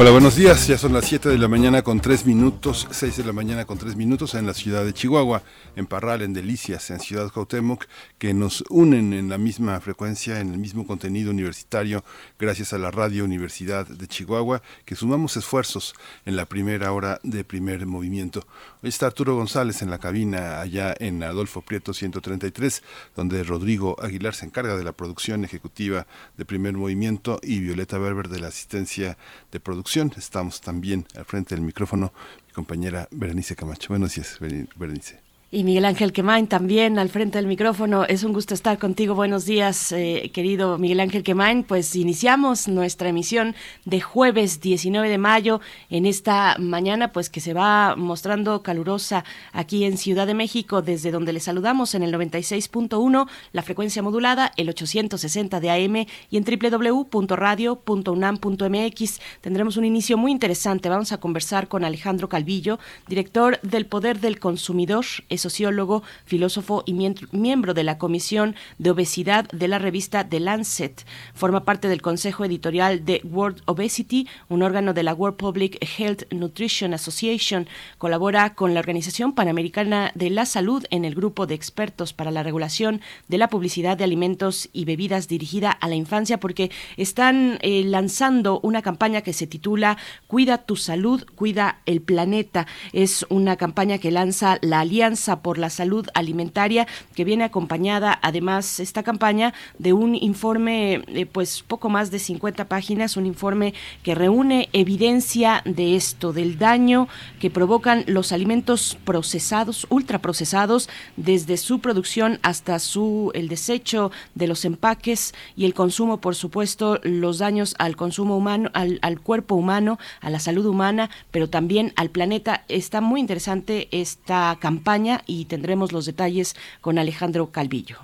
[0.00, 0.68] Hola, buenos días.
[0.68, 3.78] Ya son las 7 de la mañana con 3 minutos, 6 de la mañana con
[3.78, 5.42] 3 minutos en la ciudad de Chihuahua,
[5.74, 7.84] en Parral, en Delicias, en Ciudad Cuauhtémoc,
[8.16, 12.04] que nos unen en la misma frecuencia, en el mismo contenido universitario,
[12.38, 17.42] gracias a la Radio Universidad de Chihuahua, que sumamos esfuerzos en la primera hora de
[17.42, 18.46] primer movimiento.
[18.84, 22.84] Hoy está Arturo González en la cabina allá en Adolfo Prieto 133,
[23.16, 26.06] donde Rodrigo Aguilar se encarga de la producción ejecutiva
[26.36, 29.18] de primer movimiento y Violeta Berber de la asistencia
[29.52, 32.12] de producción Estamos también al frente del micrófono
[32.46, 33.88] mi compañera Berenice Camacho.
[33.88, 34.38] Buenos días,
[34.76, 35.27] Berenice.
[35.50, 38.04] Y Miguel Ángel Quemain también al frente del micrófono.
[38.04, 39.14] Es un gusto estar contigo.
[39.14, 41.62] Buenos días, eh, querido Miguel Ángel Quemain.
[41.62, 43.54] Pues iniciamos nuestra emisión
[43.86, 49.24] de jueves 19 de mayo en esta mañana, pues que se va mostrando calurosa
[49.54, 54.52] aquí en Ciudad de México, desde donde le saludamos en el 96.1, la frecuencia modulada,
[54.58, 59.20] el 860 de AM y en www.radio.unam.mx.
[59.40, 60.90] Tendremos un inicio muy interesante.
[60.90, 65.06] Vamos a conversar con Alejandro Calvillo, director del Poder del Consumidor
[65.38, 66.94] sociólogo, filósofo y
[67.32, 71.04] miembro de la Comisión de Obesidad de la revista The Lancet.
[71.34, 76.32] Forma parte del consejo editorial de World Obesity, un órgano de la World Public Health
[76.32, 77.68] Nutrition Association.
[77.98, 82.42] Colabora con la Organización Panamericana de la Salud en el grupo de expertos para la
[82.42, 87.82] regulación de la publicidad de alimentos y bebidas dirigida a la infancia porque están eh,
[87.84, 92.66] lanzando una campaña que se titula Cuida tu salud, cuida el planeta.
[92.92, 98.80] Es una campaña que lanza la Alianza por la Salud Alimentaria, que viene acompañada además
[98.80, 104.14] esta campaña de un informe, de pues poco más de 50 páginas, un informe que
[104.14, 107.08] reúne evidencia de esto, del daño
[107.40, 114.64] que provocan los alimentos procesados, ultraprocesados, desde su producción hasta su el desecho de los
[114.64, 119.98] empaques y el consumo, por supuesto, los daños al consumo humano, al, al cuerpo humano,
[120.20, 122.64] a la salud humana, pero también al planeta.
[122.68, 127.98] Está muy interesante esta campaña y tendremos los detalles con Alejandro Calvillo.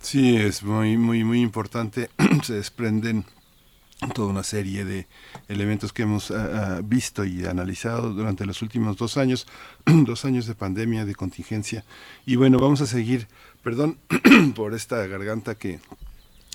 [0.00, 2.10] Sí, es muy, muy, muy importante.
[2.42, 3.24] Se desprenden
[4.14, 5.06] toda una serie de
[5.48, 9.46] elementos que hemos ah, ah, visto y analizado durante los últimos dos años,
[9.86, 11.84] dos años de pandemia, de contingencia.
[12.26, 13.26] Y bueno, vamos a seguir,
[13.62, 13.98] perdón
[14.54, 15.80] por esta garganta que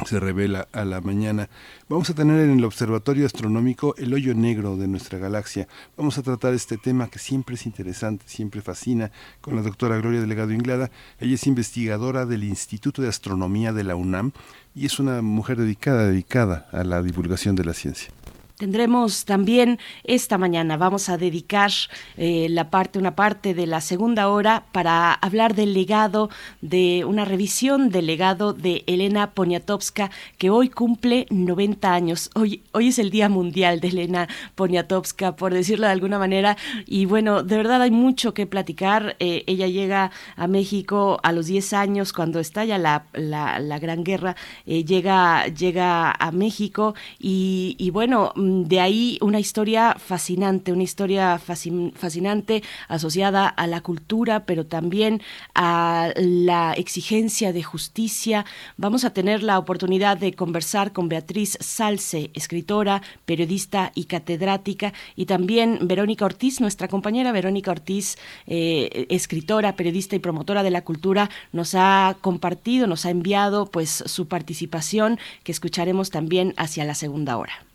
[0.05, 1.49] se revela a la mañana.
[1.89, 5.67] Vamos a tener en el Observatorio Astronómico el hoyo negro de nuestra galaxia.
[5.97, 10.21] Vamos a tratar este tema que siempre es interesante, siempre fascina, con la doctora Gloria
[10.21, 10.91] Delegado Inglada.
[11.19, 14.31] Ella es investigadora del Instituto de Astronomía de la UNAM
[14.75, 18.11] y es una mujer dedicada, dedicada a la divulgación de la ciencia.
[18.61, 21.71] Tendremos también esta mañana, vamos a dedicar
[22.15, 26.29] eh, la parte, una parte de la segunda hora para hablar del legado,
[26.61, 32.29] de una revisión del legado de Elena Poniatowska, que hoy cumple 90 años.
[32.35, 36.55] Hoy, hoy es el Día Mundial de Elena Poniatowska, por decirlo de alguna manera.
[36.85, 39.15] Y bueno, de verdad hay mucho que platicar.
[39.17, 44.35] Eh, ella llega a México a los 10 años, cuando estalla la, la, Gran Guerra,
[44.67, 48.33] eh, llega, llega a México y bueno,
[48.67, 55.21] de ahí una historia fascinante, una historia fascinante asociada a la cultura, pero también
[55.55, 58.45] a la exigencia de justicia.
[58.77, 65.25] Vamos a tener la oportunidad de conversar con Beatriz Salce, escritora, periodista y catedrática, y
[65.25, 71.29] también Verónica Ortiz, nuestra compañera Verónica Ortiz, eh, escritora, periodista y promotora de la cultura,
[71.51, 77.37] nos ha compartido, nos ha enviado pues su participación que escucharemos también hacia la segunda
[77.37, 77.70] hora.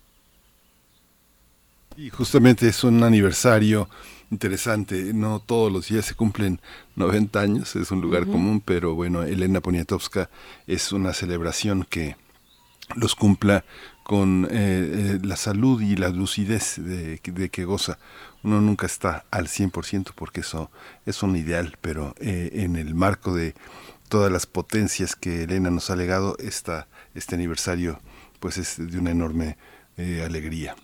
[1.97, 3.89] Y justamente es un aniversario
[4.29, 5.13] interesante.
[5.15, 6.61] No todos los días se cumplen
[6.95, 10.29] 90 años, es un lugar común, pero bueno, Elena Poniatowska
[10.67, 12.15] es una celebración que
[12.95, 13.65] los cumpla
[14.03, 17.97] con eh, eh, la salud y la lucidez de, que goza.
[18.43, 20.69] Uno nunca está al 100% porque eso
[21.07, 23.55] es un ideal, pero eh, en el marco de
[24.07, 27.99] todas las potencias que Elena nos ha legado, esta, este aniversario
[28.39, 29.57] pues es de una enorme
[30.23, 30.75] alegría.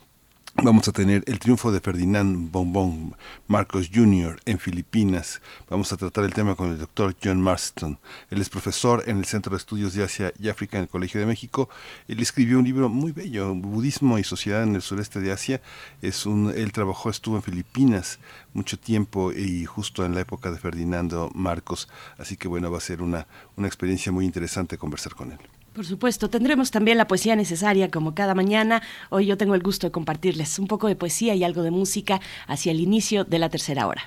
[0.56, 3.16] Vamos a tener el triunfo de Ferdinand Bombón
[3.48, 4.40] Marcos Jr.
[4.46, 5.42] en Filipinas.
[5.68, 7.98] Vamos a tratar el tema con el doctor John Marston.
[8.30, 11.20] Él es profesor en el Centro de Estudios de Asia y África en el Colegio
[11.20, 11.70] de México.
[12.08, 15.60] Él escribió un libro muy bello, Budismo y Sociedad en el Sureste de Asia.
[16.04, 18.20] Es un, él trabajó, estuvo en Filipinas
[18.54, 21.90] mucho tiempo y justo en la época de Ferdinando Marcos.
[22.20, 23.28] Así que bueno, va a ser una,
[23.58, 25.40] una experiencia muy interesante conversar con él.
[25.74, 28.84] Por supuesto, tendremos también la poesía necesaria como cada mañana.
[29.10, 32.22] Hoy yo tengo el gusto de compartirles un poco de poesía y algo de música
[32.48, 34.04] hacia el inicio de la tercera hora.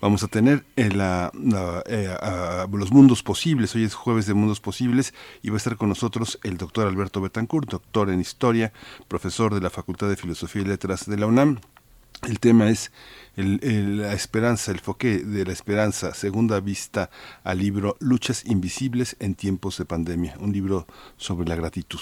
[0.00, 0.88] Vamos a tener eh,
[2.72, 3.74] los mundos posibles.
[3.74, 5.12] Hoy es jueves de mundos posibles
[5.42, 8.72] y va a estar con nosotros el doctor Alberto Betancourt, doctor en historia,
[9.06, 11.58] profesor de la Facultad de Filosofía y Letras de la UNAM.
[12.26, 12.90] El tema es
[13.36, 17.10] la esperanza, el foque de la esperanza, segunda vista
[17.44, 20.86] al libro Luchas Invisibles en tiempos de pandemia, un libro
[21.16, 22.00] sobre la gratitud.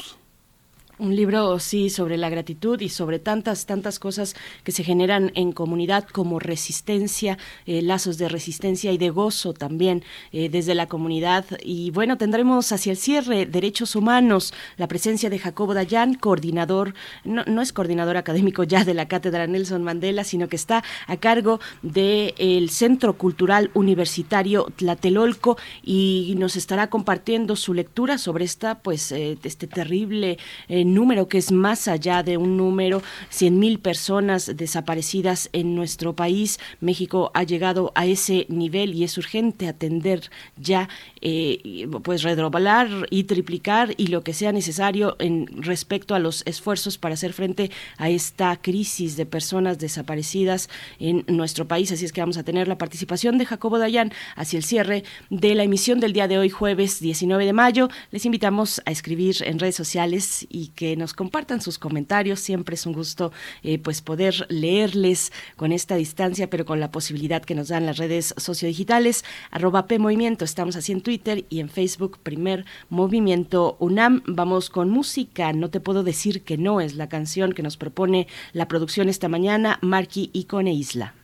[0.97, 5.51] Un libro, sí, sobre la gratitud y sobre tantas, tantas cosas que se generan en
[5.51, 7.37] comunidad como resistencia,
[7.67, 11.47] eh, lazos de resistencia y de gozo también eh, desde la comunidad.
[11.65, 16.95] Y bueno, tendremos hacia el cierre derechos humanos, la presencia de Jacobo Dayan, coordinador,
[17.25, 21.17] no, no es coordinador académico ya de la Cátedra Nelson Mandela, sino que está a
[21.17, 29.11] cargo del Centro Cultural Universitario Tlatelolco y nos estará compartiendo su lectura sobre esta, pues,
[29.11, 30.39] eh, este terrible
[30.93, 36.59] número que es más allá de un número, 100 mil personas desaparecidas en nuestro país.
[36.81, 40.89] México ha llegado a ese nivel y es urgente atender ya,
[41.21, 46.99] eh, pues redoblar y triplicar y lo que sea necesario en respecto a los esfuerzos
[46.99, 51.93] para hacer frente a esta crisis de personas desaparecidas en nuestro país.
[51.93, 55.55] Así es que vamos a tener la participación de Jacobo Dayan hacia el cierre de
[55.55, 57.89] la emisión del día de hoy, jueves 19 de mayo.
[58.11, 62.41] Les invitamos a escribir en redes sociales y que nos compartan sus comentarios.
[62.41, 63.33] Siempre es un gusto
[63.63, 67.97] eh, pues poder leerles con esta distancia, pero con la posibilidad que nos dan las
[67.97, 69.25] redes sociodigitales.
[69.51, 74.23] Arroba P Movimiento, estamos así en Twitter y en Facebook, primer Movimiento UNAM.
[74.27, 78.27] Vamos con música, no te puedo decir que no, es la canción que nos propone
[78.53, 81.15] la producción esta mañana, Marky y Cone Isla.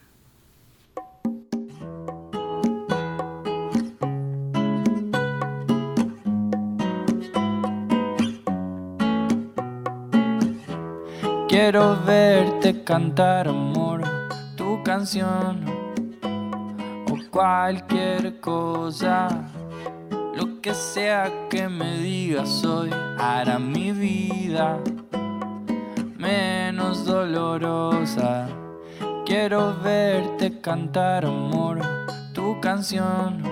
[11.51, 14.03] Quiero verte cantar amor,
[14.55, 15.65] tu canción
[17.11, 19.27] o cualquier cosa.
[20.37, 24.79] Lo que sea que me digas hoy hará mi vida
[26.17, 28.47] menos dolorosa.
[29.27, 31.81] Quiero verte cantar amor,
[32.33, 33.43] tu canción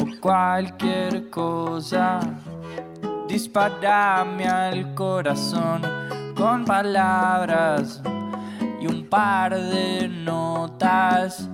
[0.00, 2.20] o cualquier cosa.
[3.28, 5.82] Disparame al corazón
[6.44, 8.02] con palabras
[8.78, 11.48] y un par de notas.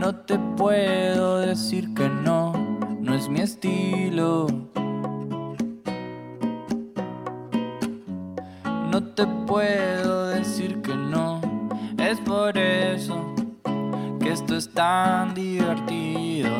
[0.00, 2.52] No te puedo decir que no,
[3.00, 4.48] no es mi estilo.
[8.90, 11.40] No te puedo decir que no,
[11.96, 13.32] es por eso
[14.20, 16.50] que esto es tan divertido.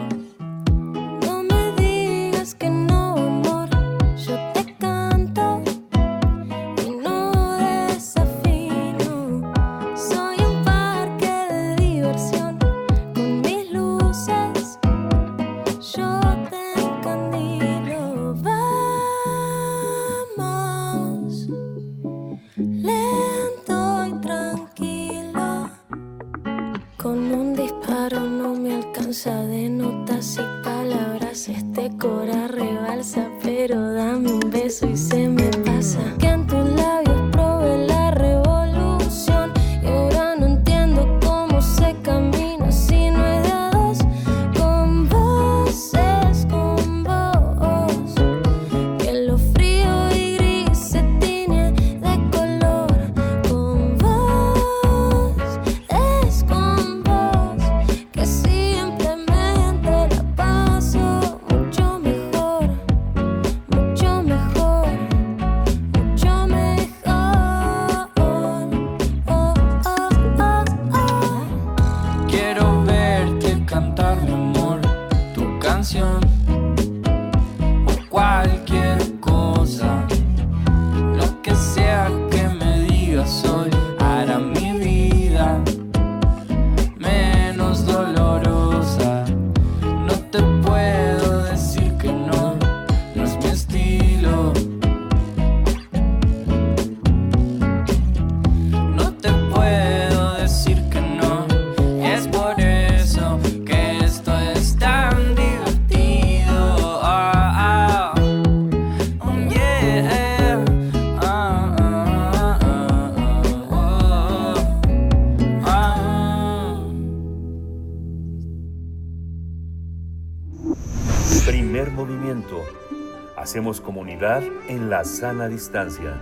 [124.19, 126.19] En la sana distancia.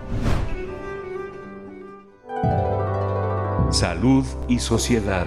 [3.71, 5.25] Salud y sociedad.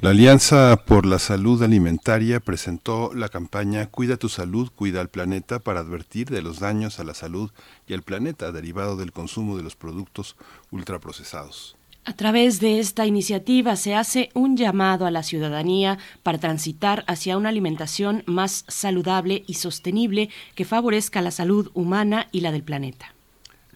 [0.00, 5.58] La Alianza por la Salud Alimentaria presentó la campaña Cuida tu salud, cuida al planeta
[5.58, 7.50] para advertir de los daños a la salud
[7.88, 10.36] y al planeta derivado del consumo de los productos
[10.70, 11.77] ultraprocesados.
[12.08, 17.36] A través de esta iniciativa se hace un llamado a la ciudadanía para transitar hacia
[17.36, 23.12] una alimentación más saludable y sostenible que favorezca la salud humana y la del planeta.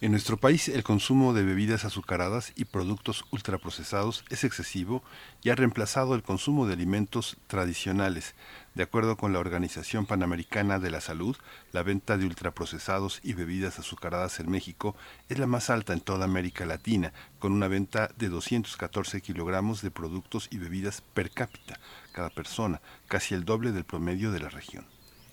[0.00, 5.02] En nuestro país el consumo de bebidas azucaradas y productos ultraprocesados es excesivo
[5.42, 8.34] y ha reemplazado el consumo de alimentos tradicionales.
[8.74, 11.36] De acuerdo con la Organización Panamericana de la Salud,
[11.72, 14.96] la venta de ultraprocesados y bebidas azucaradas en México
[15.28, 19.90] es la más alta en toda América Latina, con una venta de 214 kilogramos de
[19.90, 21.78] productos y bebidas per cápita
[22.12, 24.86] cada persona, casi el doble del promedio de la región.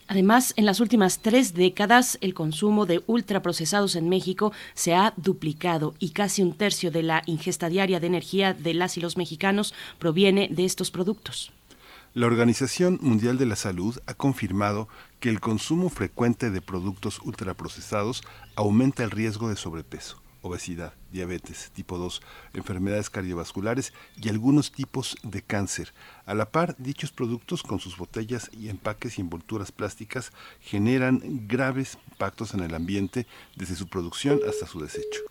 [0.07, 5.93] Además, en las últimas tres décadas, el consumo de ultraprocesados en México se ha duplicado
[5.99, 9.73] y casi un tercio de la ingesta diaria de energía de las y los mexicanos
[9.99, 11.53] proviene de estos productos.
[12.15, 14.87] La Organización Mundial de la Salud ha confirmado
[15.19, 18.23] que el consumo frecuente de productos ultraprocesados
[18.55, 22.21] aumenta el riesgo de sobrepeso obesidad, diabetes tipo 2,
[22.53, 25.93] enfermedades cardiovasculares y algunos tipos de cáncer.
[26.25, 31.97] A la par, dichos productos con sus botellas y empaques y envolturas plásticas generan graves
[32.09, 35.21] impactos en el ambiente desde su producción hasta su desecho.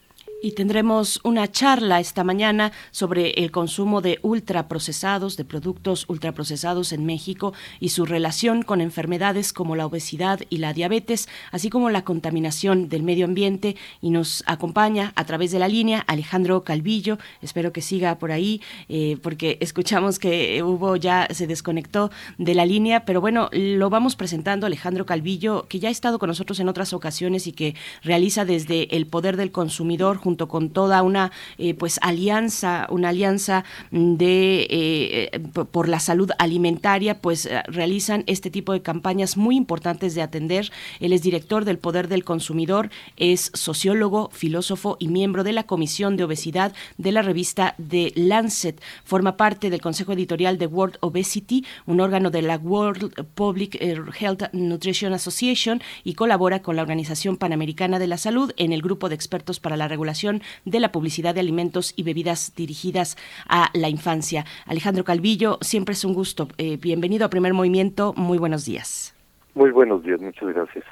[0.40, 7.04] Y tendremos una charla esta mañana sobre el consumo de ultraprocesados, de productos ultraprocesados en
[7.04, 12.04] México y su relación con enfermedades como la obesidad y la diabetes, así como la
[12.04, 13.74] contaminación del medio ambiente.
[14.00, 17.18] Y nos acompaña a través de la línea Alejandro Calvillo.
[17.42, 22.64] Espero que siga por ahí, eh, porque escuchamos que hubo ya, se desconectó de la
[22.64, 26.68] línea, pero bueno, lo vamos presentando Alejandro Calvillo, que ya ha estado con nosotros en
[26.68, 31.72] otras ocasiones y que realiza desde el poder del consumidor junto con toda una eh,
[31.72, 35.40] pues alianza, una alianza de eh,
[35.72, 40.70] por la salud alimentaria, pues eh, realizan este tipo de campañas muy importantes de atender.
[41.00, 46.18] Él es director del Poder del Consumidor, es sociólogo, filósofo y miembro de la Comisión
[46.18, 48.82] de Obesidad de la revista The Lancet.
[49.04, 54.52] Forma parte del Consejo Editorial de World Obesity, un órgano de la World Public Health
[54.52, 59.14] Nutrition Association y colabora con la Organización Panamericana de la Salud en el grupo de
[59.14, 60.17] expertos para la regulación
[60.64, 63.16] de la publicidad de alimentos y bebidas dirigidas
[63.48, 64.44] a la infancia.
[64.66, 66.48] Alejandro Calvillo, siempre es un gusto.
[66.58, 68.14] Eh, bienvenido a Primer Movimiento.
[68.16, 69.14] Muy buenos días.
[69.54, 70.84] Muy buenos días, muchas gracias.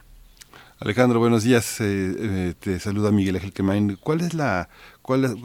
[0.78, 1.80] Alejandro, buenos días.
[1.80, 3.97] Eh, eh, te saluda Miguel Ángel Quemain.
[3.97, 4.68] ¿Cuál es la,
[5.02, 5.37] cuál,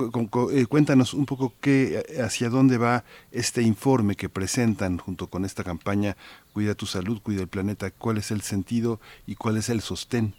[0.67, 6.17] cuéntanos un poco qué, hacia dónde va este informe que presentan junto con esta campaña
[6.53, 7.91] Cuida tu salud, cuida el planeta?
[7.91, 10.35] ¿Cuál es el sentido y cuál es el sostén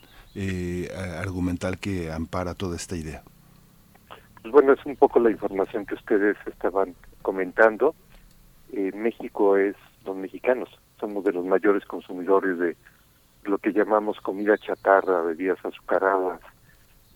[1.19, 3.23] argumental que ampara toda esta idea?
[4.43, 7.95] Pues bueno, es un poco la información que ustedes estaban comentando.
[8.73, 10.69] México es, los mexicanos
[10.99, 12.77] somos de los mayores consumidores de
[13.45, 16.41] lo que llamamos comida chatarra, bebidas azucaradas,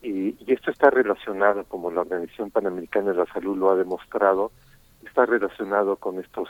[0.02, 4.52] y, y, esto está relacionado, como la Organización Panamericana de la Salud lo ha demostrado,
[5.04, 6.48] está relacionado con estos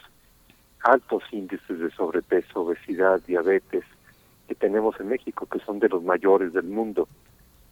[0.83, 3.85] altos índices de sobrepeso, obesidad, diabetes
[4.49, 7.09] que tenemos en México, que son de los mayores del mundo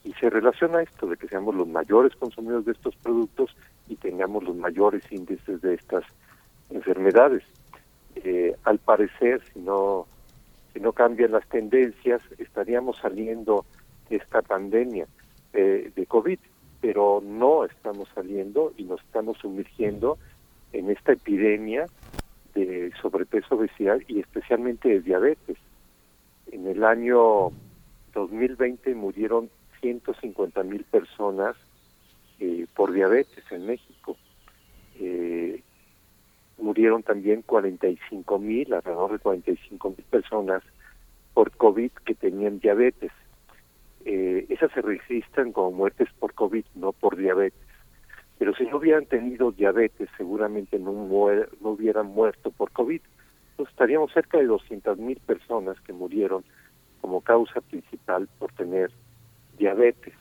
[0.04, 3.56] y se relaciona esto de que seamos los mayores consumidores de estos productos
[3.88, 6.04] y tengamos los mayores índices de estas
[6.70, 7.42] enfermedades.
[8.16, 10.06] Eh, al parecer, si no
[10.75, 13.64] si no cambian las tendencias, estaríamos saliendo
[14.11, 15.06] de esta pandemia
[15.52, 16.38] eh, de COVID,
[16.80, 20.18] pero no estamos saliendo y nos estamos sumergiendo
[20.73, 21.87] en esta epidemia
[22.54, 25.56] de sobrepeso, obesidad y especialmente de diabetes.
[26.50, 27.50] En el año
[28.12, 29.50] 2020 murieron
[29.85, 31.57] 150 mil personas
[32.41, 34.17] eh, por diabetes en México.
[34.99, 35.61] Eh,
[36.57, 40.62] murieron también 45 mil, alrededor de 45 mil personas
[41.35, 43.12] por COVID que tenían diabetes.
[44.07, 47.61] Eh, esas se registran como muertes por COVID, no por diabetes.
[48.38, 53.03] Pero si no hubieran tenido diabetes, seguramente no, hubieran muerto por COVID.
[53.50, 56.43] Entonces estaríamos cerca de 200 mil personas que murieron
[57.03, 58.91] como causa principal por tener
[59.58, 60.14] diabetes.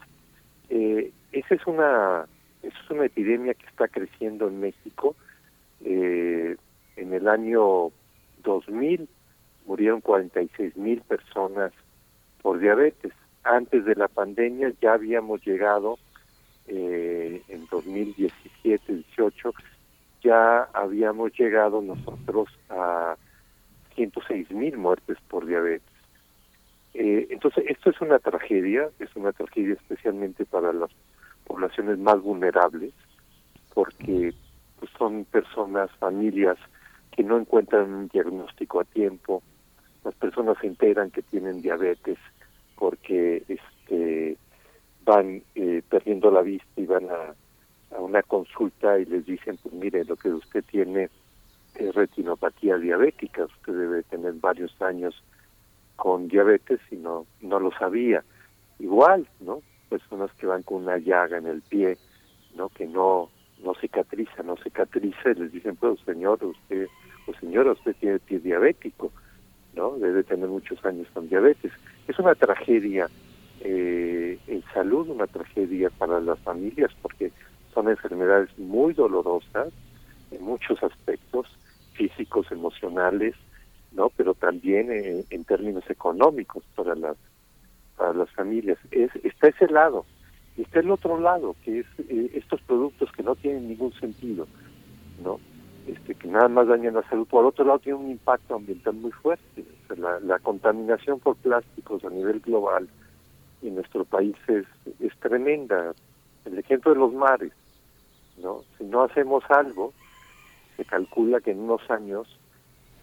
[0.69, 2.25] Eh, esa es una
[2.61, 5.15] es una epidemia que está creciendo en México.
[5.83, 6.55] Eh,
[6.95, 7.91] en el año
[8.43, 9.07] 2000
[9.65, 11.73] murieron 46 mil personas
[12.41, 13.11] por diabetes.
[13.43, 15.97] Antes de la pandemia ya habíamos llegado
[16.67, 19.53] eh, en 2017-18
[20.23, 23.17] ya habíamos llegado nosotros a
[23.95, 25.92] 106 mil muertes por diabetes.
[26.93, 30.91] Eh, entonces, esto es una tragedia, es una tragedia especialmente para las
[31.45, 32.93] poblaciones más vulnerables,
[33.73, 34.33] porque
[34.79, 36.57] pues, son personas, familias
[37.12, 39.41] que no encuentran un diagnóstico a tiempo,
[40.03, 42.17] las personas se enteran que tienen diabetes
[42.75, 44.38] porque este
[45.05, 49.73] van eh, perdiendo la vista y van a, a una consulta y les dicen, pues
[49.73, 51.09] mire, lo que usted tiene
[51.75, 55.15] es retinopatía diabética, usted debe tener varios años
[56.03, 58.25] con diabetes y no, no lo sabía.
[58.77, 59.62] Igual, ¿no?
[59.88, 61.98] Personas que van con una llaga en el pie,
[62.57, 62.67] ¿no?
[62.67, 63.29] Que no,
[63.63, 66.88] no cicatriza, no cicatriza y les dicen, pues señor, usted,
[67.25, 69.13] o señora, usted tiene pie diabético,
[69.75, 69.98] ¿no?
[69.98, 71.72] Debe tener muchos años con diabetes.
[72.10, 73.07] Es una tragedia
[73.62, 77.31] eh, en salud, una tragedia para las familias, porque
[77.74, 79.72] son enfermedades muy dolorosas
[80.31, 81.48] en muchos aspectos,
[81.93, 83.36] físicos, emocionales,
[83.93, 87.17] no, pero también en, términos económicos para las
[87.95, 88.77] para las familias.
[88.91, 90.05] Es, está ese lado
[90.57, 94.47] está el otro lado, que es eh, estos productos que no tienen ningún sentido,
[95.23, 95.39] no,
[95.88, 97.27] este que nada más dañan la salud.
[97.27, 99.65] Por otro lado tiene un impacto ambiental muy fuerte.
[99.97, 102.88] la, la contaminación por plásticos a nivel global
[103.62, 104.65] en nuestro país es,
[105.00, 105.93] es tremenda.
[106.45, 107.53] El ejemplo de los mares,
[108.38, 108.63] ¿no?
[108.77, 109.93] Si no hacemos algo,
[110.77, 112.27] se calcula que en unos años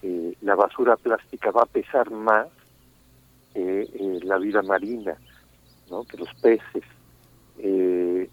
[0.03, 2.49] eh, la basura plástica va a pesar más
[3.53, 5.17] que eh, la vida marina,
[6.09, 6.85] que los peces.
[7.59, 8.29] Eh,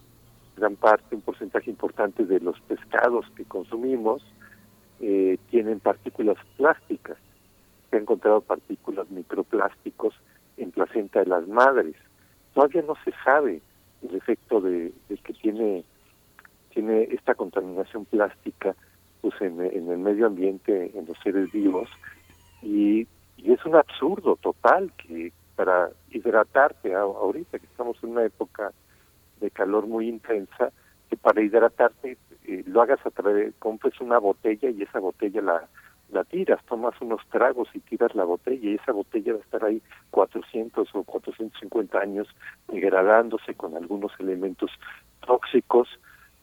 [0.56, 4.24] gran parte, un porcentaje importante de los pescados que consumimos
[5.00, 7.18] eh, tienen partículas plásticas.
[7.90, 10.16] Se han encontrado partículas microplásticos
[10.58, 11.96] en placenta de las madres.
[12.54, 13.62] Todavía no se sabe
[14.02, 15.84] el efecto de, de que tiene
[16.70, 18.76] tiene esta contaminación plástica
[19.30, 21.90] pues en, el medio ambiente, en los seres vivos,
[22.62, 23.08] y,
[23.44, 28.72] es un absurdo total que para hidratarte ahorita que estamos en una época
[29.40, 30.72] de calor muy intensa,
[31.10, 35.68] que para hidratarte eh, lo hagas a través, compres una botella y esa botella la,
[36.12, 39.64] la tiras, tomas unos tragos y tiras la botella y esa botella va a estar
[39.64, 42.28] ahí 400 o 450 años
[42.68, 44.72] degradándose con algunos elementos
[45.26, 45.88] tóxicos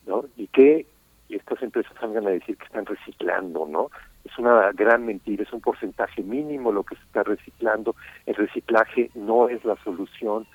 [0.07, 0.25] ¿no?
[0.37, 0.87] Y que
[1.29, 3.91] estas empresas salgan a decir que están reciclando, ¿no?
[4.25, 7.95] Es una gran mentira, es un porcentaje mínimo lo que se está reciclando.
[8.27, 10.47] El reciclaje no es la solución,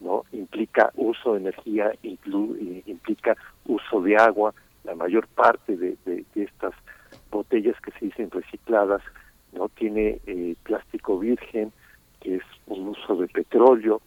[0.00, 0.24] ¿no?
[0.32, 4.54] Implica uso de energía, implica uso de agua.
[4.84, 6.74] La mayor parte de, de, estas
[7.30, 9.02] botellas que se dicen recicladas
[9.52, 11.72] no tiene eh, plástico virgen,
[12.20, 14.00] que es un uso de petróleo.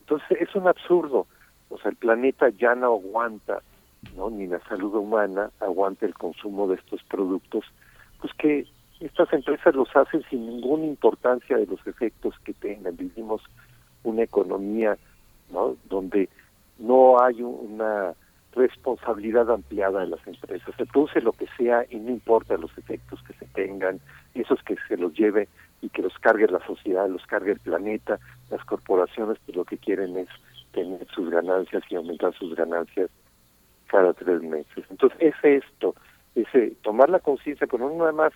[0.00, 1.26] Entonces es un absurdo.
[1.68, 3.62] O sea, el planeta ya no aguanta
[4.16, 4.30] ¿no?
[4.30, 7.64] ni la salud humana aguante el consumo de estos productos,
[8.20, 8.66] pues que
[9.00, 12.96] estas empresas los hacen sin ninguna importancia de los efectos que tengan.
[12.96, 13.42] Vivimos
[14.02, 14.96] una economía
[15.50, 15.76] ¿no?
[15.88, 16.28] donde
[16.78, 18.14] no hay una
[18.54, 20.74] responsabilidad ampliada de las empresas.
[20.76, 24.00] Se produce lo que sea y no importa los efectos que se tengan,
[24.34, 25.48] esos que se los lleve
[25.82, 28.18] y que los cargue la sociedad, los cargue el planeta,
[28.50, 30.28] las corporaciones que lo que quieren es
[30.72, 33.10] tener sus ganancias y aumentar sus ganancias
[33.86, 34.84] cada tres meses.
[34.90, 35.94] Entonces es esto,
[36.34, 36.48] es
[36.82, 38.32] tomar la conciencia, pero no nada más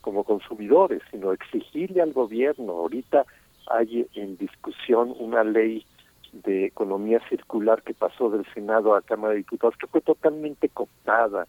[0.00, 2.72] como consumidores, sino exigirle al gobierno.
[2.72, 3.24] Ahorita
[3.70, 5.86] hay en discusión una ley
[6.32, 11.46] de economía circular que pasó del Senado a Cámara de Diputados, que fue totalmente cooptada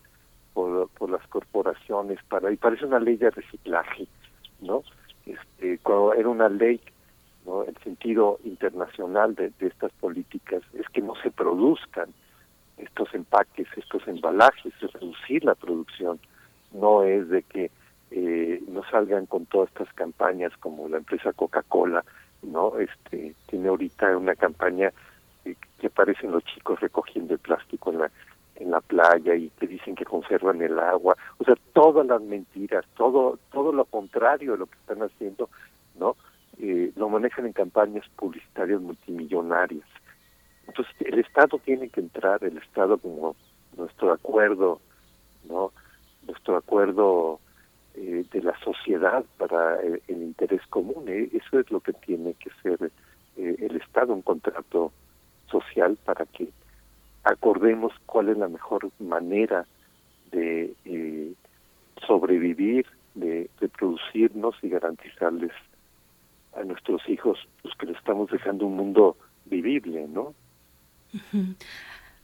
[0.53, 4.07] por, por las corporaciones para y parece una ley de reciclaje,
[4.61, 4.83] ¿no?
[5.25, 6.79] Este, cuando era una ley,
[7.45, 7.63] ¿no?
[7.63, 12.13] El sentido internacional de, de estas políticas es que no se produzcan
[12.77, 16.19] estos empaques, estos embalajes, es reducir la producción,
[16.71, 17.71] no es de que
[18.11, 22.03] eh, no salgan con todas estas campañas como la empresa Coca-Cola,
[22.41, 24.91] no, este tiene ahorita una campaña
[25.79, 28.11] que aparecen los chicos recogiendo el plástico en la
[28.55, 32.85] en la playa y te dicen que conservan el agua, o sea, todas las mentiras,
[32.95, 35.49] todo todo lo contrario de lo que están haciendo,
[35.99, 36.15] ¿no?
[36.57, 39.85] Eh, lo manejan en campañas publicitarias multimillonarias.
[40.77, 43.37] Entonces el Estado tiene que entrar, el Estado como
[43.77, 44.81] nuestro acuerdo,
[45.47, 45.71] ¿no?
[46.27, 47.39] Nuestro acuerdo
[47.93, 51.05] eh, de la sociedad para el, interés común.
[51.07, 51.29] ¿eh?
[51.31, 52.91] Eso es lo que tiene que ser
[53.37, 54.91] eh, el Estado, un contrato
[55.49, 56.49] social para que
[57.23, 59.65] acordemos cuál es la mejor manera
[60.33, 60.73] de
[62.05, 65.53] sobrevivir, de reproducirnos y garantizarles
[66.53, 70.33] a nuestros hijos pues que le estamos dejando un mundo vivible, ¿no?
[71.15, 71.55] 嗯哼。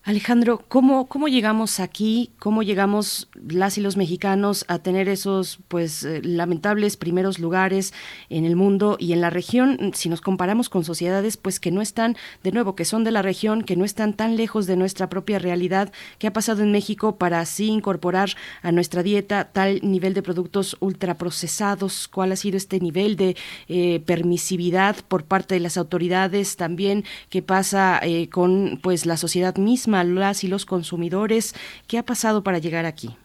[0.04, 2.32] Alejandro, ¿cómo, ¿cómo llegamos aquí?
[2.40, 7.94] ¿Cómo llegamos las y los mexicanos a tener esos pues eh, lamentables primeros lugares
[8.30, 9.92] en el mundo y en la región?
[9.94, 13.22] Si nos comparamos con sociedades pues que no están, de nuevo, que son de la
[13.22, 17.18] región, que no están tan lejos de nuestra propia realidad, ¿qué ha pasado en México
[17.18, 18.32] para así incorporar
[18.64, 22.08] a nuestra dieta tal nivel de productos ultraprocesados?
[22.08, 23.38] ¿Cuál ha sido este nivel de
[23.68, 26.56] eh, permisividad por parte de las autoridades?
[26.56, 29.90] También, ¿qué pasa eh, con pues la sociedad misma?
[29.91, 31.54] Las y los consumidores?
[31.88, 33.15] ¿Qué ha pasado para llegar aquí?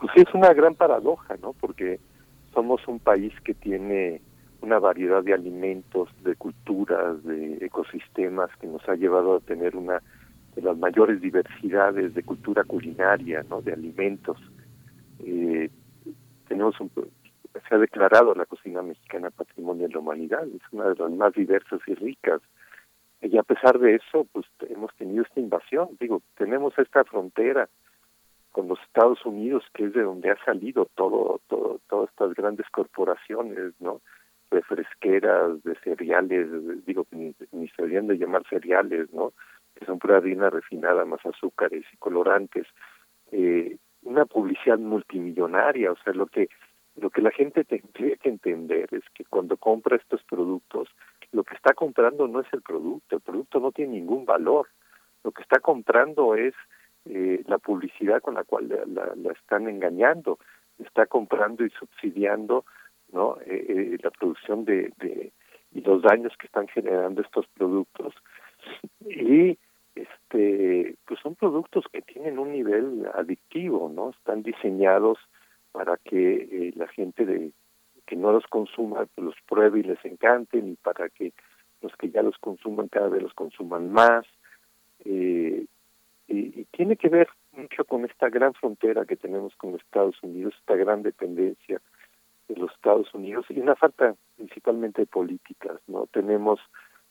[0.00, 1.52] Pues sí, es una gran paradoja, ¿no?
[1.52, 2.00] Porque
[2.52, 4.20] somos un país que tiene
[4.60, 10.02] una variedad de alimentos, de culturas, de ecosistemas que nos ha llevado a tener una
[10.54, 13.62] de las mayores diversidades de cultura culinaria, ¿no?
[13.62, 14.38] De alimentos.
[15.20, 15.70] Eh,
[16.48, 16.90] tenemos un,
[17.68, 21.32] se ha declarado la cocina mexicana patrimonio de la humanidad, es una de las más
[21.34, 22.40] diversas y ricas
[23.22, 25.90] y a pesar de eso, pues hemos tenido esta invasión.
[26.00, 27.68] Digo, tenemos esta frontera
[28.50, 32.68] con los Estados Unidos, que es de donde ha salido todo, todo, todas estas grandes
[32.70, 34.02] corporaciones, ¿no?
[34.50, 36.48] De fresqueras, de cereales,
[36.84, 39.32] digo, ni, ni se deberían de llamar cereales, ¿no?
[39.74, 42.66] Que son pura harina refinada, más azúcares y colorantes.
[43.30, 46.48] Eh, una publicidad multimillonaria, o sea, lo que
[46.96, 50.88] lo que la gente tendría que entender es que cuando compra estos productos,
[51.32, 54.68] lo que está comprando no es el producto, el producto no tiene ningún valor.
[55.24, 56.54] Lo que está comprando es
[57.06, 60.38] eh, la publicidad con la cual la, la, están engañando,
[60.78, 62.64] está comprando y subsidiando
[63.12, 65.32] no eh, eh, la producción de, de
[65.74, 68.14] y los daños que están generando estos productos.
[69.00, 69.58] Y
[69.94, 75.18] este pues son productos que tienen un nivel adictivo no están diseñados
[75.72, 77.52] para que la gente de
[78.12, 81.32] que no los consuma pues los pruebe y les encanten y para que
[81.80, 84.26] los que ya los consuman cada vez los consuman más.
[85.06, 85.64] Eh,
[86.28, 90.76] y, tiene que ver mucho con esta gran frontera que tenemos con Estados Unidos esta
[90.76, 91.80] gran dependencia
[92.48, 96.60] de los Estados Unidos y una falta principalmente de políticas no tenemos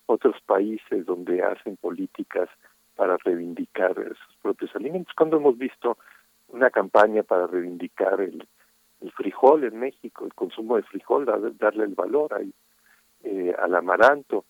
[0.06, 2.48] otros países donde hacen políticas
[2.96, 5.16] para reivindicar sus propios alimentos.
[5.16, 5.98] Cuando hemos visto
[6.50, 8.48] una campaña para reivindicar el
[9.02, 11.26] el frijol en México, el consumo de frijol,
[11.58, 12.54] darle el valor ahí,
[13.24, 14.46] eh, al amaranto,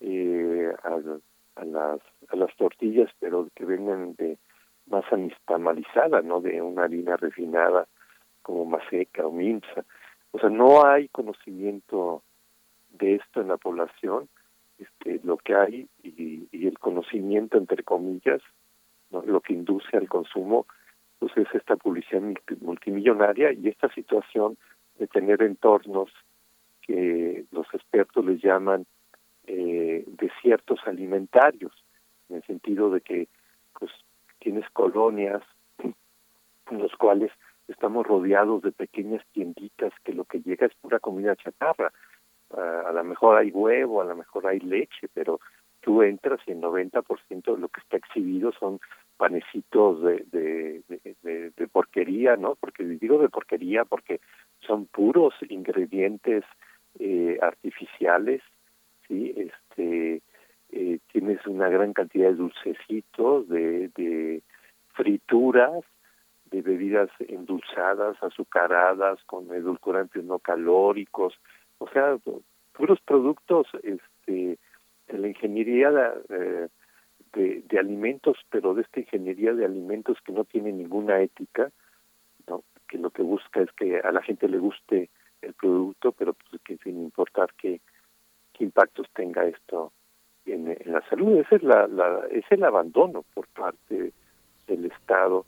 [0.00, 4.38] eh, a, las, a las tortillas, pero que vengan de
[4.86, 7.86] masa nixtamalizada, no de una harina refinada
[8.42, 9.84] como maseca o minza.
[10.32, 12.22] O sea, no hay conocimiento
[12.90, 14.28] de esto en la población.
[14.78, 18.42] Este, lo que hay y, y el conocimiento, entre comillas,
[19.10, 19.22] ¿no?
[19.22, 20.66] lo que induce al consumo
[21.24, 22.20] pues es esta publicidad
[22.60, 24.58] multimillonaria y esta situación
[24.98, 26.10] de tener entornos
[26.82, 28.84] que los expertos les llaman
[29.46, 31.72] eh, desiertos alimentarios,
[32.28, 33.28] en el sentido de que
[33.78, 33.90] pues
[34.38, 35.42] tienes colonias
[35.82, 37.32] en los cuales
[37.68, 41.90] estamos rodeados de pequeñas tienditas que lo que llega es pura comida chatarra.
[42.50, 45.40] a lo mejor hay huevo, a lo mejor hay leche, pero
[45.80, 48.78] tú entras y el 90% de lo que está exhibido son
[49.16, 52.56] panecitos de, de, porquería, ¿no?
[52.56, 54.20] Porque digo de porquería porque
[54.60, 56.44] son puros ingredientes
[56.98, 58.42] eh, artificiales,
[59.08, 59.34] ¿sí?
[59.36, 60.22] Este,
[60.72, 64.42] eh, tienes una gran cantidad de dulcecitos, de, de
[64.94, 65.84] frituras,
[66.50, 71.34] de bebidas endulzadas, azucaradas, con edulcorantes no calóricos,
[71.78, 72.16] o sea,
[72.72, 74.58] puros productos este,
[75.08, 76.68] la ingeniería eh,
[77.34, 81.70] de, alimentos, pero de esta ingeniería de alimentos que no tiene ninguna ética,
[82.46, 82.62] ¿no?
[82.88, 85.10] que lo que busca es que a la gente le guste
[85.42, 87.80] el producto, pero pues que sin importar qué,
[88.60, 89.92] impactos tenga esto
[90.46, 91.38] en, la salud.
[91.38, 94.12] Ese es, la, la, es el abandono por parte
[94.66, 95.44] del Estado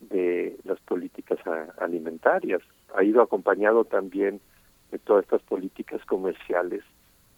[0.00, 1.38] de las políticas
[1.78, 2.60] alimentarias.
[2.94, 4.40] Ha ido acompañado también
[4.90, 6.84] de todas estas políticas comerciales,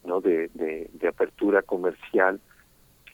[0.04, 2.40] no de, de, de apertura comercial,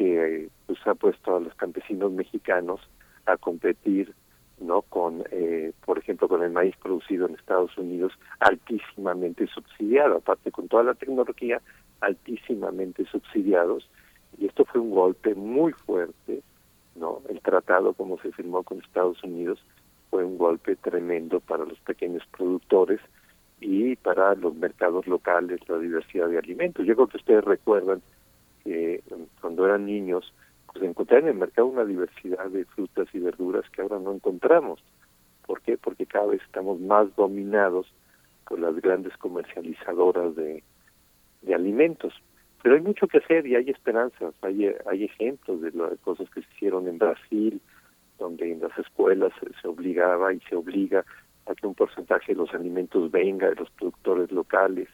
[0.00, 2.80] que pues, ha puesto a los campesinos mexicanos
[3.26, 4.14] a competir
[4.58, 10.50] no con eh, por ejemplo con el maíz producido en Estados Unidos altísimamente subsidiado aparte
[10.50, 11.60] con toda la tecnología
[12.00, 13.90] altísimamente subsidiados.
[14.38, 16.42] Y esto fue un golpe muy fuerte
[16.94, 19.62] no el tratado como se firmó con Estados Unidos
[20.08, 23.00] fue un golpe tremendo para los pequeños productores
[23.60, 26.86] y para los mercados locales la diversidad de alimentos.
[26.86, 28.00] Yo creo que ustedes recuerdan
[28.64, 29.03] que
[29.40, 30.33] cuando eran niños,
[30.73, 34.83] pues encontrar en el mercado una diversidad de frutas y verduras que ahora no encontramos.
[35.46, 35.77] ¿Por qué?
[35.77, 37.92] Porque cada vez estamos más dominados
[38.46, 40.62] por las grandes comercializadoras de,
[41.55, 42.12] alimentos.
[42.62, 46.42] pero hay mucho que hacer y hay esperanzas, hay, hay ejemplos de, las cosas que
[46.42, 47.61] se hicieron en Brasil,
[48.18, 51.05] donde en las escuelas se obligaba y se obliga
[51.46, 54.88] a que un porcentaje de los alimentos venga de los productores locales.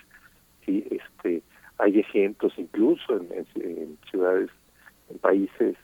[0.64, 1.42] Sí, este,
[1.78, 4.50] hay ejemplos incluso en, ciudades,
[5.10, 5.76] en países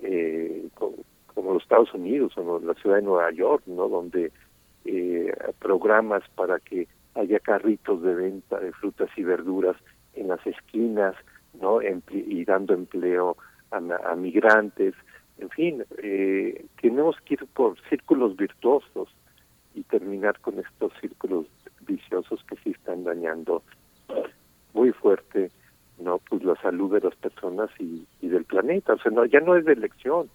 [0.00, 4.32] eh, como, los Estados Unidos o la ciudad de Nueva York, no, donde
[4.84, 9.76] eh, programas para que haya carritos de venta de frutas y verduras
[10.14, 11.14] en las esquinas,
[11.60, 13.36] no, y dando empleo
[13.70, 14.94] a, a migrantes.
[15.38, 19.08] En fin, eh, tenemos que ir por círculos virtuosos
[19.74, 21.46] y terminar con estos círculos
[21.86, 23.62] viciosos que sí están dañando
[24.76, 25.50] muy fuerte
[25.98, 28.94] no pues la salud de las personas y, del planeta.
[28.94, 30.28] O sea no ya no es de elección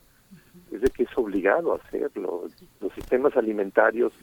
[0.71, 2.43] es de que es obligado a hacerlo.
[2.79, 4.13] Los sistemas alimentarios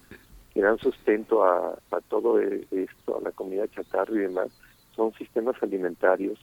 [0.52, 4.48] que dan sustento a, a todo esto a la comida chatarra y demás
[4.96, 6.38] son sistemas alimentarios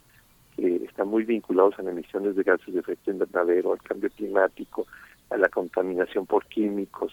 [0.56, 4.88] que están muy vinculados a las emisiones de gases de efecto invernadero al cambio climático
[5.30, 7.12] a la contaminación por químicos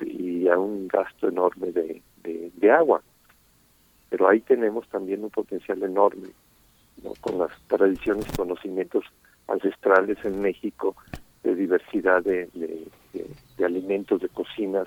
[0.00, 3.02] y a un gasto enorme de, de, agua.
[4.10, 6.28] Pero ahí tenemos también un potencial enorme,
[7.20, 9.04] con las tradiciones y conocimientos
[9.46, 10.96] ancestrales en México
[11.42, 14.86] de diversidad de, de, alimentos, de cocinas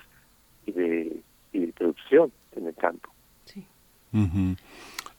[0.66, 1.22] y de,
[1.54, 3.10] y de producción en el campo.
[3.46, 3.66] Sí.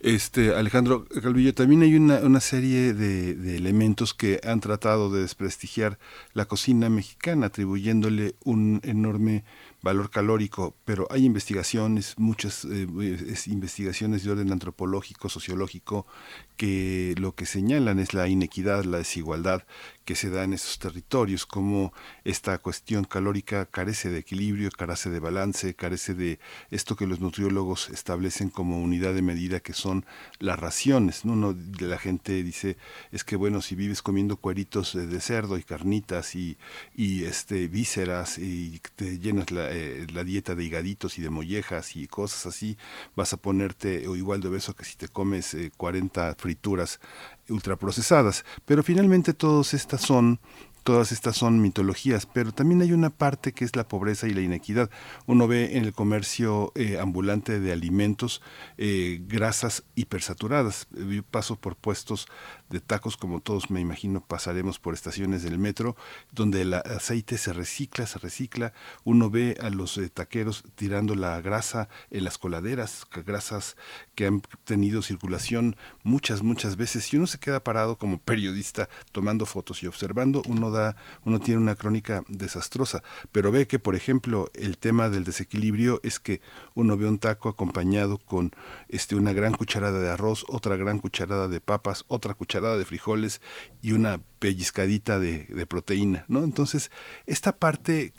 [0.01, 5.23] Este, Alejandro Calvillo, también hay una, una serie de, de, elementos que han tratado de
[5.23, 5.99] desprestigiar
[6.35, 9.45] la cocina mexicana, atribuyéndole un enorme
[9.83, 12.87] valor calórico, pero hay investigaciones, muchas eh,
[13.47, 16.07] investigaciones de orden antropológico, sociológico,
[16.57, 19.65] que lo que señalan es la inequidad, la desigualdad
[20.05, 21.93] que se da en esos territorios, como
[22.25, 26.39] esta cuestión calórica carece de equilibrio, carece de balance, carece de
[26.71, 30.05] esto que los nutriólogos establecen como unidad de medida que son
[30.39, 31.25] las raciones.
[31.25, 31.33] ¿no?
[31.33, 32.77] Uno la gente dice,
[33.11, 36.57] es que bueno, si vives comiendo cueritos de cerdo y carnitas y,
[36.95, 41.97] y este vísceras y te llenas la, eh, la dieta de higaditos y de mollejas
[41.97, 42.77] y cosas así,
[43.17, 47.01] vas a ponerte o igual de obeso que si te comes 40 eh, frituras
[47.53, 48.45] ultraprocesadas.
[48.65, 50.41] Pero finalmente todas estas son
[50.83, 54.41] todas estas son mitologías, pero también hay una parte que es la pobreza y la
[54.41, 54.91] inequidad.
[55.27, 58.43] Uno ve en el comercio eh, ambulante de alimentos
[58.79, 60.89] eh, grasas hipersaturadas.
[61.31, 62.27] Paso por puestos
[62.73, 65.95] de tacos, como todos me imagino pasaremos por estaciones del metro,
[66.33, 68.73] donde el aceite se recicla, se recicla.
[69.05, 73.77] Uno ve a los eh, taqueros tirando la grasa en las coladeras, grasas
[74.15, 77.13] que han tenido circulación muchas, muchas veces.
[77.13, 80.43] Y uno se queda parado como periodista tomando fotos y observando.
[80.49, 80.73] Uno
[81.25, 86.19] uno tiene una crónica desastrosa, pero ve que, por ejemplo, el tema del desequilibrio es
[86.19, 86.41] que
[86.75, 88.53] uno ve un taco acompañado con
[88.89, 93.41] este, una gran cucharada de arroz, otra gran cucharada de papas, otra cucharada de frijoles
[93.83, 96.45] y una pellizcadita de, proteína, ¿no?
[96.45, 96.91] Entonces,
[97.27, 98.13] esta parte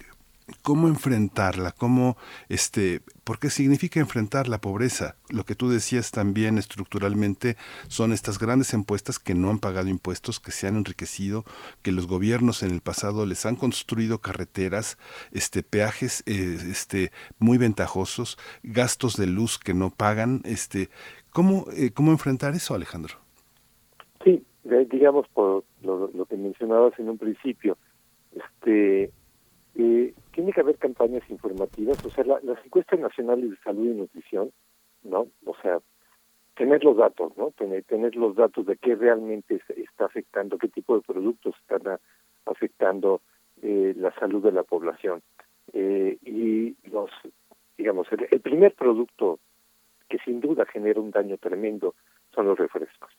[0.62, 2.18] cómo enfrentarla, cómo,
[2.50, 5.16] este, porque significa enfrentar la pobreza.
[5.30, 10.40] Lo que tú decías también estructuralmente son estas grandes impuestas que no han pagado impuestos,
[10.40, 11.46] que se han enriquecido,
[11.82, 14.98] que los gobiernos en el pasado les han construido carreteras,
[15.32, 20.90] este, peajes, eh, este, muy ventajosos, gastos de luz que no pagan, este,
[21.32, 23.23] ¿cómo, eh, cómo enfrentar eso, Alejandro?
[24.24, 27.78] Sí, digamos por lo, que mencionabas en un principio,
[28.32, 29.12] este
[29.76, 34.52] eh, tiene que haber campañas informativas, o sea, las encuestas nacionales de salud y nutrición,
[35.04, 35.28] ¿no?
[35.46, 35.80] O sea,
[36.56, 37.52] tener los datos, ¿no?
[37.52, 42.00] Tener, tener los datos de qué realmente está afectando, qué tipo de productos están
[42.46, 43.22] afectando
[43.62, 45.22] eh, la salud de la población.
[45.74, 47.10] Eh, y los,
[47.78, 49.40] digamos, el, primer producto
[50.10, 51.96] que sin duda genera un daño tremendo
[52.34, 53.10] son los refrescos.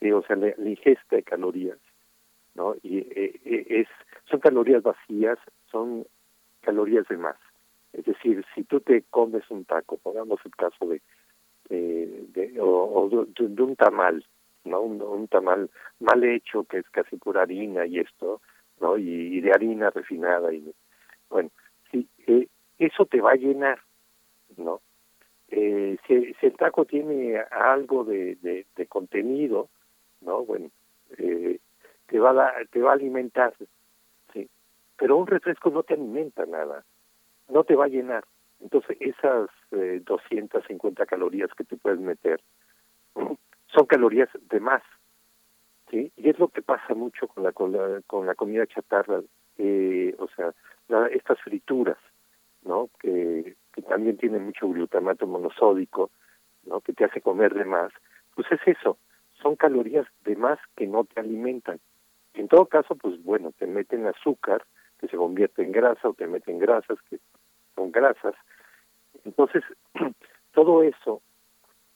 [0.00, 0.10] ¿Sí?
[0.12, 1.78] O sea, la, ingesta de calorías,
[2.54, 2.74] ¿no?
[2.82, 3.88] Y eh, eh, es
[4.30, 5.38] son calorías vacías,
[5.70, 6.06] son
[6.60, 7.36] calorías de más.
[7.92, 11.02] Es decir, si tú te comes un taco, pongamos el caso de,
[11.68, 14.24] de, o, de, un tamal,
[14.64, 18.40] no un, tamal mal hecho que es casi pura harina y esto,
[18.80, 20.72] no y, de harina refinada y
[21.28, 21.50] bueno,
[21.90, 22.46] sí, eh,
[22.78, 23.80] eso te va a llenar,
[24.56, 24.80] no.
[25.48, 28.36] Eh, si, si, el taco tiene algo de,
[28.76, 29.68] de contenido,
[30.20, 30.70] no, bueno,
[31.18, 31.58] eh,
[32.06, 33.54] te va a te va a alimentar,
[35.00, 36.84] pero un refresco no te alimenta nada,
[37.48, 38.22] no te va a llenar.
[38.60, 42.38] Entonces esas eh, 250 calorías que te puedes meter
[43.14, 44.82] son calorías de más,
[45.90, 46.12] ¿sí?
[46.16, 49.22] Y es lo que pasa mucho con la con la, con la comida chatarra,
[49.56, 50.52] eh, o sea,
[51.12, 51.98] estas frituras,
[52.62, 52.90] ¿no?
[52.98, 56.10] Que, que también tienen mucho glutamato monosódico,
[56.64, 56.82] ¿no?
[56.82, 57.90] Que te hace comer de más.
[58.34, 58.98] Pues es eso,
[59.42, 61.80] son calorías de más que no te alimentan.
[62.34, 64.64] En todo caso, pues bueno, te meten azúcar
[64.98, 67.18] que se convierte en grasa o te meten grasas que
[67.74, 68.34] son grasas.
[69.24, 69.62] Entonces,
[70.52, 71.22] todo eso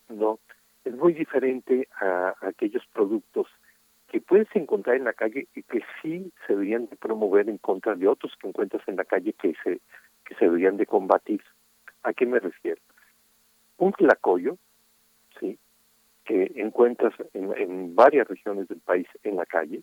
[0.09, 0.39] no
[0.85, 3.47] es muy diferente a, aquellos productos
[4.09, 7.95] que puedes encontrar en la calle y que sí se deberían de promover en contra
[7.95, 9.81] de otros que encuentras en la calle que se
[10.25, 11.43] que se deberían de combatir.
[12.03, 12.81] ¿A qué me refiero?
[13.77, 14.57] Un tlacoyo,
[16.25, 19.83] que encuentras en, en varias regiones del país en la calle,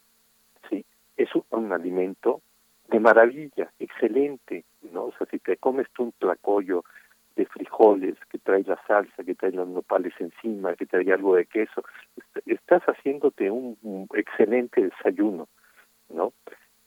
[0.69, 0.85] sí,
[1.17, 2.41] es un, alimento
[2.89, 5.05] de maravilla, excelente, ¿no?
[5.05, 6.83] O sea, si te comes tú un tlacoyo
[7.35, 11.45] de frijoles, que trae la salsa, que trae los nopales encima, que trae algo de
[11.45, 11.83] queso,
[12.45, 15.47] estás haciéndote un, excelente desayuno,
[16.09, 16.33] ¿no?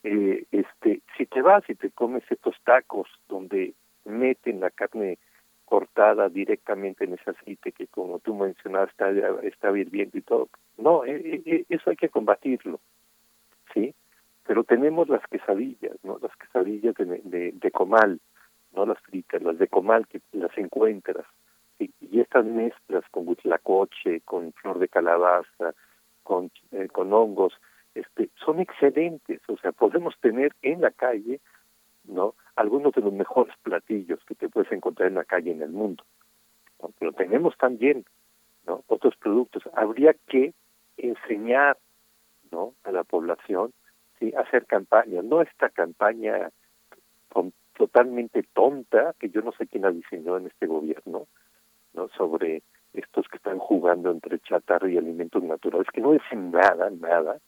[0.02, 3.72] Eh, este, si te vas y te comes estos tacos donde
[4.04, 5.18] meten la carne
[5.64, 9.10] cortada directamente en ese aceite que como tú mencionabas está,
[9.42, 10.48] está hirviendo y todo,
[10.78, 12.80] no, eh, eh, eso hay que combatirlo,
[13.72, 13.94] ¿sí?
[14.46, 16.18] Pero tenemos las quesadillas, ¿no?
[16.20, 18.20] Las quesadillas de, de, comal,
[18.74, 21.24] no las fritas, las de comal que las encuentras.
[21.78, 25.74] Y, estas mezclas con huitlacoche, con flor de calabaza,
[26.22, 27.54] con, eh, con hongos,
[27.94, 29.40] este, son excelentes.
[29.48, 31.40] O sea, podemos tener en la calle,
[32.04, 32.34] ¿no?
[32.56, 36.04] Algunos de los mejores platillos que te puedes encontrar en la calle en el mundo.
[36.98, 38.04] Pero tenemos también,
[38.66, 38.84] ¿no?
[38.86, 39.62] Otros productos.
[39.74, 40.52] Habría que
[40.96, 41.78] enseñar,
[42.50, 42.74] ¿no?
[42.84, 43.72] A la población,
[44.18, 46.50] sí, hacer campañas, no esta campaña
[47.76, 51.26] totalmente tonta, que yo no sé quién la diseñó en este gobierno,
[51.92, 52.08] ¿no?
[52.16, 52.62] Sobre
[52.92, 57.38] estos que están jugando entre chatarra y alimentos naturales, que no dicen nada, nada,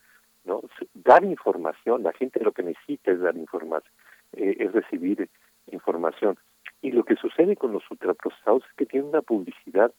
[0.45, 0.63] ¿no?
[0.95, 3.93] Dar información, la gente lo que necesita es dar información,
[4.33, 5.29] eh, es recibir
[5.71, 6.37] información.
[6.83, 9.93] Y lo que sucede con los ultraprocesados es que tienen una publicidad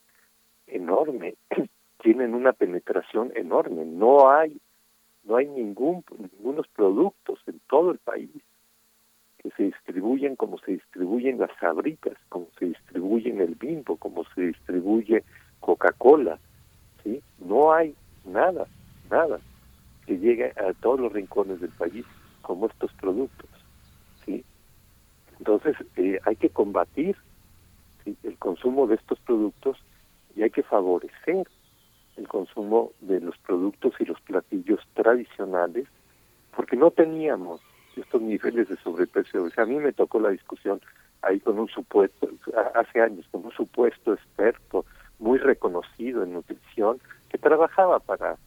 [0.68, 1.36] enorme,
[2.02, 4.60] tienen una penetración enorme, no hay
[5.24, 8.32] no hay ningún ningunos productos en todo el país
[9.40, 14.42] que se distribuyen como se distribuyen las sabritas, como se distribuyen el bimbo, como se
[14.48, 15.24] distribuye
[15.60, 16.40] Coca-Cola,
[17.04, 17.22] ¿sí?
[17.40, 17.94] No hay
[18.26, 18.68] nada,
[19.10, 19.40] nada
[20.06, 22.06] que llegue a todos los rincones del país
[22.42, 23.50] como estos productos.
[25.40, 27.16] Entonces eh, hay que combatir
[28.06, 29.78] el consumo de estos productos
[30.36, 31.48] y hay que favorecer
[32.16, 35.88] el consumo de los productos y los platillos tradicionales
[36.56, 37.62] porque no teníamos
[37.96, 39.44] estos niveles de sobrepeso.
[39.44, 40.82] O sea, a mí me tocó la discusión
[41.22, 42.30] ahí con un supuesto,
[42.76, 44.86] hace años, con un supuesto experto
[45.20, 48.38] muy reconocido en nutrición que trabajaba para,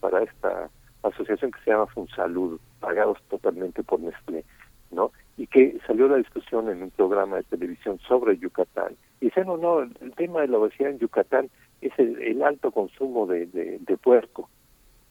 [0.00, 0.70] para esta
[1.02, 4.44] asociación que se llama Funsalud, pagados totalmente por Nestlé,
[4.90, 5.12] ¿no?
[5.36, 8.96] Y que salió la discusión en un programa de televisión sobre Yucatán.
[9.20, 11.50] Y dice, no, no, el tema de la obesidad en Yucatán
[11.80, 14.48] es el, alto consumo de, de, puerco,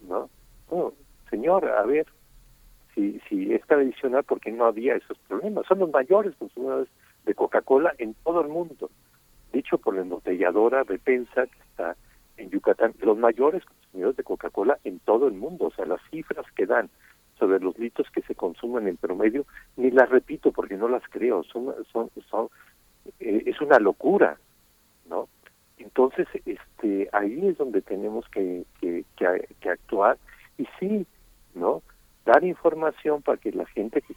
[0.07, 0.29] ¿no?
[0.71, 0.93] No,
[1.29, 2.05] señor, a ver,
[2.93, 5.65] si, si es tradicional porque no había esos problemas.
[5.67, 6.87] Son los mayores consumidores
[7.25, 8.89] de Coca-Cola en todo el mundo.
[9.51, 11.95] Dicho por la embotelladora Repensa, que está
[12.37, 15.65] en Yucatán, los mayores consumidores de Coca-Cola en todo el mundo.
[15.67, 16.89] O sea, las cifras que dan
[17.39, 19.45] sobre los litros que se consumen en promedio,
[19.78, 21.43] ni las repito porque no las creo.
[21.43, 22.10] Son, son,
[23.19, 24.38] eh, es una locura,
[25.10, 25.28] ¿no?
[25.78, 30.17] Entonces, este, ahí es donde tenemos que, que, actuar.
[30.58, 31.06] Y sí,
[31.56, 31.82] ¿no?
[32.25, 34.13] dar información para que la gente, que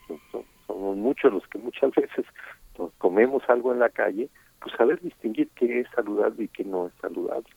[0.66, 2.26] somos muchos los que muchas veces
[2.98, 4.28] comemos algo en la calle,
[4.60, 7.48] pues saber distinguir qué es saludable y qué no es saludable.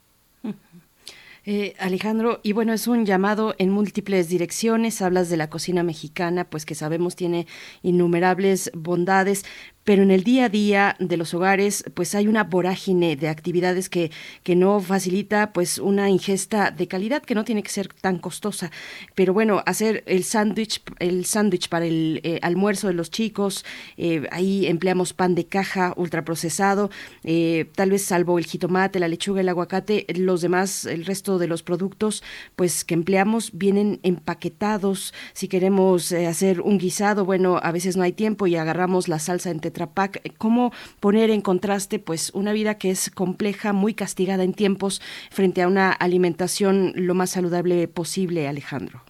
[1.48, 5.04] Eh, Alejandro, y bueno, es un llamado en múltiples direcciones.
[5.04, 7.46] Hablas de la cocina mexicana, pues que sabemos tiene
[7.84, 9.46] innumerables bondades,
[9.86, 13.88] pero en el día a día de los hogares pues hay una vorágine de actividades
[13.88, 14.12] que,
[14.44, 18.72] que no facilita pues una ingesta de calidad que no tiene que ser tan costosa.
[19.14, 23.64] Pero bueno, hacer el sándwich, el sándwich para el eh, almuerzo de los chicos,
[23.98, 26.90] eh, ahí empleamos pan de caja ultraprocesado,
[27.24, 31.48] eh, tal vez salvo el jitomate, la lechuga, el aguacate, los demás, el resto de
[31.48, 32.24] los productos
[32.56, 35.14] pues que empleamos vienen empaquetados.
[35.34, 39.52] Si queremos hacer un guisado, bueno, a veces no hay tiempo y agarramos la salsa
[39.52, 40.72] entre Tetrapac, cómo
[41.02, 45.02] poner en contraste pues una vida que es compleja, muy castigada en tiempos
[45.32, 49.02] frente a una alimentación lo más saludable posible, Alejandro.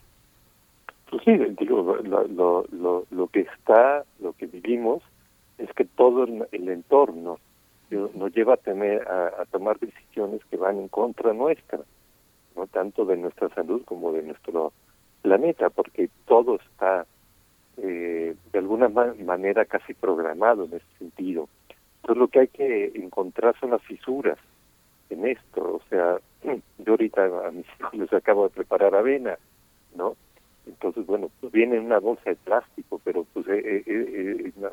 [1.23, 5.03] Sí, digo, lo, que está, lo que vivimos
[5.59, 7.37] es que todo el, entorno
[7.91, 11.79] nos lleva a, tener, a, tomar decisiones que van en contra nuestra,
[12.55, 14.73] no tanto de nuestra salud como de nuestro
[15.21, 17.05] planeta, porque todo está
[17.77, 21.49] eh, de alguna manera casi programado en ese sentido.
[21.97, 24.37] Entonces lo que hay que encontrar son las fisuras,
[25.09, 25.75] en esto.
[25.75, 26.19] O sea,
[26.79, 29.37] yo ahorita a mis hijos les acabo de preparar avena,
[29.95, 30.15] ¿no?
[30.65, 34.71] Entonces, bueno, pues viene en una bolsa de plástico, pero pues eh, eh, eh,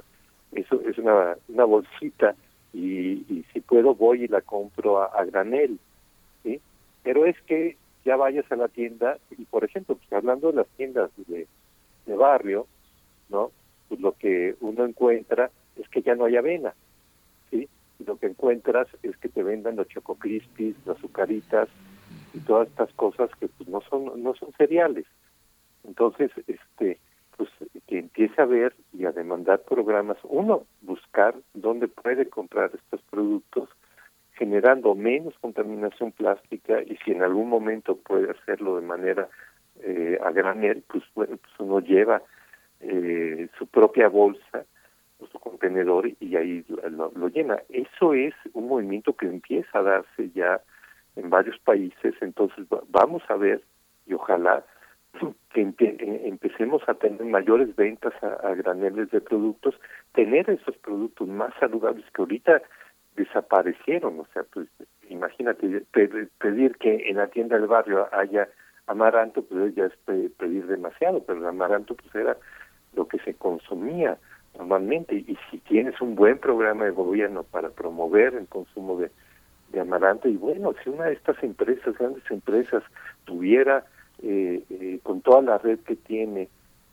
[0.53, 2.34] eso es una, una bolsita
[2.72, 5.78] y, y, si puedo voy y la compro a, granel,
[6.42, 6.61] ¿sí?
[7.03, 7.76] Pero es que
[8.07, 11.46] ya vayas a la tienda y, por ejemplo, pues hablando de las tiendas de,
[12.07, 12.66] de barrio,
[13.28, 13.50] ¿no?
[13.88, 16.74] Pues lo que uno encuentra es que ya no hay avena,
[17.50, 17.68] ¿sí?
[17.98, 21.68] Y lo que encuentras es que te vendan los choco crispies, las azucaritas
[22.34, 25.06] y todas estas cosas que pues no son no son cereales.
[25.84, 26.98] Entonces, este
[27.36, 27.48] pues
[27.86, 33.68] que empiece a ver y a demandar programas, uno, buscar dónde puede comprar estos productos,
[34.34, 39.28] generando menos contaminación plástica y si en algún momento puede hacerlo de manera
[39.80, 42.22] eh, a granel, pues bueno, pues uno lleva
[42.82, 44.64] eh, su propia bolsa
[45.18, 47.58] o su contenedor y ahí lo, lo llena.
[47.68, 50.60] Eso es un movimiento que empieza a darse ya
[51.16, 53.62] en varios países, entonces vamos a ver
[54.06, 54.64] y ojalá
[55.52, 59.74] que eh, empecemos a tener mayores ventas a, graneles de productos,
[60.14, 62.62] tener esos productos más saludables que ahorita
[63.14, 64.68] desaparecieron, o sea, pues
[65.10, 65.84] imagínate
[66.38, 68.48] pedir que en la tienda del barrio haya
[68.86, 69.96] amaranto, pues ya es
[70.38, 72.38] pedir demasiado, pero el amaranto pues era
[72.95, 74.18] lo que se consumía
[74.59, 79.11] normalmente y si tienes un buen programa de gobierno para promover el consumo de,
[79.72, 82.82] de amaranto y bueno, si una de estas empresas, grandes empresas,
[83.24, 83.84] tuviera
[84.22, 86.49] eh, eh, con toda la red que tiene,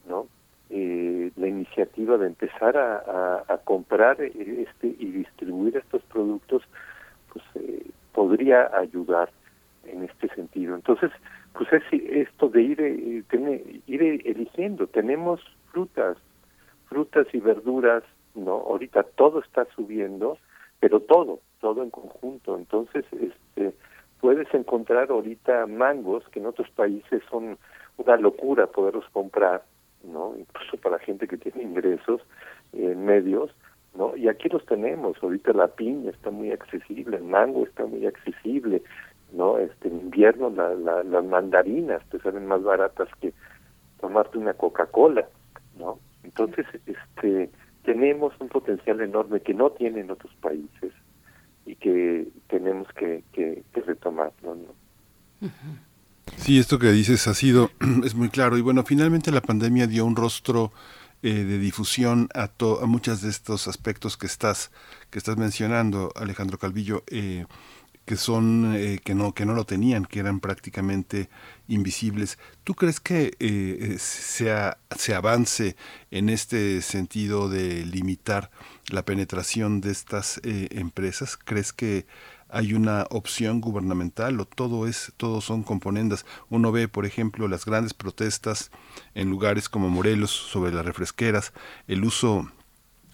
[0.08, 0.28] ¿no?
[0.72, 6.62] Eh, la iniciativa de empezar a, comprar este y distribuir estos productos,
[7.34, 9.32] pues eh, podría ayudar
[9.86, 10.76] en este sentido.
[10.76, 11.12] Entonces,
[11.54, 14.86] pues es esto de ir, eh, ir eligiendo.
[14.86, 15.41] Tenemos
[15.72, 16.17] frutas,
[16.88, 18.03] frutas y verduras,
[18.36, 18.53] ¿no?
[18.53, 20.38] Ahorita todo está subiendo,
[20.80, 22.57] pero todo, todo en conjunto.
[22.57, 23.74] Entonces, este
[24.20, 27.57] puedes encontrar ahorita mangos que en otros países son
[27.97, 29.63] una locura poderlos comprar,
[30.03, 30.36] ¿no?
[30.38, 32.22] Incluso para gente que tiene ingresos
[32.74, 33.51] en eh, medios,
[33.95, 34.15] ¿no?
[34.15, 38.84] Y aquí los tenemos, ahorita la piña está muy accesible, el mango está muy accesible,
[39.34, 39.57] ¿no?
[39.57, 43.34] Este, en invierno la, la, las mandarinas te salen más baratas que
[43.99, 45.28] tomarte una Coca-Cola,
[45.80, 45.99] ¿no?
[46.23, 47.49] Entonces, este,
[47.84, 50.93] tenemos un potencial enorme que no tienen otros países
[51.65, 54.55] y que tenemos que, que, retomarlo.
[54.55, 55.49] ¿no?
[56.38, 57.71] Sí, esto que dices ha sido,
[58.03, 58.57] es muy claro.
[58.57, 60.71] Y bueno, finalmente la pandemia dio un rostro
[61.23, 62.51] eh, de difusión a,
[62.82, 64.71] a muchos de estos aspectos que estás,
[65.09, 67.03] que estás mencionando, Alejandro Calvillo.
[67.07, 67.45] Eh,
[68.10, 71.30] que son eh, que no que no lo tenían que eran prácticamente
[71.68, 72.39] invisibles.
[72.64, 75.76] Tú crees que eh, se avance
[76.10, 78.49] en este sentido de limitar
[78.88, 82.07] la penetración de estas eh, empresas crees que
[82.49, 87.64] hay una opción gubernamental o todo es todo son componendas uno ve por ejemplo las
[87.64, 88.72] grandes protestas
[89.14, 91.53] en lugares como Morelos sobre las refresqueras
[91.88, 92.51] el uso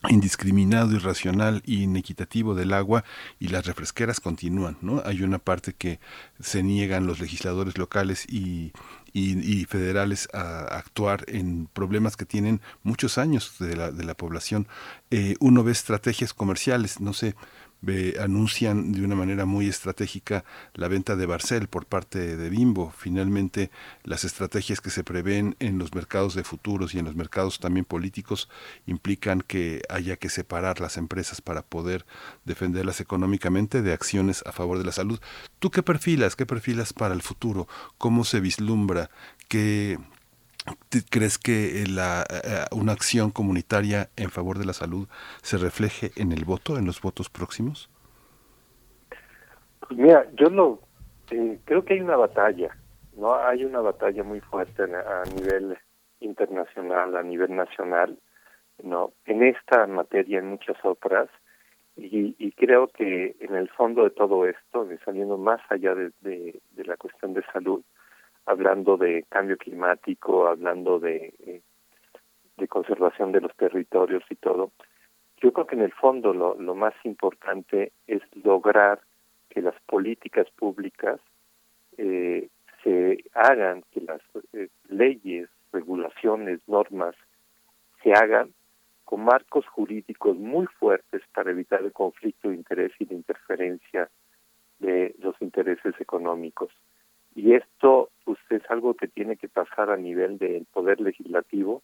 [0.10, 3.04] indiscriminado, irracional e inequitativo del agua
[3.40, 5.02] y las refresqueras continúan, ¿no?
[5.06, 6.00] Hay una parte que
[6.40, 8.74] se niegan los legisladores locales y,
[9.14, 14.68] y, federales a actuar en problemas que tienen muchos años de la, de la población.
[15.12, 17.36] Eh, uno ve estrategias comerciales, no sé,
[18.20, 22.94] anuncian de una manera muy estratégica la venta de Barcel por parte de Bimbo.
[22.98, 23.72] Finalmente,
[24.04, 27.86] las estrategias que se prevén en los mercados de futuros y en los mercados también
[27.86, 28.50] políticos
[28.86, 32.06] implican que haya que separar las empresas para poder
[32.44, 35.20] defenderlas económicamente de acciones a favor de la salud.
[35.60, 36.36] ¿Tú qué perfilas?
[36.36, 37.68] ¿Qué perfilas para el futuro?
[37.98, 39.10] ¿Cómo se vislumbra?
[39.48, 40.00] ¿Qué,
[41.12, 45.08] ¿Crees que eh, la, eh, una acción comunitaria en favor de la salud
[45.42, 47.90] se refleje en el voto, en los votos próximos?
[49.80, 50.80] Pues mira, yo lo
[51.30, 52.76] eh, creo que hay una batalla,
[53.16, 55.78] no hay una batalla muy fuerte a, nivel
[56.20, 58.18] internacional, a nivel nacional,
[58.84, 61.30] no, en esta materia, en muchas otras,
[61.98, 67.34] y, creo que en el fondo de todo esto, saliendo más allá de la cuestión
[67.34, 67.84] de salud,
[68.46, 71.62] hablando de cambio climático, hablando de, eh,
[72.58, 74.72] de conservación de los territorios y todo.
[75.42, 79.00] Yo creo que en el fondo lo, lo más importante es lograr
[79.50, 81.20] que las políticas públicas
[81.98, 82.50] eh,
[82.84, 84.22] se hagan, que las
[84.54, 87.16] eh, leyes, regulaciones, normas
[88.04, 88.54] se hagan
[89.04, 94.10] con marcos jurídicos muy fuertes para evitar el conflicto de interés y de interferencia
[94.80, 96.72] de los intereses económicos.
[97.36, 101.84] Y esto pues, es algo que tiene que pasar a nivel del poder legislativo,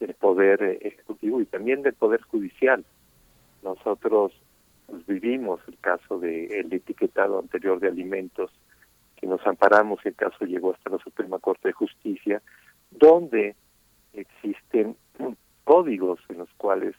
[0.00, 2.84] del poder eh, ejecutivo y también del poder judicial.
[3.62, 4.32] Nosotros
[4.86, 8.50] pues, vivimos el caso del el etiquetado anterior de alimentos,
[9.16, 12.42] que nos amparamos, el caso llegó hasta la Suprema Corte de Justicia,
[12.90, 13.54] donde
[14.14, 14.96] existen
[15.64, 16.94] códigos en los cuales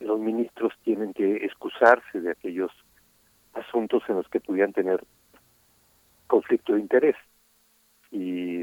[0.00, 2.70] los ministros tienen que excusarse de aquellos
[3.54, 5.02] asuntos en los que pudieran tener
[6.26, 7.16] conflicto de interés.
[8.10, 8.60] Y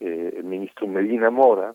[0.00, 1.74] eh, el ministro Medina Mora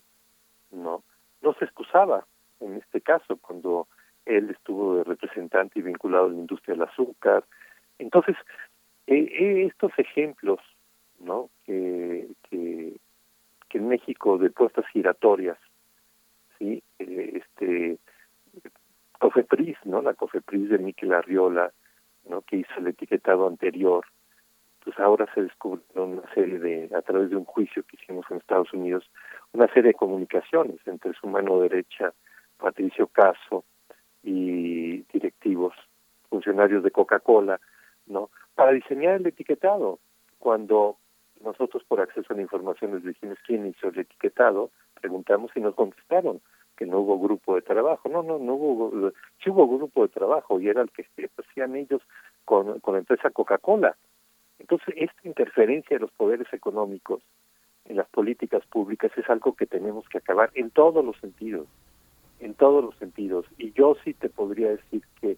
[0.70, 1.02] no
[1.40, 2.26] no se excusaba
[2.60, 3.86] en este caso cuando
[4.26, 7.44] él estuvo de representante y vinculado a la industria del azúcar.
[7.98, 8.36] Entonces,
[9.06, 10.60] eh, eh, estos ejemplos,
[11.18, 11.50] ¿no?
[11.64, 12.96] Que, que,
[13.68, 15.58] que, en México de puestas giratorias,
[16.58, 17.98] sí, eh, este
[19.18, 20.02] Cofepris, ¿no?
[20.02, 21.72] La Cofepris de Miquel Arriola,
[22.28, 22.42] ¿no?
[22.42, 24.04] Que hizo el etiquetado anterior,
[24.88, 28.38] pues ahora se descubrió una serie de, a través de un juicio que hicimos en
[28.38, 29.04] Estados Unidos,
[29.52, 32.14] una serie de comunicaciones entre su mano derecha,
[32.56, 33.64] Patricio Caso,
[34.22, 35.74] y directivos,
[36.30, 37.60] funcionarios de Coca-Cola,
[38.06, 38.30] ¿no?
[38.54, 39.98] Para diseñar el etiquetado.
[40.38, 40.96] Cuando
[41.44, 45.74] nosotros por acceso a la información les dijimos quién hizo el etiquetado, preguntamos y nos
[45.74, 46.40] contestaron
[46.78, 48.08] que no hubo grupo de trabajo.
[48.08, 49.12] No, no, no hubo,
[49.44, 52.00] sí hubo grupo de trabajo y era el que hacían ellos
[52.46, 53.94] con, con la empresa Coca-Cola.
[54.58, 57.22] Entonces, esta interferencia de los poderes económicos
[57.84, 61.66] en las políticas públicas es algo que tenemos que acabar en todos los sentidos,
[62.40, 63.46] en todos los sentidos.
[63.56, 65.36] Y yo sí te podría decir que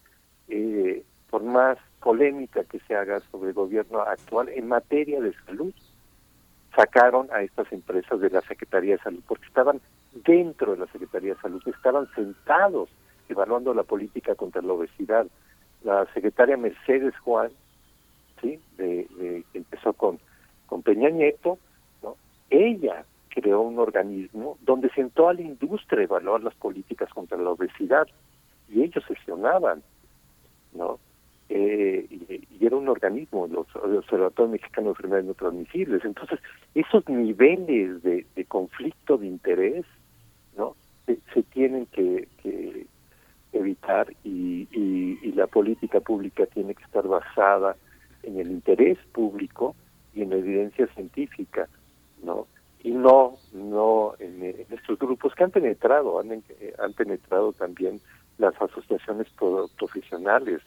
[0.49, 5.73] eh, por más polémica que se haga sobre el gobierno actual en materia de salud,
[6.75, 9.81] sacaron a estas empresas de la Secretaría de Salud, porque estaban
[10.25, 12.89] dentro de la Secretaría de Salud, estaban sentados
[13.29, 15.27] evaluando la política contra la obesidad.
[15.83, 17.51] La secretaria Mercedes Juan,
[18.41, 20.19] sí, de, empezó con,
[20.67, 21.57] con Peña Nieto,
[22.49, 27.51] ella creó un organismo donde sentó a la industria a evaluar las políticas contra la
[27.51, 28.07] obesidad
[28.69, 29.81] y ellos sesionaban,
[30.73, 30.99] ¿no?
[31.49, 36.05] Eh, y, era un organismo, el Observatorio Mexicano de Enfermedades No Transmisibles.
[36.05, 36.39] Entonces,
[36.75, 39.85] esos niveles de, de conflicto de interés,
[40.55, 40.75] ¿no?
[41.05, 42.85] Se, se tienen que, que
[43.51, 47.75] evitar y, y, y, la política pública tiene que estar basada
[48.23, 49.75] en el interés público
[50.13, 51.67] y en la evidencia científica,
[52.23, 52.47] ¿no?
[52.83, 58.01] y no no en, estos grupos que han penetrado han, eh, han penetrado también
[58.37, 59.27] las asociaciones
[59.77, 60.61] profesionales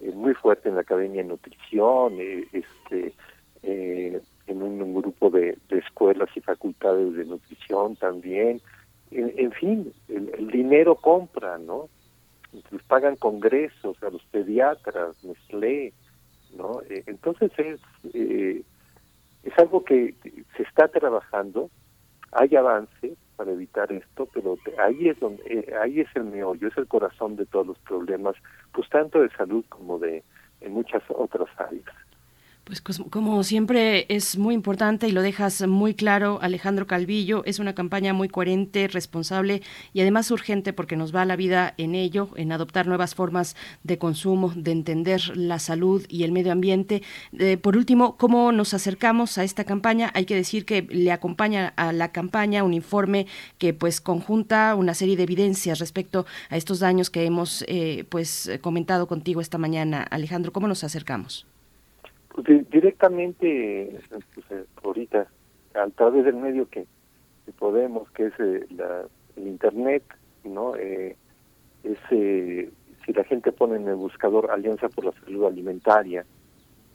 [0.00, 3.14] eh, muy fuerte en la academia de nutrición eh, este
[3.64, 8.60] en un, grupo de, escuelas y facultades de nutrición también
[9.12, 11.88] en, fin el, dinero compra no
[12.52, 15.92] les pagan congresos a los pediatras Nestlé
[16.56, 17.80] no entonces es
[19.42, 20.14] es algo que
[20.56, 21.70] se está trabajando,
[22.32, 26.76] hay avance para evitar esto, pero ahí es donde eh, ahí es el meollo, es
[26.76, 28.36] el corazón de todos los problemas,
[28.72, 30.22] pues tanto de salud como de
[30.60, 31.84] en muchas otras áreas.
[32.64, 37.74] Pues como siempre es muy importante y lo dejas muy claro, Alejandro Calvillo, es una
[37.74, 42.52] campaña muy coherente, responsable y además urgente porque nos va la vida en ello, en
[42.52, 47.02] adoptar nuevas formas de consumo, de entender la salud y el medio ambiente.
[47.36, 50.12] Eh, por último, ¿cómo nos acercamos a esta campaña?
[50.14, 53.26] Hay que decir que le acompaña a la campaña un informe
[53.58, 58.48] que pues conjunta una serie de evidencias respecto a estos daños que hemos eh, pues
[58.60, 60.04] comentado contigo esta mañana.
[60.04, 61.51] Alejandro, ¿cómo nos acercamos?
[62.70, 65.26] Directamente, pues, eh, ahorita,
[65.74, 66.86] a través del medio que,
[67.58, 69.04] podemos, que es eh, la,
[69.36, 70.04] el Internet,
[70.44, 70.76] ¿no?
[70.76, 71.16] Eh,
[71.84, 72.70] es, si
[73.12, 76.24] la gente pone en el buscador Alianza por la Salud Alimentaria,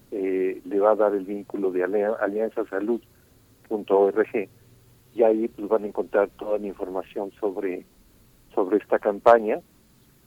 [0.09, 4.49] le va a dar el vínculo de alianzasalud.org
[5.13, 7.85] y ahí pues van a encontrar toda la información sobre
[8.55, 9.59] sobre esta campaña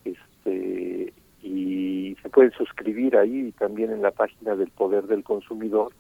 [0.05, 1.15] este
[1.51, 5.93] y se pueden suscribir ahí también en la página del Poder del Consumidor.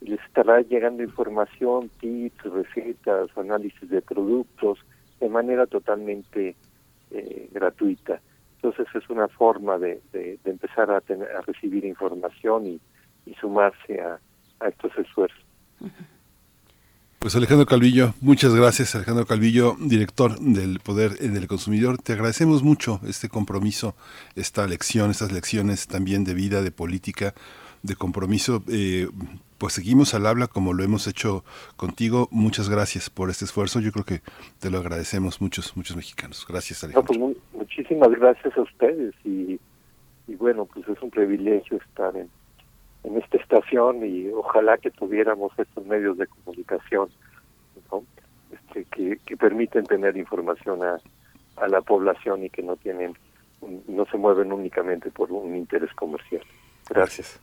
[0.00, 4.78] Les estará llegando información, tips, recetas, análisis de productos
[5.18, 6.54] de manera totalmente
[7.10, 8.20] eh, gratuita.
[8.56, 12.80] Entonces es una forma de, de, empezar a, tener, a recibir información y,
[13.24, 14.20] y sumarse a,
[14.60, 15.44] a estos esfuerzos.
[17.18, 21.98] Pues Alejandro Calvillo, muchas gracias Alejandro Calvillo, director del Poder del Consumidor.
[21.98, 23.96] Te agradecemos mucho este compromiso,
[24.36, 27.34] esta lección, estas lecciones también de vida, de política,
[27.82, 28.62] de compromiso.
[28.68, 29.08] Eh,
[29.58, 31.42] pues seguimos al habla como lo hemos hecho
[31.76, 32.28] contigo.
[32.30, 33.80] Muchas gracias por este esfuerzo.
[33.80, 34.20] Yo creo que
[34.60, 36.46] te lo agradecemos muchos, muchos mexicanos.
[36.48, 37.14] Gracias Alejandro.
[37.14, 39.58] Pues muchísimas gracias a ustedes y,
[40.28, 42.28] y bueno, pues es un privilegio estar en
[43.06, 47.08] en esta estación y ojalá que tuviéramos estos medios de comunicación
[48.52, 50.98] este, que, que permiten tener información a,
[51.56, 53.16] a la población y que no tienen
[53.88, 56.42] no se mueven únicamente por un interés comercial.
[56.90, 57.40] Gracias.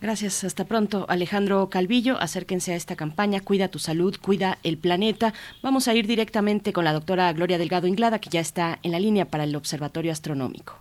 [0.00, 1.06] Gracias, hasta pronto.
[1.08, 5.34] Alejandro Calvillo, acérquense a esta campaña, cuida tu salud, cuida el planeta.
[5.60, 9.00] Vamos a ir directamente con la doctora Gloria Delgado Inglada, que ya está en la
[9.00, 10.78] línea para el Observatorio Astronómico.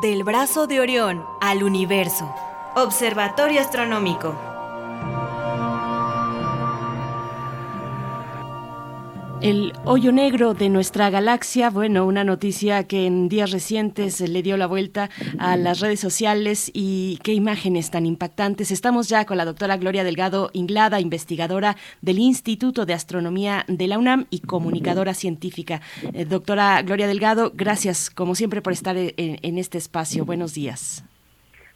[0.00, 2.30] Del brazo de Orión al universo.
[2.74, 4.55] Observatorio Astronómico.
[9.42, 14.56] El hoyo negro de nuestra galaxia, bueno, una noticia que en días recientes le dio
[14.56, 18.70] la vuelta a las redes sociales y qué imágenes tan impactantes.
[18.70, 23.98] Estamos ya con la doctora Gloria Delgado Inglada, investigadora del Instituto de Astronomía de la
[23.98, 25.82] UNAM y comunicadora científica.
[26.14, 30.24] Eh, doctora Gloria Delgado, gracias como siempre por estar en, en, este espacio.
[30.24, 31.04] Buenos días.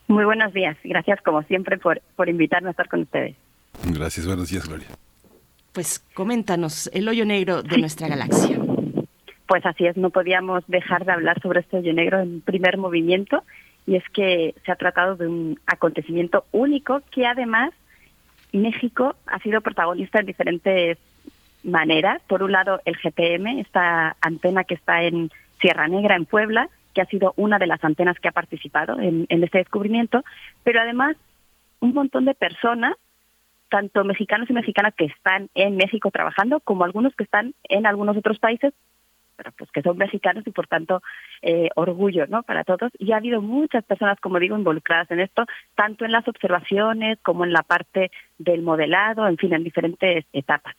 [0.08, 0.76] Muy buenos días.
[0.82, 3.36] Gracias como siempre por, por invitarme a estar con ustedes.
[3.84, 4.88] Gracias, buenos días, Gloria.
[5.73, 8.59] Pues coméntanos el hoyo negro de nuestra galaxia.
[9.47, 13.45] Pues así es, no podíamos dejar de hablar sobre este hoyo negro en primer movimiento
[13.87, 17.73] y es que se ha tratado de un acontecimiento único que además
[18.53, 20.99] México ha sido protagonista en diferentes
[21.62, 22.21] maneras.
[22.27, 27.01] Por un lado, el GPM, esta antena que está en Sierra Negra, en Puebla, que
[27.01, 30.25] ha sido una de las antenas que ha participado en, en este descubrimiento,
[30.64, 31.16] pero además
[31.79, 32.97] un montón de personas
[33.71, 38.16] tanto mexicanos y mexicanas que están en México trabajando como algunos que están en algunos
[38.16, 38.75] otros países
[39.41, 41.01] pero pues que son mexicanos y por tanto
[41.41, 42.93] eh, orgullo no para todos.
[42.99, 47.47] Y ha habido muchas personas como digo involucradas en esto tanto en las observaciones como
[47.47, 50.77] en la parte del modelado en fin en diferentes etapas.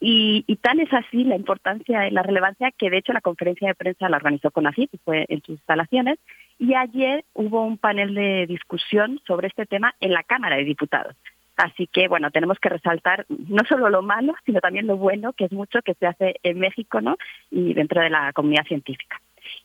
[0.00, 3.68] Y, y tan es así la importancia y la relevancia que de hecho la conferencia
[3.68, 6.18] de prensa la organizó CONACYT fue en sus instalaciones.
[6.58, 11.14] Y ayer hubo un panel de discusión sobre este tema en la Cámara de Diputados
[11.58, 15.46] Así que, bueno, tenemos que resaltar no solo lo malo, sino también lo bueno, que
[15.46, 17.16] es mucho que se hace en México, ¿no?
[17.50, 19.20] Y dentro de la comunidad científica.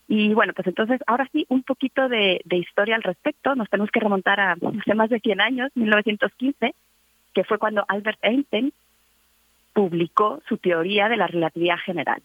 [0.08, 3.54] Y bueno, pues entonces, ahora sí, un poquito de, historia al respecto.
[3.54, 6.74] Nos tenemos que remontar a hace más de 100 años, 1915,
[7.32, 8.74] que fue cuando Albert Einstein
[9.74, 12.24] publicó su teoría de la relatividad general.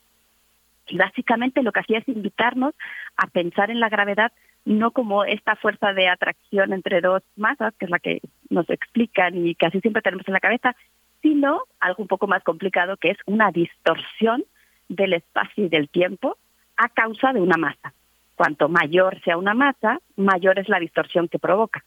[0.87, 2.75] Y básicamente lo que hacía es invitarnos
[3.19, 4.33] a pensar en la gravedad
[4.69, 9.47] no como esta fuerza de atracción entre dos masas, que es la que nos explican
[9.47, 10.77] y casi siempre tenemos en la cabeza,
[11.23, 14.45] sino algo un poco más complicado, que es una distorsión
[14.89, 16.37] del espacio y del tiempo
[16.77, 17.95] a causa de una masa.
[18.37, 21.83] Cuanto mayor sea una masa, mayor es la distorsión que provoca.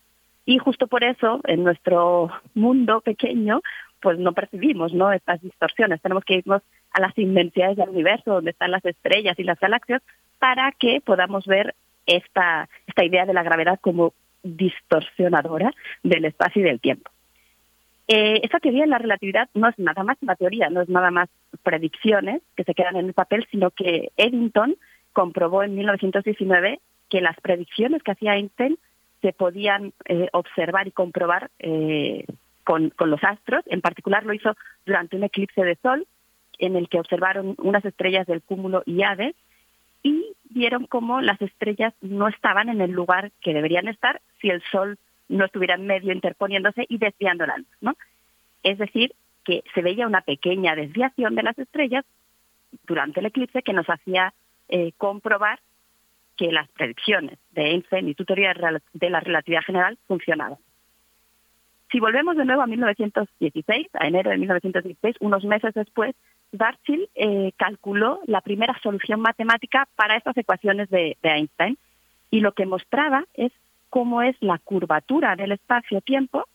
[0.45, 3.61] Y justo por eso, en nuestro mundo pequeño,
[4.01, 5.11] pues no percibimos ¿no?
[5.11, 6.01] estas distorsiones.
[6.01, 6.63] Tenemos que irnos
[6.93, 10.01] a las inmensidades del universo, donde están las estrellas y las galaxias,
[10.39, 11.75] para que podamos ver
[12.05, 15.71] esta, esta idea de la gravedad como distorsionadora
[16.03, 17.11] del espacio y del tiempo.
[18.07, 21.11] Eh, esta teoría de la relatividad no es nada más una teoría, no es nada
[21.11, 21.29] más
[21.63, 24.75] predicciones que se quedan en el papel, sino que Eddington
[25.13, 26.79] comprobó en 1919
[27.09, 28.77] que las predicciones que hacía Einstein
[29.21, 32.25] se podían eh, observar y comprobar eh,
[32.63, 33.63] con, con los astros.
[33.67, 36.07] En particular lo hizo durante un eclipse de sol
[36.57, 39.35] en el que observaron unas estrellas del cúmulo Iade
[40.03, 44.61] y vieron cómo las estrellas no estaban en el lugar que deberían estar si el
[44.71, 44.97] Sol
[45.29, 47.95] no estuviera en medio interponiéndose y desviando la luz, ¿no?
[48.63, 52.05] Es decir, que se veía una pequeña desviación de las estrellas
[52.85, 54.33] durante el eclipse que nos hacía
[54.67, 55.59] eh, comprobar
[56.37, 60.57] que las predicciones de Einstein y su de la relatividad general funcionaban.
[61.91, 66.15] Si volvemos de nuevo a 1916, a enero de 1916, unos meses después,
[66.53, 71.77] Schwarzschild eh, calculó la primera solución matemática para estas ecuaciones de, Einstein
[72.29, 73.51] y lo que mostraba es
[73.89, 76.45] cómo es la curvatura del espacio-tiempo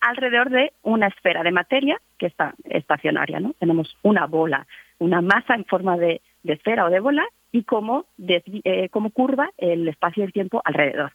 [0.00, 3.54] alrededor de una esfera de materia que está estacionaria, ¿no?
[3.58, 4.66] Tenemos una bola,
[4.98, 9.88] una masa en forma de, esfera o de bola y cómo, eh, cómo curva el
[9.88, 11.12] espacio y el tiempo alrededor.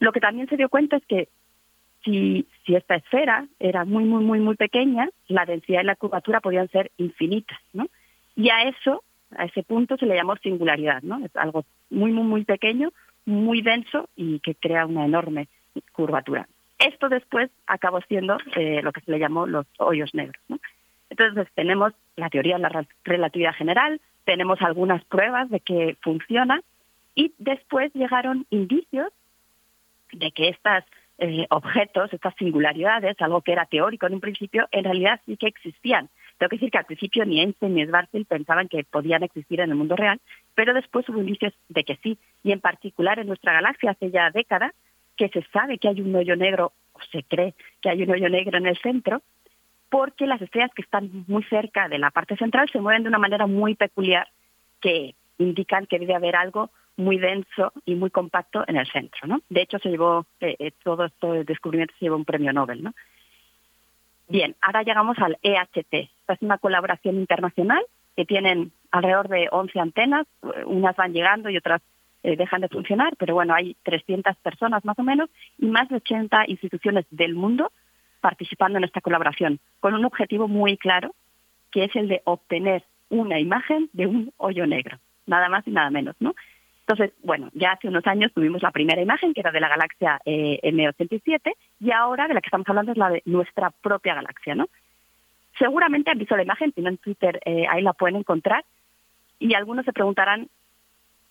[0.00, 1.28] Lo que también se dio cuenta es que
[2.06, 6.68] si, esta esfera era muy, muy, muy, muy pequeña, la densidad y la curvatura podían
[6.68, 7.88] ser infinitas, ¿no?
[8.36, 9.02] Y a eso,
[9.36, 11.24] a ese punto se le llamó singularidad, ¿no?
[11.24, 12.92] Es algo muy, muy, muy pequeño,
[13.24, 15.48] muy denso y que crea una enorme
[15.92, 16.48] curvatura.
[16.78, 20.58] Esto después acabó siendo eh, lo que se le llamó los hoyos negros, ¿no?
[21.10, 26.60] Entonces tenemos la teoría de la relatividad general, tenemos algunas pruebas de que funciona
[27.14, 29.12] y después llegaron indicios
[30.12, 30.84] de que estas
[31.18, 35.46] eh, objetos, estas singularidades, algo que era teórico en un principio, en realidad sí que
[35.46, 36.08] existían.
[36.38, 39.70] Tengo que decir que al principio ni Einstein ni Schwarzschild pensaban que podían existir en
[39.70, 40.20] el mundo real,
[40.54, 44.30] pero después hubo indicios de que sí, y en particular en nuestra galaxia hace ya
[44.30, 44.72] décadas
[45.16, 48.28] que se sabe que hay un hoyo negro, o se cree que hay un hoyo
[48.28, 49.22] negro en el centro,
[49.88, 53.18] porque las estrellas que están muy cerca de la parte central se mueven de una
[53.18, 54.28] manera muy peculiar
[54.80, 59.40] que indican que debe haber algo muy denso y muy compacto en el centro, ¿no?
[59.48, 61.08] De hecho, se llevó, eh, eh, todo
[61.44, 62.94] descubrimiento se llevó un premio Nobel, ¿no?
[64.28, 65.92] Bien, ahora llegamos al EHT.
[65.92, 67.84] Esta es una colaboración internacional
[68.16, 70.26] que tienen alrededor de 11 antenas,
[70.64, 71.82] unas van llegando y otras
[72.22, 75.96] eh, dejan de funcionar, pero bueno, hay 300 personas más o menos y más de
[75.96, 77.70] 80 instituciones del mundo
[78.20, 81.14] participando en esta colaboración, con un objetivo muy claro,
[81.70, 85.90] que es el de obtener una imagen de un hoyo negro, nada más y nada
[85.90, 86.34] menos, ¿no?
[86.88, 90.20] Entonces, bueno, ya hace unos años tuvimos la primera imagen, que era de la galaxia
[90.24, 94.54] eh, M87, y ahora de la que estamos hablando es la de nuestra propia galaxia,
[94.54, 94.68] ¿no?
[95.58, 98.64] Seguramente han visto la imagen, si no en Twitter eh, ahí la pueden encontrar,
[99.40, 100.48] y algunos se preguntarán,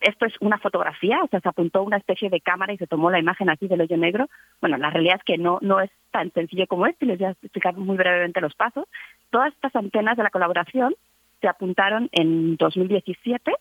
[0.01, 1.24] ¿esto es una fotografía?
[1.24, 3.80] O sea, se apuntó una especie de cámara y se tomó la imagen así del
[3.80, 4.28] hoyo negro.
[4.60, 7.28] Bueno, la realidad es que no, no es tan sencillo como esto, y les voy
[7.28, 8.89] a explicar muy brevemente los pasos.
[9.30, 10.95] Todas estas antenas de la colaboración
[11.39, 13.53] se apuntaron en 2017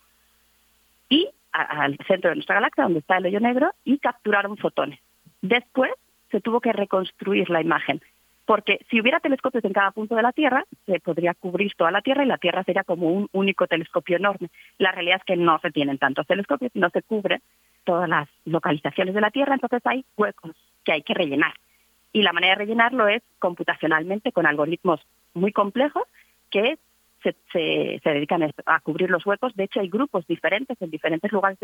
[1.08, 4.98] y al centro de nuestra galaxia, donde está el hoyo negro, y capturaron fotones.
[5.40, 5.92] Después
[6.30, 8.02] se tuvo que reconstruir la imagen,
[8.44, 12.02] porque si hubiera telescopios en cada punto de la Tierra, se podría cubrir toda la
[12.02, 14.50] Tierra y la Tierra sería como un único telescopio enorme.
[14.78, 17.40] La realidad es que no se tienen tantos telescopios, no se cubren
[17.84, 21.54] todas las localizaciones de la Tierra, entonces hay huecos que hay que rellenar.
[22.12, 25.00] Y la manera de rellenarlo es computacionalmente con algoritmos
[25.34, 26.04] muy complejos
[26.50, 26.78] que
[27.52, 29.54] se, dedican a cubrir los huecos.
[29.54, 31.58] De hecho, hay grupos diferentes en diferentes lugares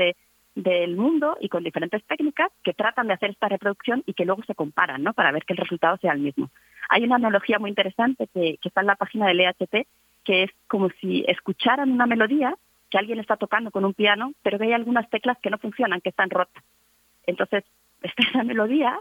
[0.55, 4.43] del mundo y con diferentes técnicas que tratan de hacer esta reproducción y que luego
[4.45, 5.13] se comparan, ¿no?
[5.13, 6.51] Para ver que el resultado sea el mismo.
[6.89, 9.87] Hay una analogía muy interesante que, está en la página del EHT,
[10.25, 12.55] que es como si escucharan una melodía
[12.91, 16.01] que alguien está tocando con un piano, pero que hay algunas teclas que no funcionan,
[16.01, 16.65] que están rotas.
[17.27, 17.65] Entonces,
[18.03, 18.99] esta es la melodía,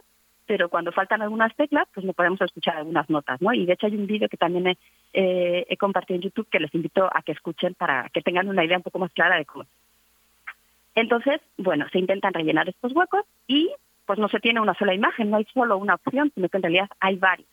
[0.49, 3.53] pero cuando faltan algunas teclas, pues no podemos escuchar algunas notas, ¿no?
[3.53, 4.77] Y de hecho hay un vídeo que también he,
[5.13, 8.77] eh, compartido en YouTube que les invito a que escuchen para que tengan una idea
[8.77, 9.65] un poco más clara de cómo.
[10.95, 13.69] Entonces, bueno, se intentan rellenar estos huecos y
[14.07, 16.63] pues no se tiene una sola imagen, no hay solo una opción, sino que en
[16.63, 17.47] realidad hay varias.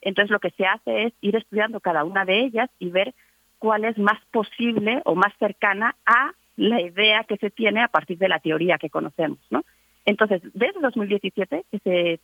[0.00, 3.12] Entonces lo que se hace es ir estudiando cada una de ellas y ver
[3.58, 8.18] cuál es más posible o más cercana a la idea que se tiene a partir
[8.18, 9.64] de la teoría que conocemos, ¿no?
[10.04, 12.20] Entonces, desde 2017, que se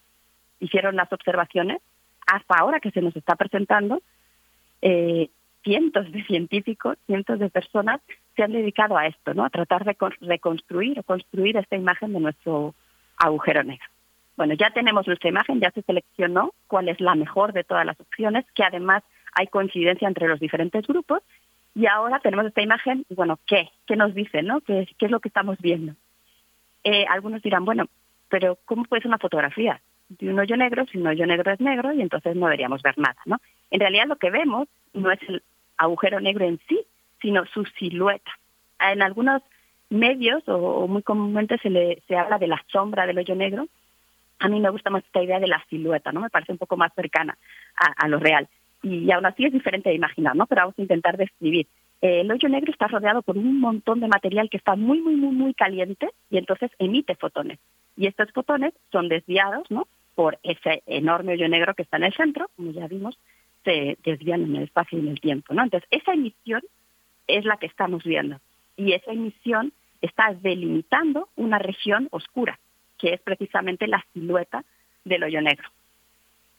[0.63, 1.83] hicieron las observaciones,
[2.27, 4.01] hasta ahora que se nos está presentando,
[4.81, 5.29] eh,
[5.65, 8.01] cientos de científicos, cientos de personas
[8.37, 9.45] se han dedicado a esto, ¿no?
[9.45, 12.75] A tratar de reconstruir o construir esta imagen de nuestro
[13.17, 13.87] agujero negro.
[14.37, 18.01] Bueno, ya tenemos nuestra imagen, ya se seleccionó cuál es la mejor de todas las
[18.01, 19.03] opciones, que además
[19.35, 21.23] hay coincidencia entre los diferentes grupos,
[21.75, 23.71] y ahora tenemos esta imagen, bueno, ¿qué?
[23.87, 24.61] ¿Qué nos dice, no?
[24.61, 25.95] ¿Qué, qué es lo que estamos viendo?
[26.85, 27.87] Eh, algunos dirán, bueno,
[28.29, 29.81] pero ¿cómo puede ser una fotografía?
[30.19, 32.99] De un hoyo negro, si un hoyo negro es negro y entonces no deberíamos ver
[32.99, 33.39] nada, ¿no?
[33.71, 35.43] En realidad lo que vemos no es el
[35.77, 36.81] agujero negro en sí,
[37.21, 38.31] sino su silueta.
[38.81, 39.43] En algunos
[39.91, 43.67] medios o, muy comúnmente se le se habla de la sombra del hoyo negro.
[44.39, 46.21] A mí me gusta más esta idea de la silueta, ¿no?
[46.21, 47.37] Me parece un poco más cercana
[47.77, 48.49] a, lo real.
[48.83, 50.47] Y aún así es diferente de imaginar, ¿no?
[50.47, 51.69] Pero vamos a intentar describir.
[52.01, 55.33] el hoyo negro está rodeado por un montón de material que está muy, muy, muy,
[55.33, 57.61] muy caliente y entonces emite fotones.
[57.97, 59.87] Y estos fotones son desviados, ¿no?
[60.15, 63.19] Por ese enorme hoyo negro que está en el centro, como ya vimos,
[63.65, 65.53] se desvían en el espacio y en el tiempo.
[65.53, 66.63] Entonces, esa emisión
[67.27, 68.39] es la que estamos viendo.
[68.77, 72.59] Y esa emisión está delimitando una región oscura,
[72.99, 74.65] que es precisamente la silueta
[75.05, 75.69] del hoyo negro.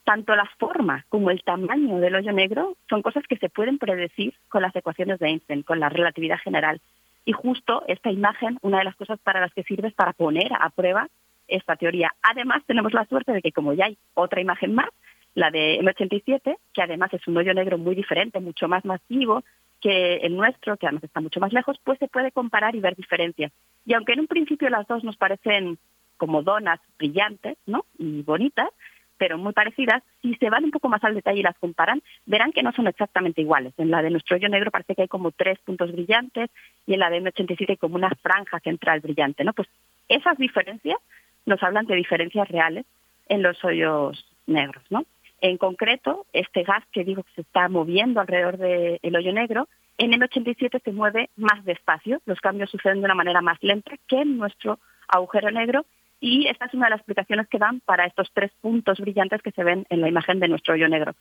[0.04, 4.34] Tanto la forma como el tamaño del hoyo negro son cosas que se pueden predecir
[4.50, 6.82] con las ecuaciones de Einstein, con la relatividad general.
[7.26, 10.52] Y justo esta imagen, una de las cosas para las que sirve es para poner
[10.60, 11.08] a prueba
[11.56, 12.14] esta teoría.
[12.22, 14.90] Además, tenemos la suerte de que como ya hay otra imagen más,
[15.36, 19.44] la de M87, que además es un hoyo negro muy diferente, mucho más masivo
[19.82, 22.96] que el nuestro, que además está mucho más lejos, pues se puede comparar y ver
[22.96, 23.52] diferencias.
[23.86, 25.78] Y aunque en un principio las dos nos parecen
[26.18, 27.86] como donas brillantes, ¿no?
[27.98, 28.70] Y bonitas,
[29.18, 32.52] pero muy parecidas, si se van un poco más al detalle y las comparan, verán
[32.52, 33.74] que no son exactamente iguales.
[33.78, 36.50] En la de nuestro hoyo negro parece que hay como tres puntos brillantes
[36.86, 39.54] y en la de M87 hay como una franja central brillante, ¿no?
[39.54, 39.68] Pues
[40.08, 40.98] esas diferencias
[41.46, 42.86] nos hablan de diferencias reales
[43.28, 45.06] en los hoyos negros, ¿no?
[45.42, 49.68] En concreto, este gas que digo que se está moviendo alrededor del hoyo negro,
[49.98, 53.92] en el 87 se mueve más despacio, los cambios suceden de una manera más lenta
[54.08, 55.86] que en nuestro agujero negro
[56.20, 59.52] y esta es una de las explicaciones que dan para estos tres puntos brillantes que
[59.52, 61.14] se ven en la imagen de nuestro hoyo negro.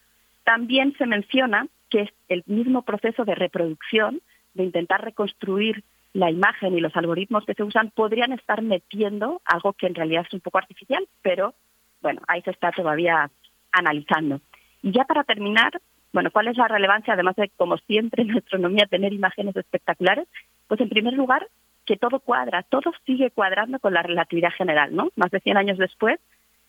[0.44, 4.20] También se menciona que es el mismo proceso de reproducción,
[4.54, 5.82] de intentar reconstruir
[6.14, 10.24] la imagen y los algoritmos que se usan podrían estar metiendo algo que en realidad
[10.26, 11.54] es un poco artificial, pero
[12.02, 13.30] bueno, ahí se está todavía
[13.70, 14.40] analizando.
[14.82, 15.80] Y ya para terminar,
[16.12, 20.28] bueno, ¿cuál es la relevancia, además de, como siempre en astronomía, tener imágenes espectaculares?
[20.66, 21.48] Pues en primer lugar,
[21.86, 25.10] que todo cuadra, todo sigue cuadrando con la relatividad general, ¿no?
[25.16, 26.20] Más de 100 años después,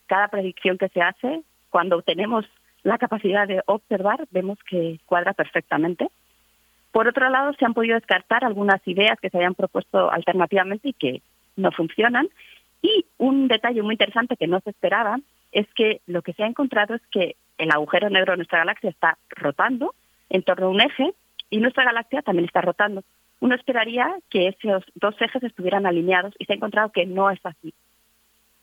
[0.08, 2.46] cada predicción que se hace, cuando tenemos
[2.84, 6.10] la capacidad de observar, vemos que cuadra perfectamente.
[6.94, 10.94] Por otro lado, se han podido descartar algunas ideas que se habían propuesto alternativamente y
[10.94, 11.24] que
[11.56, 12.30] no funcionan.
[12.84, 15.20] Y un detalle muy interesante que no se esperaba
[15.52, 18.92] es que lo que se ha encontrado es que el agujero negro de nuestra galaxia
[18.92, 19.96] está rotando
[20.30, 21.16] en torno a un eje
[21.50, 23.02] y nuestra galaxia también está rotando.
[23.40, 27.40] Uno esperaría que esos dos ejes estuvieran alineados y se ha encontrado que no es
[27.44, 27.74] así.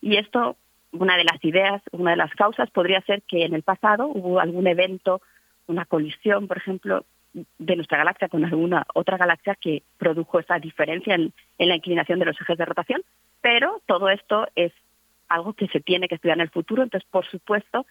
[0.00, 0.56] Y esto,
[0.92, 4.38] una de las ideas, una de las causas podría ser que en el pasado hubo
[4.38, 5.20] algún evento,
[5.66, 11.14] una colisión, por ejemplo, de nuestra galaxia con alguna otra galaxia que produjo esa diferencia
[11.14, 13.02] en, la inclinación de los ejes de rotación,
[13.40, 14.72] pero todo esto es
[15.28, 17.86] algo que se tiene que estudiar en el futuro, entonces, por supuesto,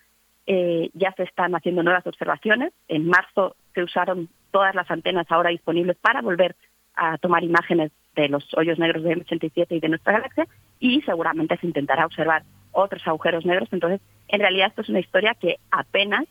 [0.46, 2.74] eh, ya se están haciendo nuevas observaciones.
[2.88, 6.56] En marzo se usaron todas las antenas ahora disponibles para volver
[6.96, 10.48] a tomar imágenes de los hoyos negros de M87 y de nuestra galaxia
[10.80, 13.70] y seguramente se intentará observar otros agujeros negros.
[13.72, 16.26] Entonces, en realidad esto es una historia que apenas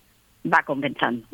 [0.44, 1.26] va comenzando.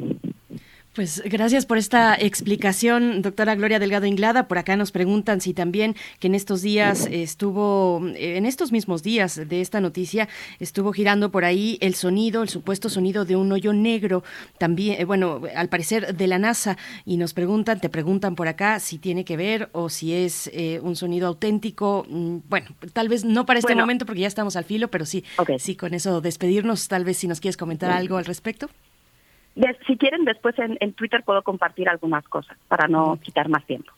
[0.95, 4.47] Pues gracias por esta explicación, doctora Gloria Delgado Inglada.
[4.47, 9.03] Por acá nos preguntan si también que en estos días estuvo, eh, en estos mismos
[9.03, 10.28] días de esta noticia,
[10.61, 14.22] estuvo girando por ahí el sonido, el supuesto sonido de un hoyo negro,
[14.57, 18.78] también, eh, bueno, al parecer de la NASA, y nos preguntan, te preguntan por acá
[18.78, 22.07] si tiene que ver o si es eh, un sonido auténtico.
[22.09, 23.82] Mm, bueno, tal vez no para este Bueno.
[23.82, 25.24] momento porque ya estamos al filo, pero sí,
[25.59, 28.70] sí, con eso despedirnos, tal vez si nos quieres comentar algo al respecto.
[29.55, 33.64] Des- si quieren, después en, en Twitter puedo compartir algunas cosas para no quitar más
[33.66, 33.92] tiempo.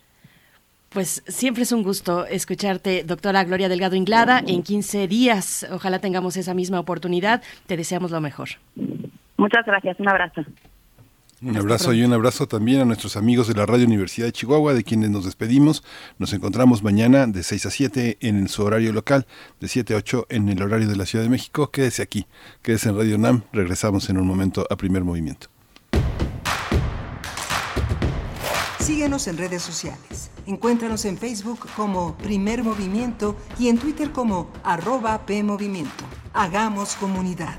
[0.91, 4.43] Pues siempre es un gusto escucharte, doctora Gloria Delgado Inglada.
[4.47, 7.43] En 15 días, ojalá tengamos esa misma oportunidad.
[7.67, 8.49] Te deseamos lo mejor.
[9.37, 10.43] Muchas gracias, un abrazo.
[11.43, 14.73] Un abrazo y un abrazo también a nuestros amigos de la Radio Universidad de Chihuahua,
[14.73, 15.85] de quienes nos despedimos.
[16.19, 19.27] Nos encontramos mañana de 6 a 7 en su horario local,
[19.61, 21.71] de 7 a 8 en el horario de la Ciudad de México.
[21.71, 22.27] Quédese aquí,
[22.63, 23.43] quédese en Radio NAM.
[23.53, 25.49] Regresamos en un momento a primer movimiento.
[28.81, 30.31] Síguenos en redes sociales.
[30.47, 36.05] Encuéntranos en Facebook como Primer Movimiento y en Twitter como arroba PMovimiento.
[36.33, 37.59] Hagamos comunidad.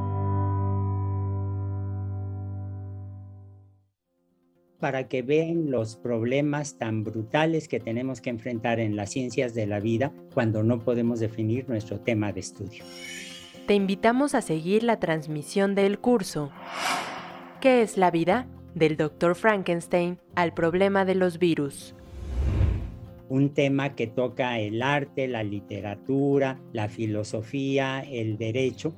[4.81, 9.67] Para que vean los problemas tan brutales que tenemos que enfrentar en las ciencias de
[9.67, 12.83] la vida cuando no podemos definir nuestro tema de estudio.
[13.67, 16.51] Te invitamos a seguir la transmisión del curso
[17.61, 18.47] ¿Qué es la vida?
[18.73, 19.35] del Dr.
[19.35, 21.93] Frankenstein al problema de los virus.
[23.29, 28.95] Un tema que toca el arte, la literatura, la filosofía, el derecho.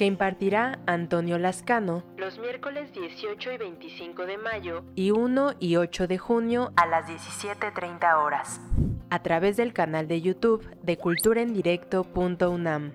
[0.00, 6.08] Que impartirá Antonio Lascano los miércoles 18 y 25 de mayo y 1 y 8
[6.08, 8.62] de junio a las 17.30 horas
[9.10, 12.92] a través del canal de YouTube de culturaendirecto.unam.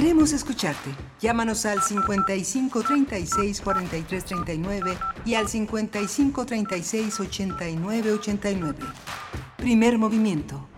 [0.00, 0.90] Queremos escucharte.
[1.20, 8.78] Llámanos al 55 36 43 39 y al 55 36 89 89.
[9.56, 10.68] Primer movimiento.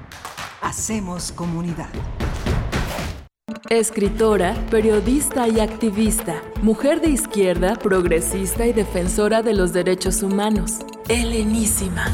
[0.62, 1.90] Hacemos comunidad.
[3.68, 10.78] Escritora, periodista y activista, mujer de izquierda, progresista y defensora de los derechos humanos.
[11.10, 12.06] Helenísima.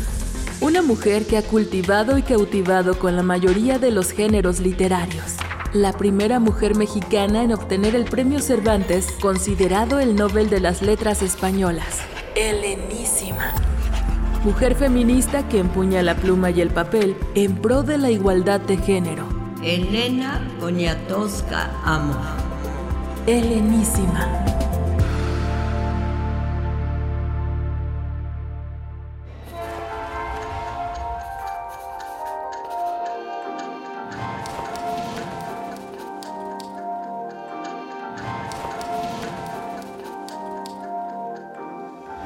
[0.60, 5.36] Una mujer que ha cultivado y cautivado con la mayoría de los géneros literarios
[5.82, 11.22] la primera mujer mexicana en obtener el premio Cervantes, considerado el Nobel de las Letras
[11.22, 12.00] Españolas.
[12.34, 13.52] Helenísima.
[14.44, 18.76] Mujer feminista que empuña la pluma y el papel en pro de la igualdad de
[18.78, 19.26] género.
[19.62, 22.14] Elena Poniatowska Amo.
[23.26, 24.65] Helenísima.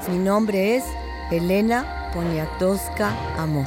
[0.09, 0.85] Mi nombre es
[1.31, 3.67] Elena Poniatowska Amor.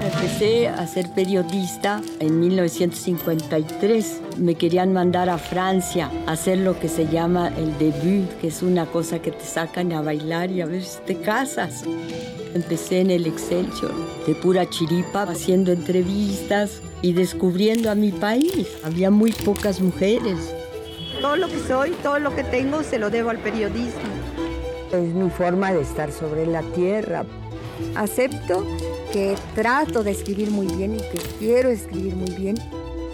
[0.00, 4.20] Empecé a ser periodista en 1953.
[4.38, 8.62] Me querían mandar a Francia a hacer lo que se llama el debut, que es
[8.62, 11.84] una cosa que te sacan a bailar y a ver si te casas.
[12.54, 13.94] Empecé en el Excelsior,
[14.26, 18.68] de pura chiripa, haciendo entrevistas y descubriendo a mi país.
[18.84, 20.54] Había muy pocas mujeres.
[21.20, 24.13] Todo lo que soy, todo lo que tengo, se lo debo al periodismo.
[24.94, 27.24] Es mi forma de estar sobre la tierra.
[27.96, 28.64] Acepto
[29.12, 32.56] que trato de escribir muy bien y que quiero escribir muy bien.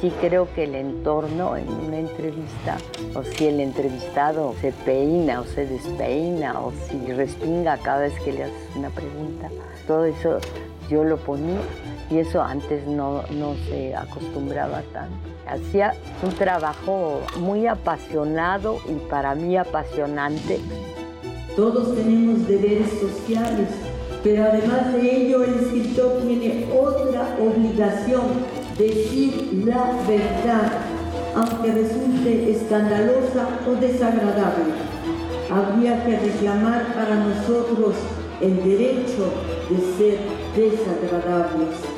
[0.02, 2.76] Sí creo que el entorno en una entrevista,
[3.14, 8.32] o si el entrevistado se peina o se despeina, o si respinga cada vez que
[8.32, 9.48] le haces una pregunta,
[9.86, 10.38] todo eso
[10.90, 11.60] yo lo ponía
[12.10, 15.16] y eso antes no, no se acostumbraba tanto.
[15.46, 20.60] Hacía un trabajo muy apasionado y para mí apasionante.
[21.60, 23.68] Todos tenemos deberes sociales,
[24.24, 28.22] pero además de ello el escritor tiene otra obligación,
[28.78, 30.72] decir la verdad,
[31.36, 34.72] aunque resulte escandalosa o desagradable.
[35.50, 37.94] Habría que reclamar para nosotros
[38.40, 39.30] el derecho
[39.68, 40.18] de ser
[40.56, 41.89] desagradables.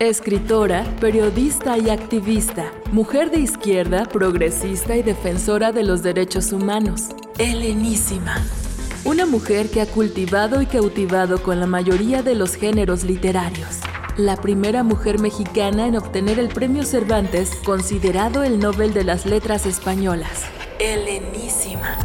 [0.00, 7.08] Escritora, periodista y activista, mujer de izquierda, progresista y defensora de los derechos humanos.
[7.36, 8.36] Helenísima.
[9.04, 13.80] Una mujer que ha cultivado y cautivado con la mayoría de los géneros literarios.
[14.16, 19.66] La primera mujer mexicana en obtener el premio Cervantes, considerado el Nobel de las Letras
[19.66, 20.46] Españolas.
[20.78, 21.98] Helenísima.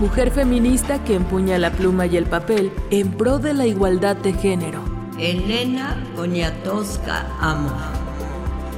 [0.00, 4.32] Mujer feminista que empuña la pluma y el papel en pro de la igualdad de
[4.32, 4.91] género
[5.22, 7.70] Elena Poniatowska Amo.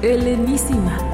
[0.03, 1.14] Helenísima.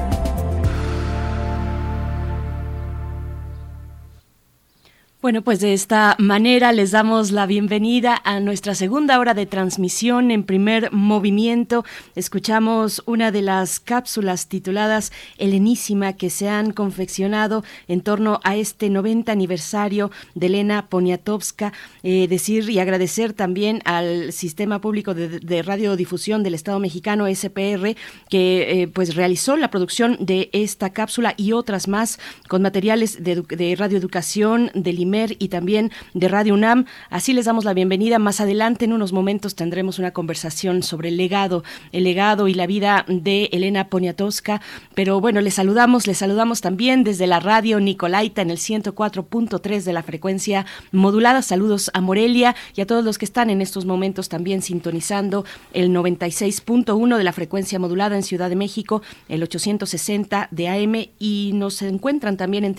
[5.21, 10.31] Bueno, pues de esta manera les damos la bienvenida a nuestra segunda hora de transmisión
[10.31, 11.85] en primer movimiento.
[12.15, 18.89] Escuchamos una de las cápsulas tituladas Helenísima que se han confeccionado en torno a este
[18.89, 21.71] 90 aniversario de Elena Poniatowska.
[22.01, 27.95] Eh, decir y agradecer también al Sistema Público de, Radiodifusión del Estado Mexicano, SPR,
[28.27, 32.17] que eh, pues realizó la producción de esta cápsula y otras más
[32.47, 36.85] con materiales de, de radioeducación, del y también de Radio UNAM.
[37.09, 38.17] Así les damos la bienvenida.
[38.17, 42.65] Más adelante, en unos momentos, tendremos una conversación sobre el legado, el legado y la
[42.65, 44.61] vida de Elena Poniatowska.
[44.95, 49.93] Pero bueno, les saludamos, les saludamos también desde la radio Nicolaita en el 104.3 de
[49.93, 51.41] la frecuencia modulada.
[51.41, 55.43] Saludos a Morelia y a todos los que están en estos momentos también sintonizando
[55.73, 61.51] el 96.1 de la frecuencia modulada en Ciudad de México, el 860 de AM y
[61.53, 62.75] nos encuentran también en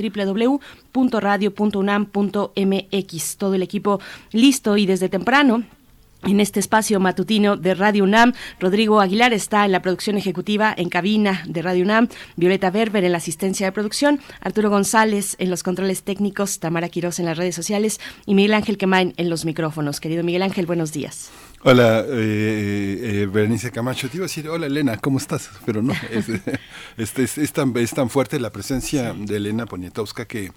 [2.23, 3.37] www.radio.unam.mx.
[3.37, 4.01] Todo el equipo
[4.33, 5.65] listo y desde temprano
[6.25, 8.33] en este espacio matutino de Radio UNAM.
[8.61, 13.13] Rodrigo Aguilar está en la producción ejecutiva en cabina de Radio UNAM, Violeta Berber en
[13.13, 17.57] la asistencia de producción, Arturo González en los controles técnicos, Tamara Quiroz en las redes
[17.57, 19.99] sociales y Miguel Ángel Quemain en los micrófonos.
[19.99, 21.31] Querido Miguel Ángel, buenos días.
[21.65, 24.09] Hola, eh, eh, Berenice Camacho.
[24.09, 25.49] Te iba a decir, hola Elena, ¿cómo estás?
[25.65, 26.29] Pero no, es,
[27.39, 30.51] es, tan, es tan fuerte la presencia de Elena Poniatowska que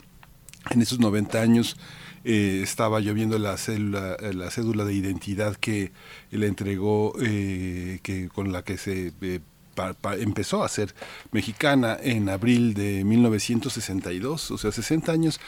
[0.71, 1.77] en esos 90 años
[2.23, 5.91] eh, estaba lloviendo la cédula, la cédula de identidad que
[6.31, 9.39] le entregó, eh, que con la que se eh,
[10.19, 10.93] empezó a ser
[11.31, 15.39] mexicana en abril de 1962, o sea, 60 años,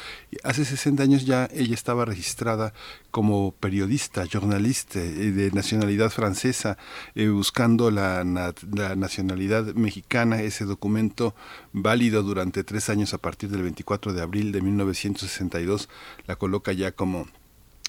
[0.44, 2.74] hace 60 años ya ella estaba registrada
[3.12, 6.78] como periodista, jornalista eh, de nacionalidad francesa,
[7.16, 11.36] eh, buscando la, la, nacionalidad mexicana, ese documento
[11.74, 15.90] válido durante tres años a partir del 24 de abril de 1962,
[16.28, 17.28] la coloca ya como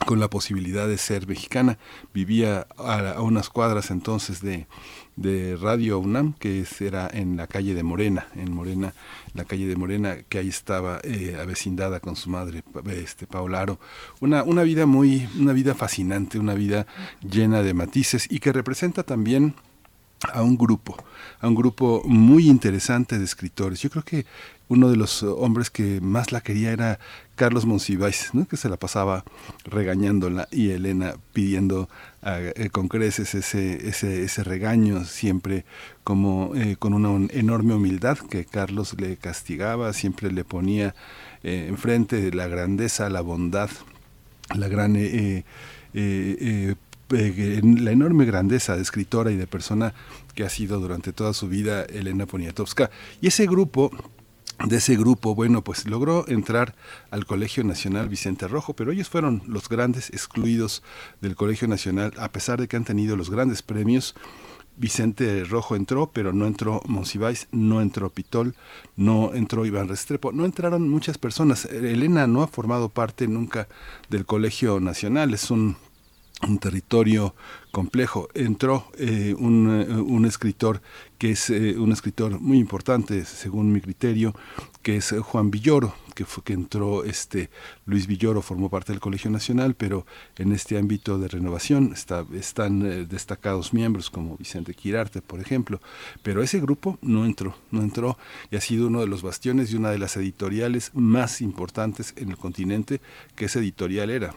[0.06, 1.78] con la posibilidad de ser mexicana.
[2.14, 4.66] Vivía a unas cuadras entonces de,
[5.18, 8.94] de Radio UNAM, que era en la calle de Morena, en Morena,
[9.34, 13.80] la calle de Morena, que ahí estaba eh, avecindada con su madre, este Paularo.
[14.20, 16.86] Una, una vida muy, una vida fascinante, una vida
[17.20, 19.54] llena de matices y que representa también
[20.32, 20.96] a un grupo,
[21.40, 23.80] a un grupo muy interesante de escritores.
[23.80, 24.26] Yo creo que
[24.68, 26.98] uno de los hombres que más la quería era
[27.34, 28.46] Carlos Monsiváis, ¿no?
[28.46, 29.24] que se la pasaba
[29.64, 31.88] regañándola y Elena pidiendo
[32.22, 35.64] eh, con creces ese, ese, ese, regaño, siempre
[36.02, 40.96] como eh, con una enorme humildad que Carlos le castigaba, siempre le ponía
[41.44, 43.70] eh, enfrente la grandeza, la bondad,
[44.54, 44.94] la gran...
[45.94, 49.94] la enorme grandeza de escritora y de persona
[50.34, 52.90] que ha sido durante toda su vida Elena Poniatowska.
[53.20, 53.90] Y ese grupo
[54.66, 56.74] de ese grupo, bueno, pues logró entrar
[57.10, 60.82] al Colegio Nacional Vicente Rojo, pero ellos fueron los grandes excluidos
[61.20, 64.14] del Colegio Nacional, a pesar de que han tenido los grandes premios.
[64.76, 68.54] Vicente Rojo entró, pero no entró Monsiváis, no entró Pitol,
[68.96, 71.64] no entró Iván Restrepo, no entraron muchas personas.
[71.64, 73.66] Elena no ha formado parte nunca
[74.08, 75.76] del Colegio Nacional, es un
[76.46, 77.34] un territorio
[77.72, 78.28] complejo.
[78.34, 80.80] Entró eh, un, eh, un, escritor
[81.18, 84.34] que es eh, un escritor muy importante, según mi criterio,
[84.82, 87.50] que es Juan Villoro, que fue que entró este
[87.86, 93.08] Luis Villoro formó parte del Colegio Nacional, pero en este ámbito de renovación está, están
[93.08, 95.80] destacados miembros como Vicente Quirarte, por ejemplo,
[96.22, 98.16] pero ese grupo no entró, no entró
[98.50, 102.30] y ha sido uno de los bastiones y una de las editoriales más importantes en
[102.30, 103.00] el continente
[103.36, 104.34] que esa editorial era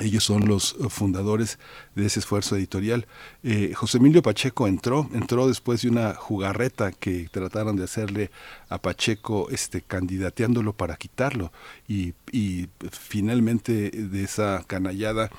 [0.00, 1.58] ellos son los eh, fundadores
[1.94, 3.06] de ese esfuerzo editorial.
[3.42, 8.30] Eh, José Emilio Pacheco entró, entró después de una jugarreta que trataron de hacerle
[8.68, 11.52] a Pacheco, este, candidateándolo para quitarlo,
[11.88, 15.30] y, y finalmente de esa canallada,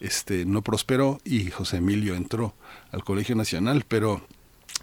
[0.00, 2.54] este, no prosperó y José Emilio entró
[2.92, 4.22] al Colegio Nacional, pero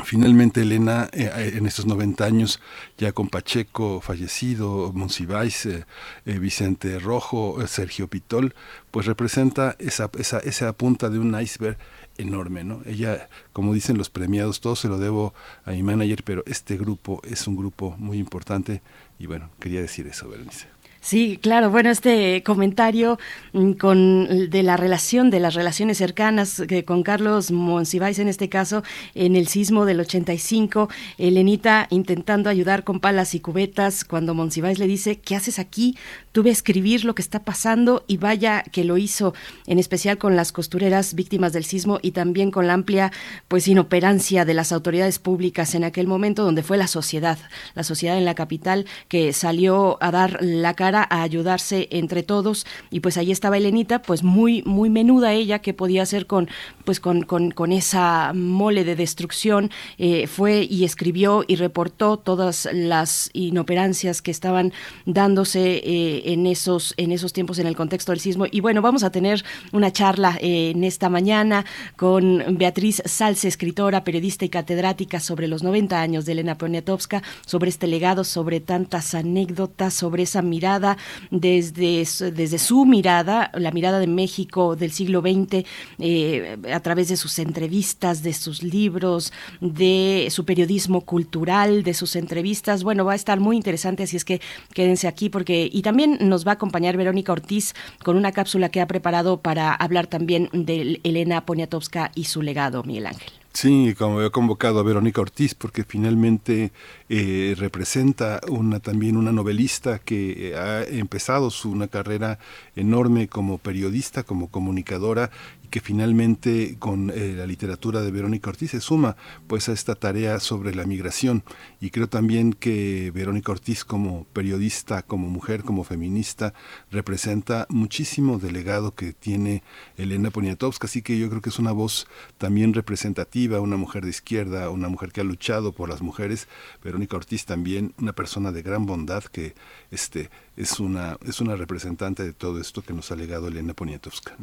[0.03, 2.59] Finalmente, Elena, eh, eh, en estos 90 años,
[2.97, 5.85] ya con Pacheco fallecido, Monsiváis, eh,
[6.25, 8.55] Vicente Rojo, Sergio Pitol,
[8.89, 11.77] pues representa esa, esa, esa punta de un iceberg
[12.17, 12.81] enorme, ¿no?
[12.85, 15.33] Ella, como dicen los premiados, todo se lo debo
[15.65, 18.81] a mi manager, pero este grupo es un grupo muy importante
[19.19, 20.80] y bueno, quería decir eso, Berenice.
[21.03, 21.71] Sí, claro.
[21.71, 23.17] Bueno, este comentario
[23.53, 28.49] mm, con de la relación, de las relaciones cercanas que con Carlos Monsiváis en este
[28.49, 28.83] caso,
[29.15, 34.85] en el sismo del 85, Elenita intentando ayudar con palas y cubetas, cuando Monsiváis le
[34.85, 35.97] dice, ¿qué haces aquí?
[36.33, 39.33] Tuve a escribir lo que está pasando y vaya que lo hizo,
[39.65, 43.11] en especial con las costureras víctimas del sismo y también con la amplia
[43.47, 47.39] pues inoperancia de las autoridades públicas en aquel momento donde fue la sociedad,
[47.73, 52.65] la sociedad en la capital que salió a dar la cara a ayudarse entre todos.
[52.89, 56.49] Y pues ahí estaba Elenita, pues muy muy menuda ella que podía hacer con
[56.85, 59.69] pues con, con, esa mole de destrucción.
[59.97, 64.73] Eh, fue y escribió y reportó todas las inoperancias que estaban
[65.05, 68.45] dándose eh, en esos en esos tiempos en el contexto del sismo.
[68.51, 74.03] Y bueno vamos a tener una charla eh, en esta mañana con Beatriz Salce escritora
[74.03, 79.13] periodista y catedrática sobre los 90 años de Elena Poniatowska sobre este legado sobre tantas
[79.13, 80.80] anécdotas sobre esa mirada
[81.29, 85.65] desde, desde su mirada, la mirada de México del siglo XX,
[85.99, 92.15] eh, a través de sus entrevistas, de sus libros, de su periodismo cultural, de sus
[92.15, 92.83] entrevistas.
[92.83, 94.41] Bueno, va a estar muy interesante, así es que
[94.73, 95.69] quédense aquí porque...
[95.71, 99.73] Y también nos va a acompañar Verónica Ortiz con una cápsula que ha preparado para
[99.73, 103.40] hablar también de Elena Poniatowska y su legado, Miguel Ángel.
[103.53, 106.71] Sí, como he convocado a Verónica Ortiz porque finalmente
[107.09, 112.39] eh, representa una también una novelista que eh, ha empezado su una carrera
[112.77, 115.31] enorme como periodista, como comunicadora
[115.71, 119.15] que finalmente con eh, la literatura de Verónica Ortiz se suma
[119.47, 121.43] pues a esta tarea sobre la migración.
[121.79, 126.53] Y creo también que Verónica Ortiz como periodista, como mujer, como feminista
[126.91, 129.63] representa muchísimo del legado que tiene
[129.97, 132.05] Elena Poniatowska, así que yo creo que es una voz
[132.37, 136.49] también representativa, una mujer de izquierda, una mujer que ha luchado por las mujeres,
[136.83, 139.55] Verónica Ortiz también una persona de gran bondad que
[139.89, 144.35] este es una, es una representante de todo esto que nos ha legado Elena Poniatowska.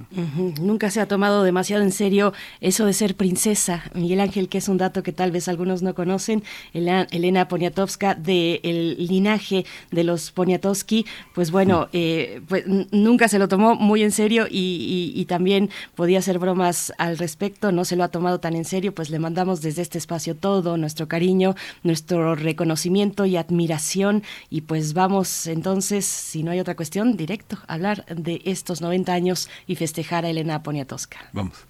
[0.60, 3.85] Nunca se ha tomado demasiado en serio eso de ser princesa.
[3.94, 8.97] Miguel Ángel, que es un dato que tal vez algunos no conocen, Elena Poniatowska del
[8.98, 11.05] linaje de los Poniatowski,
[11.35, 11.89] pues bueno, mm.
[11.93, 16.93] eh, pues nunca se lo tomó muy en serio y, y, también podía hacer bromas
[16.97, 19.98] al respecto, no se lo ha tomado tan en serio, pues le mandamos desde este
[19.98, 26.60] espacio todo nuestro cariño, nuestro reconocimiento y admiración y pues vamos entonces si no hay
[26.60, 31.18] otra cuestión, directo, hablar de estos 90 años y festejar a Elena Poniatowska.
[31.32, 31.66] Vamos.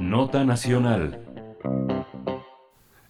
[0.00, 1.30] Nota Nacional.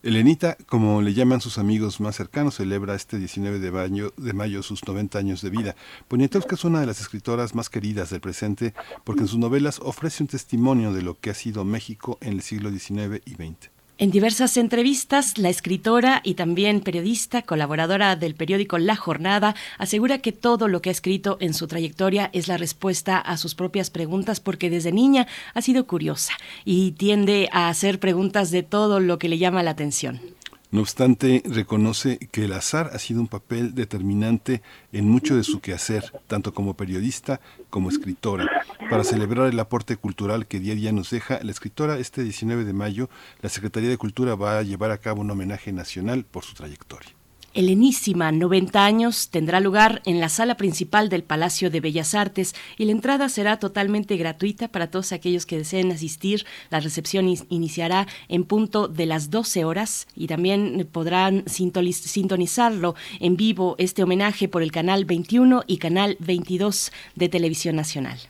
[0.03, 4.63] Elenita, como le llaman sus amigos más cercanos, celebra este 19 de mayo, de mayo
[4.63, 5.77] sus 90 años de vida.
[6.09, 8.73] Poniatowska es una de las escritoras más queridas del presente
[9.05, 12.41] porque en sus novelas ofrece un testimonio de lo que ha sido México en el
[12.41, 13.71] siglo XIX y XX.
[14.01, 20.33] En diversas entrevistas, la escritora y también periodista, colaboradora del periódico La Jornada, asegura que
[20.33, 24.41] todo lo que ha escrito en su trayectoria es la respuesta a sus propias preguntas
[24.41, 26.33] porque desde niña ha sido curiosa
[26.65, 30.19] y tiende a hacer preguntas de todo lo que le llama la atención.
[30.73, 35.61] No obstante, reconoce que el azar ha sido un papel determinante en mucho de su
[35.61, 37.41] quehacer, tanto como periodista
[37.71, 38.49] como escritora.
[38.89, 42.65] Para celebrar el aporte cultural que día a día nos deja, la escritora este 19
[42.65, 43.11] de mayo,
[43.43, 47.20] la Secretaría de Cultura va a llevar a cabo un homenaje nacional por su trayectoria.
[47.53, 52.85] Helenísima, 90 años, tendrá lugar en la sala principal del Palacio de Bellas Artes y
[52.85, 56.47] la entrada será totalmente gratuita para todos aquellos que deseen asistir.
[56.71, 63.75] La recepción iniciará en punto de las 12 horas y también podrán sintonizarlo en vivo
[63.79, 68.21] este homenaje por el canal 21 y canal 22 de Televisión Nacional.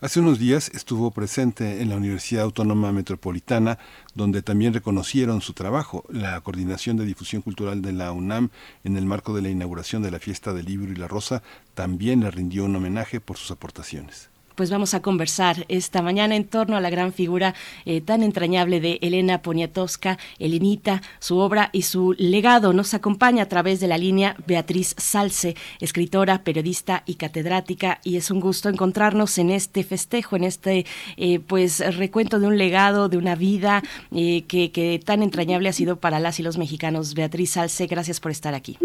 [0.00, 3.80] Hace unos días estuvo presente en la Universidad Autónoma Metropolitana,
[4.18, 6.04] donde también reconocieron su trabajo.
[6.10, 8.50] La Coordinación de Difusión Cultural de la UNAM,
[8.82, 11.42] en el marco de la inauguración de la Fiesta del Libro y la Rosa,
[11.74, 14.28] también le rindió un homenaje por sus aportaciones
[14.58, 17.54] pues vamos a conversar esta mañana en torno a la gran figura
[17.84, 22.72] eh, tan entrañable de Elena Poniatowska, Elenita, su obra y su legado.
[22.72, 28.32] Nos acompaña a través de la línea Beatriz Salce, escritora, periodista y catedrática, y es
[28.32, 30.86] un gusto encontrarnos en este festejo, en este
[31.16, 35.72] eh, pues recuento de un legado, de una vida eh, que, que tan entrañable ha
[35.72, 37.14] sido para las y los mexicanos.
[37.14, 38.76] Beatriz Salce, gracias por estar aquí.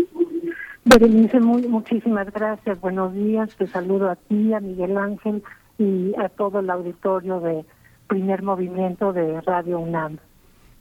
[0.85, 2.79] Berenice, muchísimas gracias.
[2.79, 3.55] Buenos días.
[3.55, 5.41] Te saludo a ti, a Miguel Ángel,
[5.77, 7.65] y a todo el auditorio de
[8.07, 10.19] primer movimiento de Radio UNAM.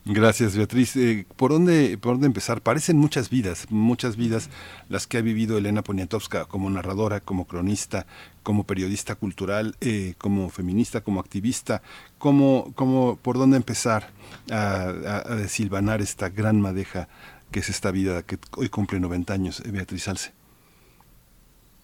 [0.05, 0.97] Gracias, Beatriz.
[0.97, 2.61] Eh, ¿por, dónde, ¿Por dónde empezar?
[2.61, 4.51] Parecen muchas vidas, muchas vidas
[4.89, 8.07] las que ha vivido Elena Poniatowska como narradora, como cronista,
[8.43, 11.83] como periodista cultural, eh, como feminista, como activista.
[12.19, 14.09] ¿Cómo, cómo, ¿Por dónde empezar
[14.51, 14.89] a,
[15.25, 17.09] a, esta gran madeja
[17.53, 20.42] que es esta vida que hoy cumple 90 años, eh, Beatriz Alce?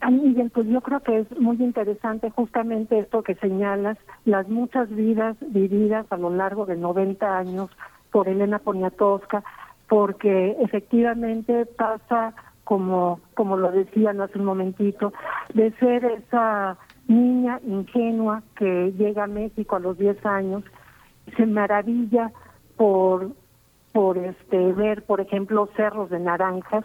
[0.06, 5.36] Miguel, pues yo creo que es muy interesante justamente esto que señalas, las muchas vidas
[5.40, 7.70] vividas a lo largo de 90 años
[8.10, 9.42] por Elena Poniatowska,
[9.88, 12.34] porque efectivamente pasa,
[12.64, 15.12] como, como lo decían hace un momentito,
[15.52, 20.64] de ser esa niña ingenua que llega a México a los 10 años,
[21.36, 22.30] se maravilla
[22.76, 23.32] por,
[23.92, 26.84] por este ver, por ejemplo, cerros de naranjas,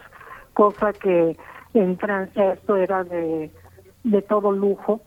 [0.54, 1.36] cosa que
[1.80, 3.50] en Francia esto era de,
[4.04, 5.00] de todo lujo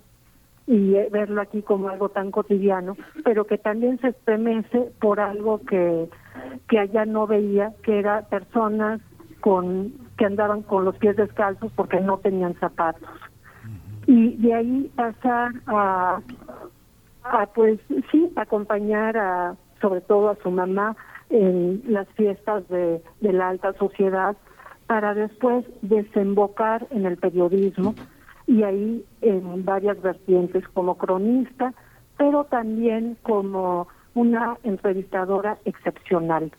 [0.67, 5.61] y eh, verlo aquí como algo tan cotidiano, pero que también se estremece por algo
[5.61, 6.09] que,
[6.67, 8.99] que allá no veía, que era personas
[9.39, 13.07] con que andaban con los pies descalzos porque no tenían zapatos.
[14.07, 16.19] Y de ahí pasar a,
[17.23, 17.79] a pues
[18.11, 20.97] sí, acompañar a sobre todo a su mamá
[21.29, 24.35] en las fiestas de, de la alta sociedad
[24.87, 27.93] para después desembocar en el periodismo
[28.47, 31.73] y ahí en varias vertientes como cronista,
[32.17, 36.51] pero también como una entrevistadora excepcional.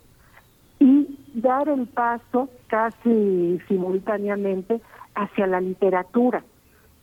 [0.79, 4.81] Y dar el paso casi simultáneamente
[5.15, 6.45] hacia la literatura,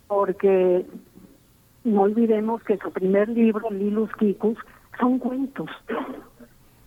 [0.07, 0.85] porque
[1.83, 4.57] no olvidemos que su primer libro, Lilus Kikus,
[4.99, 5.69] son cuentos,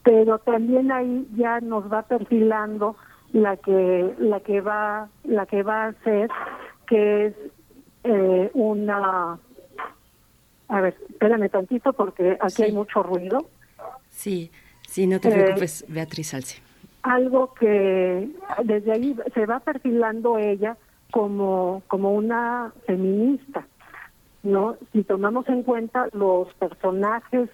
[0.02, 2.96] pero también ahí ya nos va perfilando
[3.32, 6.30] la que la que va la que va a hacer
[6.86, 7.34] que es
[8.04, 9.38] eh, una
[10.68, 13.38] A ver, espérame tantito porque aquí hay mucho ruido.
[14.10, 14.50] Sí,
[14.86, 16.60] sí, no te Eh, preocupes, Beatriz Alce.
[17.02, 18.28] algo que
[18.64, 20.76] desde ahí se va perfilando ella
[21.10, 23.66] como, como una feminista,
[24.42, 24.76] ¿no?
[24.92, 27.48] Si tomamos en cuenta los personajes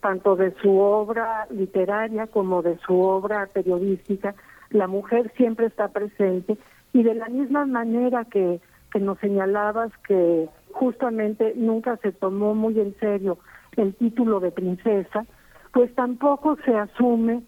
[0.00, 4.34] tanto de su obra literaria como de su obra periodística,
[4.74, 6.58] la mujer siempre está presente
[6.92, 8.60] y de la misma manera que,
[8.92, 13.38] que nos señalabas que justamente nunca se tomó muy en serio
[13.76, 15.24] el título de princesa,
[15.72, 17.42] pues tampoco se asume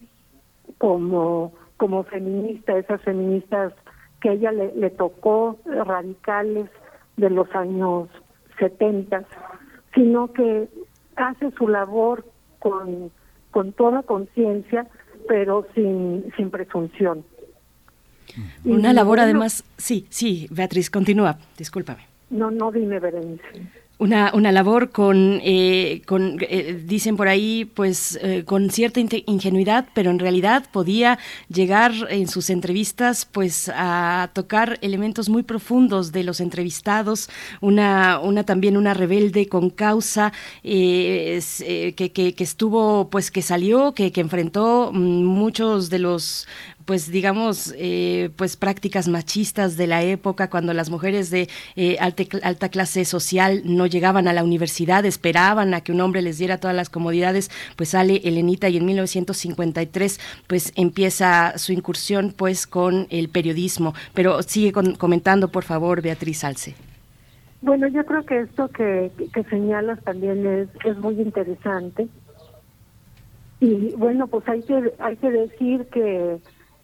[0.78, 3.72] como, como feminista, esas feministas
[4.20, 6.70] que ella le, le tocó radicales
[7.16, 8.08] de los años
[8.58, 9.24] 70,
[9.94, 10.68] sino que
[11.16, 12.24] hace su labor
[12.60, 13.10] con,
[13.50, 14.86] con toda conciencia,
[15.28, 17.24] pero sin, sin presunción.
[18.64, 22.06] Una labor además, sí, sí, Beatriz, continúa, discúlpame.
[22.30, 23.44] No, no dime, Berenice.
[23.98, 30.10] Una, una labor con, eh, eh, dicen por ahí, pues eh, con cierta ingenuidad, pero
[30.10, 31.18] en realidad podía
[31.48, 37.30] llegar en sus entrevistas, pues a tocar elementos muy profundos de los entrevistados,
[37.62, 40.30] una, una también una rebelde con causa
[40.62, 41.40] que,
[41.96, 46.46] que, que estuvo, pues que salió, que, que enfrentó mm, muchos de los
[46.86, 52.22] pues digamos, eh, pues prácticas machistas de la época, cuando las mujeres de eh, alta,
[52.42, 56.58] alta clase social no llegaban a la universidad, esperaban a que un hombre les diera
[56.58, 63.08] todas las comodidades, pues sale Elenita y en 1953 pues empieza su incursión pues con
[63.10, 63.92] el periodismo.
[64.14, 66.74] Pero sigue con- comentando, por favor, Beatriz Alce.
[67.62, 72.06] Bueno, yo creo que esto que, que señalas también es, es muy interesante.
[73.58, 76.36] Y bueno, pues hay que, hay que decir que,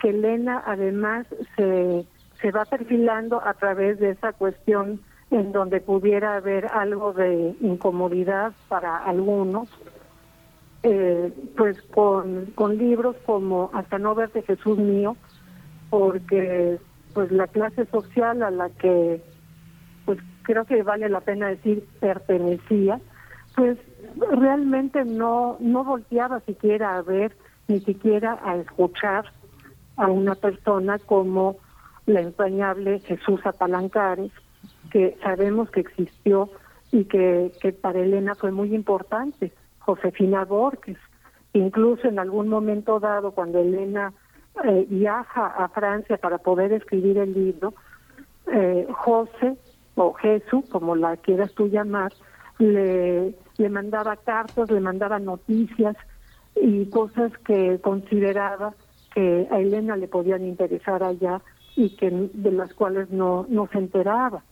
[0.02, 1.26] que Elena además
[1.56, 2.04] se,
[2.40, 5.00] se va perfilando a través de esa cuestión
[5.30, 9.68] en donde pudiera haber algo de incomodidad para algunos,
[10.82, 15.16] eh, pues con, con libros como Hasta no verte Jesús mío,
[15.88, 16.80] porque
[17.14, 19.22] pues la clase social a la que
[20.04, 23.00] pues creo que vale la pena decir pertenecía,
[23.54, 23.78] pues
[24.32, 27.36] realmente no no volteaba siquiera a ver
[27.68, 29.30] ni siquiera a escuchar
[29.96, 31.56] a una persona como
[32.06, 34.32] la entrañable Jesús Apalancares,
[34.90, 36.50] que sabemos que existió
[36.90, 40.98] y que, que para Elena fue muy importante, Josefina Borges,
[41.52, 44.12] incluso en algún momento dado cuando Elena
[44.64, 47.74] eh, viaja a Francia para poder escribir el libro,
[48.52, 49.56] eh, José
[49.94, 52.12] o Jesús, como la quieras tú llamar,
[52.58, 55.96] le, le mandaba cartas, le mandaba noticias
[56.54, 58.74] y cosas que consideraba
[59.14, 61.40] que a Elena le podían interesar allá
[61.76, 64.42] y que de las cuales no, no se enteraba.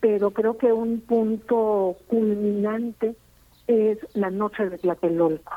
[0.00, 3.14] Pero creo que un punto culminante
[3.66, 5.52] es la noche de Tlatelolco.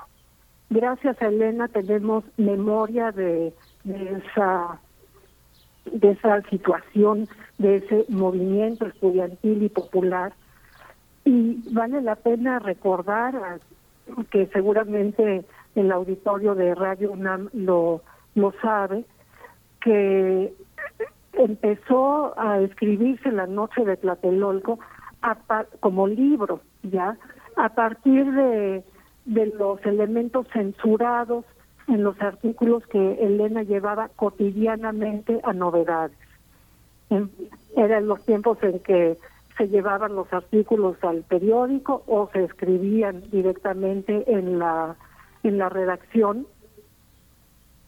[0.69, 3.53] Gracias a Elena tenemos memoria de,
[3.85, 4.80] esa
[5.85, 7.27] de esa situación,
[7.57, 10.34] de ese movimiento estudiantil y popular.
[11.23, 13.60] Y vale la pena recordar
[14.31, 15.45] que seguramente
[15.76, 18.02] el auditorio de Radio UNAM lo,
[18.35, 19.06] lo sabe,
[19.81, 20.53] que
[21.34, 24.80] empezó a escribirse la noche de Tlatelolco
[25.22, 27.18] a pa- como libro, ya,
[27.57, 28.84] a partir de,
[29.26, 31.45] de los elementos censurados
[31.88, 36.18] en los artículos que Elena llevaba cotidianamente a novedades.
[37.76, 39.18] Eran los tiempos en que
[39.57, 44.95] se llevaban los artículos al periódico o se escribían directamente en la
[45.48, 46.48] en la redacción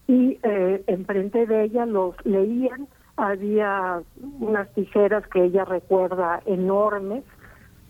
[0.06, 2.88] y eh, enfrente de ella los leían.
[3.16, 4.00] Había
[4.40, 7.24] unas tijeras que ella recuerda enormes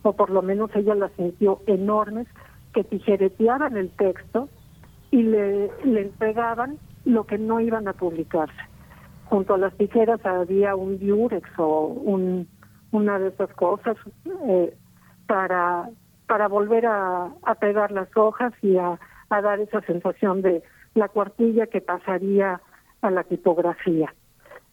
[0.03, 2.27] o por lo menos ella las sintió enormes
[2.73, 4.49] que tijereteaban el texto
[5.11, 8.61] y le, le entregaban lo que no iban a publicarse.
[9.27, 12.49] Junto a las tijeras había un diurex o un,
[12.91, 13.97] una de esas cosas
[14.47, 14.75] eh,
[15.27, 15.91] para
[16.27, 18.99] para volver a, a pegar las hojas y a,
[19.31, 20.63] a dar esa sensación de
[20.95, 22.61] la cuartilla que pasaría
[23.03, 24.15] a la tipografía.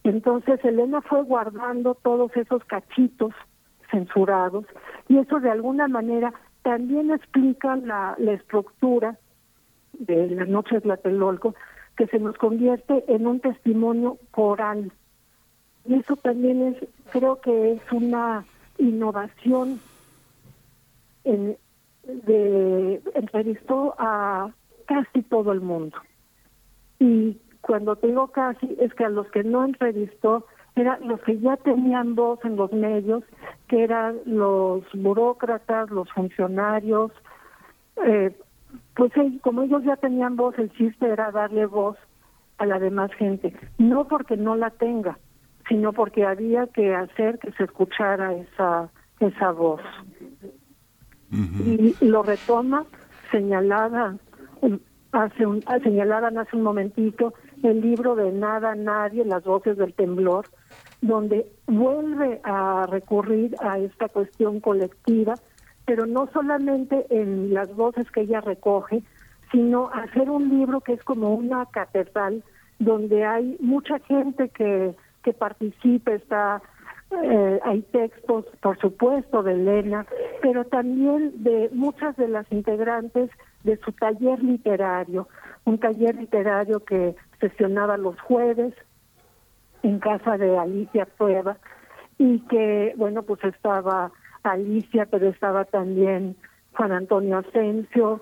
[0.03, 3.33] Entonces Elena fue guardando todos esos cachitos
[3.91, 4.65] censurados
[5.07, 6.33] y eso de alguna manera
[6.63, 9.17] también explica la, la estructura
[9.93, 11.55] de la noche de Tlatelolco
[11.97, 14.91] que se nos convierte en un testimonio coral.
[15.85, 18.43] Y eso también es, creo que es una
[18.77, 19.79] innovación
[21.23, 21.57] en,
[22.05, 24.51] de, entrevistó a
[24.85, 25.97] casi todo el mundo.
[26.99, 30.45] Y cuando te casi, es que a los que no entrevistó,
[30.75, 33.23] eran los que ya tenían voz en los medios,
[33.67, 37.11] que eran los burócratas, los funcionarios,
[38.05, 38.35] eh,
[38.95, 39.11] pues
[39.41, 41.97] como ellos ya tenían voz, el chiste era darle voz
[42.57, 45.17] a la demás gente, no porque no la tenga,
[45.67, 49.81] sino porque había que hacer que se escuchara esa esa voz.
[51.65, 52.85] Y lo retoma
[53.31, 54.17] señalada
[55.11, 57.33] hace un señalaban hace un momentito
[57.63, 60.45] el libro de Nada Nadie, las voces del temblor,
[61.01, 65.35] donde vuelve a recurrir a esta cuestión colectiva,
[65.85, 69.03] pero no solamente en las voces que ella recoge,
[69.51, 72.43] sino hacer un libro que es como una catedral
[72.79, 74.93] donde hay mucha gente que,
[75.23, 76.61] que participa, está
[77.23, 80.05] eh, hay textos, por supuesto, de Elena,
[80.41, 83.29] pero también de muchas de las integrantes
[83.63, 85.27] de su taller literario,
[85.65, 88.73] un taller literario que sesionaba los jueves
[89.83, 91.57] en casa de Alicia Prueba
[92.17, 94.11] y que, bueno, pues estaba
[94.43, 96.35] Alicia, pero estaba también
[96.75, 98.21] Juan Antonio Asensio,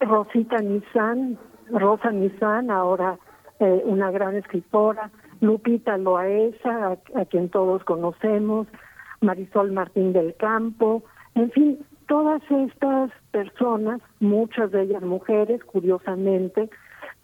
[0.00, 1.38] Rosita Nizán,
[1.70, 3.18] Rosa Nizán, ahora
[3.58, 5.10] eh, una gran escritora,
[5.40, 8.66] Lupita Loaesa, a, quien todos conocemos,
[9.20, 11.02] Marisol Martín del Campo,
[11.34, 16.70] en fin, todas estas personas, muchas de ellas mujeres, curiosamente,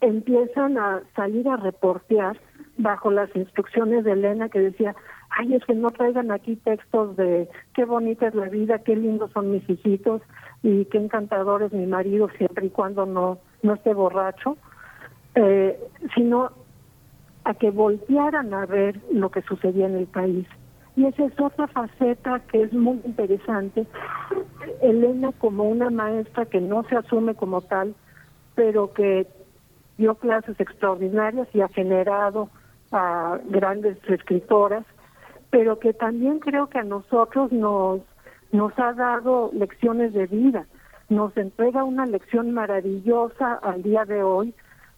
[0.01, 2.39] empiezan a salir a reportear
[2.77, 4.95] bajo las instrucciones de Elena que decía,
[5.29, 9.31] ay, es que no traigan aquí textos de qué bonita es la vida, qué lindos
[9.31, 10.21] son mis hijitos
[10.61, 14.57] y qué encantador es mi marido siempre y cuando no, no esté borracho,
[15.35, 15.79] eh,
[16.15, 16.51] sino
[17.45, 20.47] a que voltearan a ver lo que sucedía en el país.
[20.95, 23.85] Y esa es otra faceta que es muy interesante.
[24.81, 27.95] Elena como una maestra que no se asume como tal,
[28.55, 29.27] pero que
[29.97, 32.49] dio clases extraordinarias y ha generado
[32.91, 34.85] a grandes escritoras,
[35.49, 38.01] pero que también creo que a nosotros nos,
[38.51, 40.67] nos ha dado lecciones de vida,
[41.09, 44.53] nos entrega una lección maravillosa al día de hoy,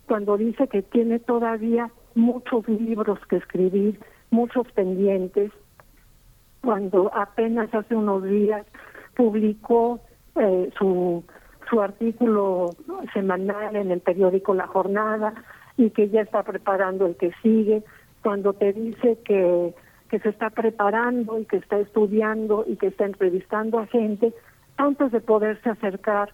[0.08, 4.00] cuando dice que tiene todavía muchos libros que escribir,
[4.32, 5.52] muchos pendientes,
[6.62, 8.66] cuando apenas hace unos días
[9.16, 10.00] publicó
[10.36, 11.24] eh, su,
[11.70, 12.72] su artículo
[13.14, 15.34] semanal en el periódico La Jornada
[15.78, 17.84] y que ya está preparando el que sigue,
[18.24, 19.74] cuando te dice que,
[20.10, 24.34] que se está preparando y que está estudiando y que está entrevistando a gente
[24.78, 26.34] antes de poderse acercar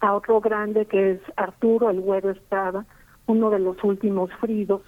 [0.00, 2.84] a otro grande que es Arturo el Güero Estrada,
[3.26, 4.82] uno de los últimos fridos.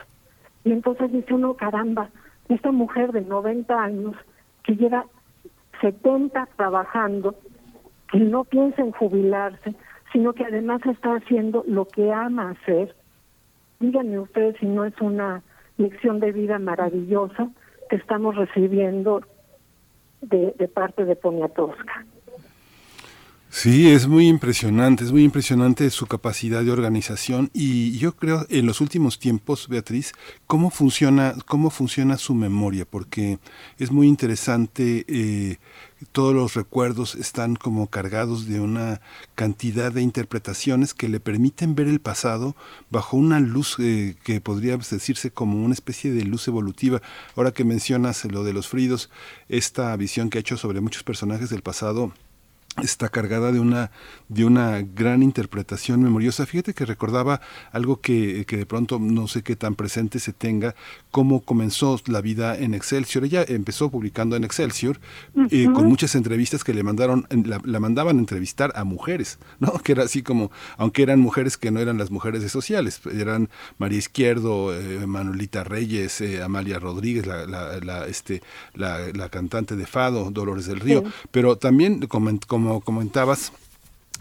[0.65, 2.11] Y entonces dice uno, caramba,
[2.49, 4.17] esta mujer de 90 años
[4.63, 5.05] que lleva
[5.81, 7.35] 70 trabajando,
[8.11, 9.75] que no piensa en jubilarse,
[10.13, 12.95] sino que además está haciendo lo que ama hacer.
[13.81, 15.43] Díganme ustedes si no es una
[15.77, 17.51] lección de vida maravillosa
[17.91, 19.23] que estamos recibiendo
[20.23, 22.07] de, de parte de Poniatowska.
[23.57, 28.67] Sí, es muy impresionante, es muy impresionante su capacidad de organización y yo creo en
[28.67, 30.13] los últimos tiempos, Beatriz,
[30.49, 33.39] cómo funciona, cómo funciona su memoria, porque
[33.79, 35.05] es muy interesante.
[35.07, 35.59] Eh,
[36.11, 39.01] todos los recuerdos están como cargados de una
[39.37, 42.57] cantidad de interpretaciones que le permiten ver el pasado
[42.91, 47.01] bajo una luz eh, que podría decirse como una especie de luz evolutiva.
[47.37, 49.11] Ahora que mencionas lo de los Fridos,
[49.49, 52.13] esta visión que ha hecho sobre muchos personajes del pasado
[52.83, 53.91] está cargada de una,
[54.29, 56.47] de una gran interpretación memoriosa.
[56.47, 57.41] Fíjate que recordaba
[57.73, 60.75] algo que, que, de pronto no sé qué tan presente se tenga,
[61.11, 63.25] cómo comenzó la vida en Excelsior.
[63.25, 64.99] Ella empezó publicando en Excelsior
[65.51, 69.73] eh, con muchas entrevistas que le mandaron, la, la, mandaban entrevistar a mujeres, ¿no?
[69.85, 73.51] Que era así como, aunque eran mujeres que no eran las mujeres de sociales, eran
[73.79, 78.43] María Izquierdo, eh, Manuelita Reyes, eh, Amalia Rodríguez, la, la, la este,
[78.73, 81.13] la, la, cantante de Fado, Dolores del Río, sí.
[81.31, 82.31] pero también como,
[82.65, 83.53] como comentabas,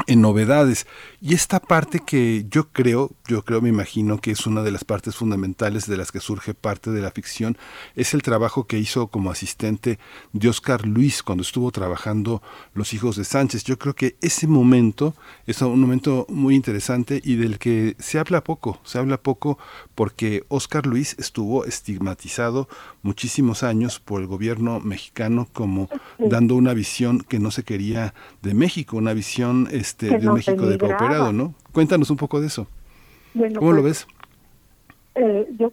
[0.08, 0.88] en novedades.
[1.22, 4.84] Y esta parte que yo creo, yo creo, me imagino que es una de las
[4.84, 7.58] partes fundamentales de las que surge parte de la ficción,
[7.96, 10.00] es el trabajo que hizo como asistente
[10.34, 12.42] de Oscar Luis cuando estuvo trabajando
[12.74, 13.64] Los Hijos de Sánchez.
[13.64, 15.16] Yo creo que ese momento
[15.48, 19.58] es un momento muy interesante y del que se habla poco, se habla poco
[19.96, 22.68] porque Oscar Luis estuvo estigmatizado
[23.02, 25.90] muchísimos años por el gobierno mexicano como
[26.20, 30.66] dando una visión que no se quería de México, una visión este, de un México
[30.66, 31.54] depauperado, ¿no?
[31.72, 32.68] Cuéntanos un poco de eso.
[33.34, 34.08] Bueno, ¿Cómo pues, lo ves?
[35.16, 35.72] Eh, yo,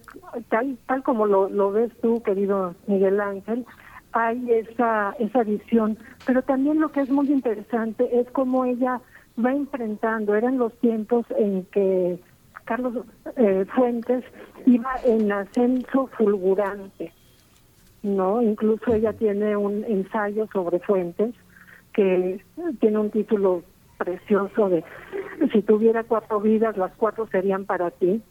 [0.49, 3.65] tal, tal como lo, lo ves tú, querido Miguel Ángel,
[4.11, 8.99] hay esa, esa visión, pero también lo que es muy interesante es cómo ella
[9.43, 12.19] va enfrentando, eran los tiempos en que
[12.65, 13.05] Carlos
[13.37, 14.23] eh, Fuentes
[14.65, 17.13] iba en ascenso fulgurante
[18.03, 18.41] ¿no?
[18.41, 21.35] Incluso ella tiene un ensayo sobre fuentes
[21.93, 22.43] que
[22.79, 23.63] tiene un título
[24.03, 24.83] precioso de
[25.51, 28.21] si tuviera cuatro vidas, las cuatro serían para ti.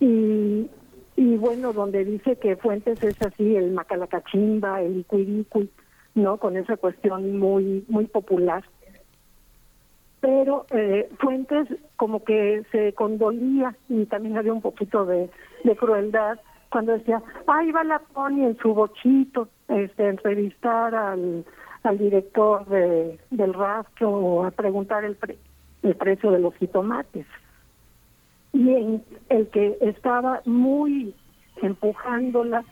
[0.00, 0.68] Y,
[1.16, 5.70] y bueno, donde dice que Fuentes es así, el macalacachimba, el icuiricui,
[6.16, 6.38] ¿no?
[6.38, 8.64] Con esa cuestión muy, muy popular.
[10.20, 15.30] Pero eh, Fuentes como que se condolía y también había un poquito de,
[15.62, 21.44] de crueldad cuando decía, ahí va la Pony en su bochito, este, entrevistar al,
[21.84, 25.16] al director de, del rastro a preguntar el,
[25.82, 27.26] el precio de los jitomates.
[28.52, 31.14] Y en el que estaba muy
[31.62, 32.64] empujándola,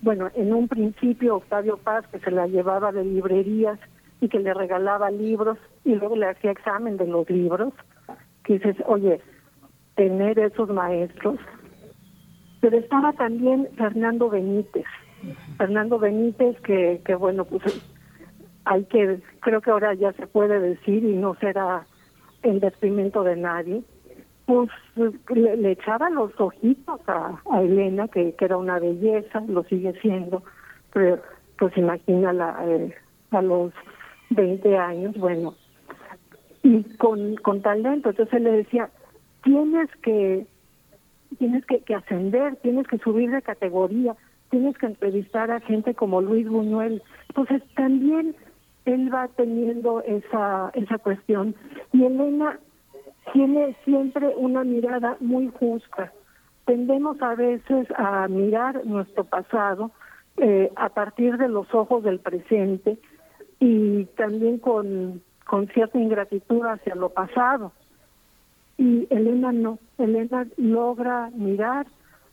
[0.00, 3.78] bueno, en un principio Octavio Paz, que se la llevaba de librerías
[4.20, 7.72] y que le regalaba libros y luego le hacía examen de los libros,
[8.44, 9.20] que dices, oye,
[9.94, 11.38] tener esos maestros
[12.62, 14.86] pero estaba también Fernando Benítez.
[15.58, 17.64] Fernando Benítez, que, que bueno, pues
[18.64, 21.86] hay que, creo que ahora ya se puede decir y no será
[22.42, 23.82] el detrimento de nadie,
[24.46, 24.70] pues
[25.30, 30.42] le, echaba los ojitos a, Elena, que, era una belleza, lo sigue siendo,
[30.92, 31.20] pero
[31.58, 32.94] pues imagina la, eh,
[33.30, 33.72] a los
[34.30, 35.54] 20 años, bueno,
[36.62, 38.90] y con, con talento, entonces le decía,
[39.42, 40.46] tienes que
[41.38, 44.14] tienes que, que ascender, tienes que subir de categoría,
[44.50, 47.02] tienes que entrevistar a gente como Luis Buñuel.
[47.28, 48.36] Entonces también
[48.84, 51.54] él va teniendo esa, esa cuestión.
[51.92, 52.58] Y Elena
[53.32, 56.12] tiene siempre una mirada muy justa.
[56.64, 59.90] Tendemos a veces a mirar nuestro pasado
[60.36, 62.98] eh, a partir de los ojos del presente
[63.60, 67.72] y también con, con cierta ingratitud hacia lo pasado
[68.82, 71.86] y Elena no, Elena logra mirar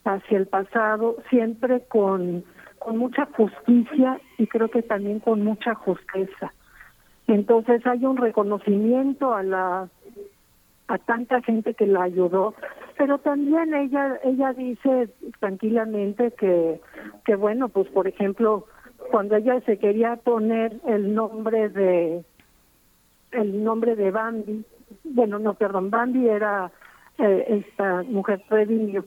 [0.03, 2.43] hacia el pasado siempre con,
[2.79, 6.53] con mucha justicia y creo que también con mucha justeza.
[7.27, 9.89] Entonces hay un reconocimiento a la
[10.87, 12.55] a tanta gente que la ayudó,
[12.97, 16.81] pero también ella ella dice tranquilamente que
[17.25, 18.65] que bueno, pues por ejemplo,
[19.11, 22.23] cuando ella se quería poner el nombre de
[23.31, 24.65] el nombre de Bambi,
[25.03, 26.71] bueno, no, perdón, Bambi era
[27.19, 29.05] eh, esta mujer Treviño.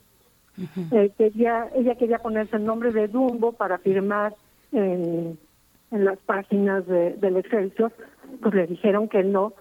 [0.90, 4.34] Eh, quería, ella quería ponerse el nombre de Dumbo para firmar
[4.72, 5.38] en,
[5.90, 7.92] las páginas de, del Excelsior,
[8.40, 9.54] pues le dijeron que no.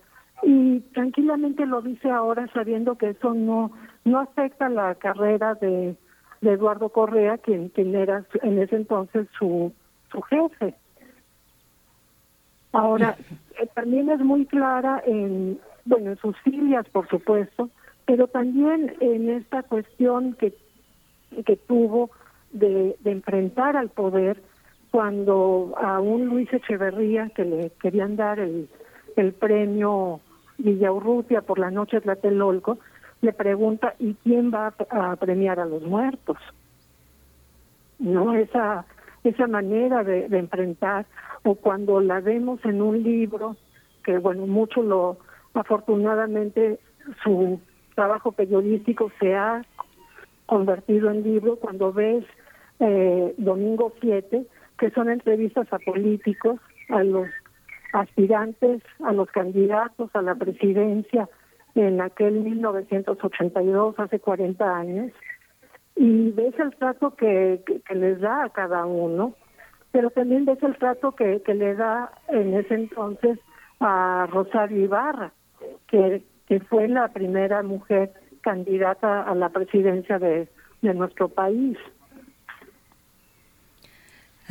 [0.44, 3.72] Y tranquilamente lo dice ahora sabiendo que eso no,
[4.06, 5.96] no afecta la carrera de,
[6.42, 9.72] Eduardo Correa, quien, quien era en ese entonces su,
[10.12, 10.74] su jefe.
[12.72, 13.16] Ahora,
[13.62, 17.70] eh, también es muy clara en, bueno, en sus filias, por supuesto,
[18.06, 20.56] pero también en esta cuestión que,
[21.46, 22.12] que tuvo
[22.52, 24.42] de, de enfrentar al poder
[24.92, 28.68] cuando a un Luis Echeverría, que le querían dar el,
[29.16, 30.20] el premio
[30.58, 32.78] Villaurrutia por la noche de Tlatelolco,
[33.22, 36.38] le pregunta, ¿y quién va a, premiar a los muertos?
[38.00, 38.34] ¿No?
[38.34, 38.86] Esa,
[39.24, 41.06] esa manera de, enfrentar,
[41.44, 43.56] o cuando la vemos en un libro,
[44.04, 45.18] que bueno, mucho lo,
[45.54, 46.80] afortunadamente
[47.24, 47.60] su
[47.96, 49.64] trabajo periodístico se ha
[50.52, 52.26] convertido en libro cuando ves
[52.82, 54.46] eh, Domingo 7,
[54.78, 56.60] que son entrevistas a políticos,
[56.90, 57.30] a los
[57.94, 61.30] aspirantes, a los candidatos a la presidencia
[61.74, 65.14] en aquel 1982, hace 40 años,
[65.96, 67.64] y ves el trato que,
[67.96, 69.36] les da a cada uno,
[69.94, 73.40] pero también ves el trato que, que le da en ese entonces
[73.80, 75.32] a Rosario Ibarra,
[75.88, 76.22] que
[76.68, 78.12] fue la primera mujer
[78.42, 80.48] candidata a la presidencia de,
[80.82, 81.78] de nuestro país.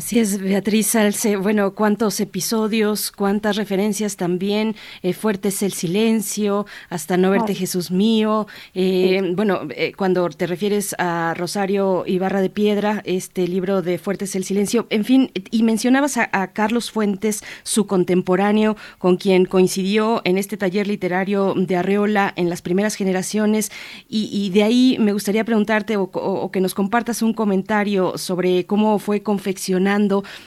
[0.01, 1.37] Así es, Beatriz Salce.
[1.37, 4.75] Bueno, cuántos episodios, cuántas referencias también.
[5.03, 8.47] Eh, fuerte el silencio, hasta no verte Jesús mío.
[8.75, 14.35] Eh, bueno, eh, cuando te refieres a Rosario Ibarra de Piedra, este libro de Fuertes
[14.37, 14.87] el silencio.
[14.89, 20.87] En fin, y mencionabas a, Carlos Fuentes, su contemporáneo, con quien coincidió en este taller
[20.87, 23.71] literario de Arreola en las primeras generaciones.
[24.09, 29.23] Y, de ahí me gustaría preguntarte o que nos compartas un comentario sobre cómo fue
[29.23, 29.90] confeccionado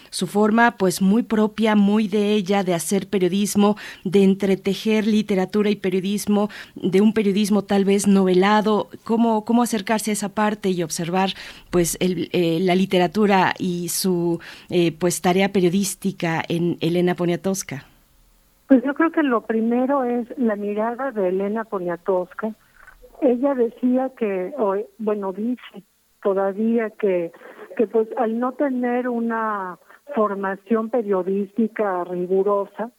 [0.10, 5.76] su forma pues muy propia, muy de ella, de hacer periodismo, de entretejer literatura y
[5.76, 11.32] periodismo, de un periodismo tal vez novelado, cómo, cómo acercarse a esa parte y observar
[11.70, 14.40] pues eh, la literatura y su
[14.70, 17.86] eh, pues tarea periodística en Elena Poniatowska.
[18.68, 22.54] Pues yo creo que lo primero es la mirada de Elena Poniatowska.
[23.22, 24.54] Ella decía que,
[24.98, 25.84] bueno, dice
[26.24, 27.32] todavía que
[27.76, 29.78] que pues al no tener una
[30.16, 32.92] formación periodística rigurosa,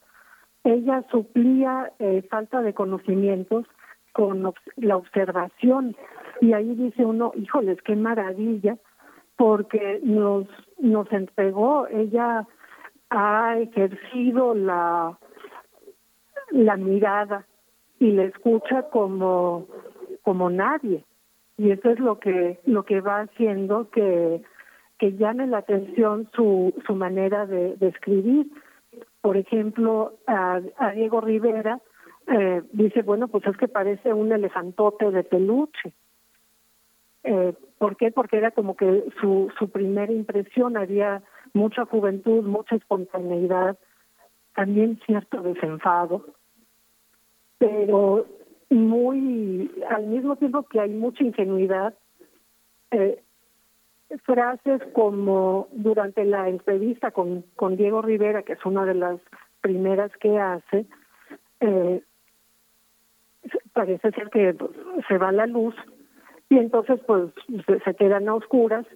[0.64, 3.66] ella suplía eh, falta de conocimientos
[4.12, 5.96] con la observación.
[6.40, 8.78] Y ahí dice uno, híjoles, qué maravilla,
[9.36, 10.46] porque nos,
[10.78, 12.46] nos entregó, ella
[13.10, 15.18] ha ejercido la,
[16.50, 17.46] la mirada
[17.98, 19.66] y la escucha como,
[20.22, 21.04] como nadie.
[21.56, 24.42] Y eso es lo que, lo que va haciendo que,
[25.04, 28.46] que llame la atención su, su manera de, escribir.
[29.20, 31.78] Por ejemplo, a, a Diego Rivera,
[32.26, 35.92] eh, dice, bueno, pues es que parece un elefantote de peluche.
[37.22, 38.12] Eh, ¿Por qué?
[38.12, 41.22] Porque era como que su, su primera impresión, había
[41.52, 43.76] mucha juventud, mucha espontaneidad,
[44.54, 46.24] también cierto desenfado,
[47.58, 48.24] pero
[48.70, 51.92] muy, al mismo tiempo que hay mucha ingenuidad,
[52.90, 53.22] eh,
[54.22, 59.20] frases como durante la entrevista con, con Diego Rivera, que es una de las
[59.60, 60.86] primeras que hace,
[61.60, 62.02] eh,
[63.72, 64.56] parece ser que
[65.08, 65.74] se va la luz
[66.48, 67.30] y entonces pues
[67.84, 68.86] se, quedan a oscuras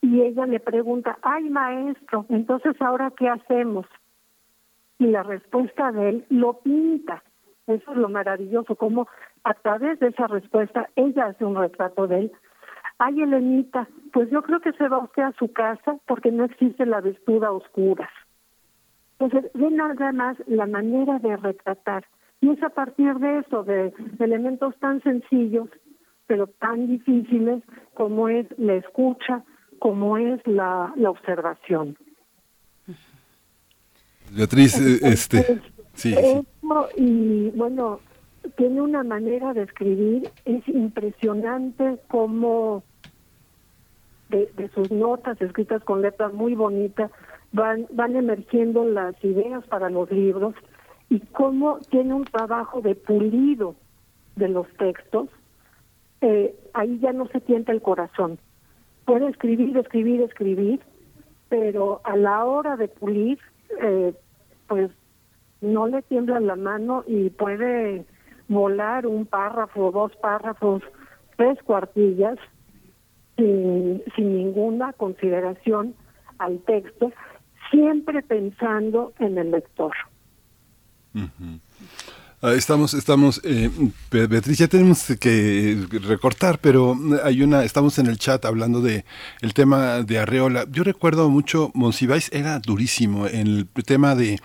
[0.00, 3.86] y ella le pregunta, ay maestro, entonces ahora qué hacemos?
[4.98, 7.22] Y la respuesta de él lo pinta.
[7.66, 9.08] Eso es lo maravilloso, como
[9.44, 12.32] a través de esa respuesta ella hace un retrato de él.
[13.02, 16.84] Ay, Elenita, pues yo creo que se va usted a su casa porque no existe
[16.84, 18.10] la virtud a oscuras.
[19.18, 22.04] Entonces, ve nada más la manera de retratar
[22.42, 25.70] y es a partir de eso, de, elementos tan sencillos,
[26.26, 27.62] pero tan difíciles
[27.94, 29.44] como es la escucha,
[29.78, 31.96] como es la, la observación.
[34.30, 35.58] Beatriz, eh, este,
[35.94, 36.14] sí,
[36.98, 38.00] Y bueno,
[38.58, 42.82] tiene una manera de escribir, es impresionante como
[44.30, 47.10] de, de, sus notas escritas con letras muy bonitas
[47.52, 50.54] van, van emergiendo las ideas para los libros
[51.08, 53.74] y cómo tiene un trabajo de pulido
[54.36, 55.28] de los textos,
[56.20, 58.38] eh, ahí ya no se tienta el corazón.
[59.04, 60.80] Puede escribir, escribir, escribir,
[61.48, 63.38] pero a la hora de pulir,
[63.82, 64.14] eh,
[64.68, 64.90] pues
[65.60, 68.04] no le tiembla la mano y puede
[68.48, 70.82] volar un párrafo, dos párrafos,
[71.36, 72.38] tres cuartillas,
[73.40, 75.94] sin, sin ninguna consideración
[76.38, 77.12] al texto,
[77.70, 79.92] siempre pensando en el lector.
[82.42, 83.70] Ah, estamos, estamos, eh,
[84.10, 89.04] Beatriz, ya tenemos que recortar, pero hay una, estamos en el chat hablando de
[89.42, 90.66] el tema de Arreola.
[90.70, 94.38] Yo recuerdo mucho, Monsiváis era durísimo en el tema de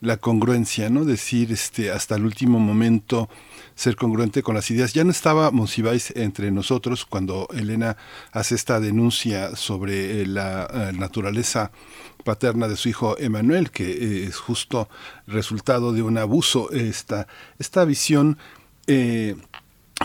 [0.00, 1.04] la congruencia, ¿no?
[1.04, 3.28] Decir, este, hasta el último momento,
[3.74, 4.92] ser congruente con las ideas.
[4.92, 7.96] Ya no estaba Monsiváis entre nosotros cuando Elena
[8.32, 11.70] hace esta denuncia sobre eh, la eh, naturaleza
[12.24, 14.88] paterna de su hijo Emanuel, que eh, es justo
[15.26, 16.70] resultado de un abuso.
[16.70, 17.26] Esta,
[17.58, 18.38] esta visión
[18.86, 19.36] eh,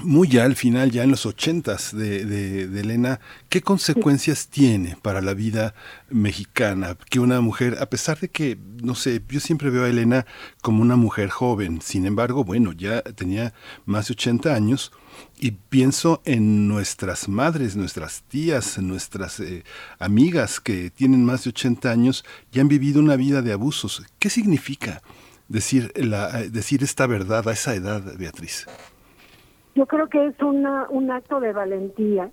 [0.03, 3.19] muy ya al final, ya en los ochentas de, de, Elena,
[3.49, 5.73] ¿qué consecuencias tiene para la vida
[6.09, 6.97] mexicana?
[7.09, 10.25] Que una mujer, a pesar de que, no sé, yo siempre veo a Elena
[10.61, 13.53] como una mujer joven, sin embargo, bueno, ya tenía
[13.85, 14.91] más de 80 años,
[15.39, 19.63] y pienso en nuestras madres, nuestras tías, nuestras eh,
[19.99, 24.03] amigas que tienen más de 80 años y han vivido una vida de abusos.
[24.19, 25.01] ¿Qué significa
[25.47, 28.67] decir, la, eh, decir esta verdad a esa edad, Beatriz?
[29.77, 32.31] Yo creo que es una, un acto de valentía.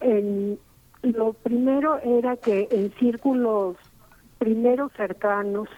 [0.00, 0.58] En,
[1.00, 3.76] lo primero era que en círculos
[4.36, 5.70] primero cercanos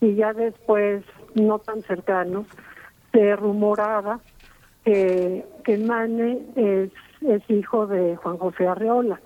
[0.00, 1.04] y ya después
[1.34, 2.46] no tan cercanos,
[3.12, 4.20] se rumoraba
[4.82, 6.90] que, que Mane es,
[7.20, 9.20] es hijo de Juan José Arreola.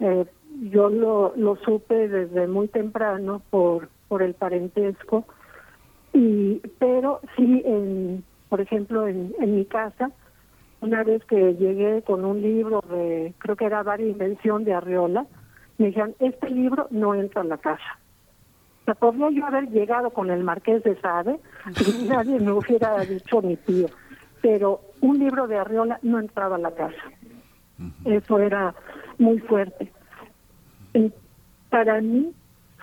[0.00, 0.24] Eh,
[0.70, 5.26] yo lo, lo supe desde muy temprano por, por el parentesco,
[6.14, 10.10] y pero sí, en, por ejemplo, en, en mi casa,
[10.80, 15.26] una vez que llegué con un libro de, creo que era Varia Invención de Arreola,
[15.78, 17.98] me dijeron, este libro no entra en la casa.
[18.82, 22.98] O sea, podría yo haber llegado con el Marqués de Sade y nadie me hubiera
[23.00, 23.88] dicho mi tío
[24.46, 27.02] pero un libro de Arriola no entraba a la casa.
[28.04, 28.76] Eso era
[29.18, 29.90] muy fuerte.
[31.68, 32.32] para mí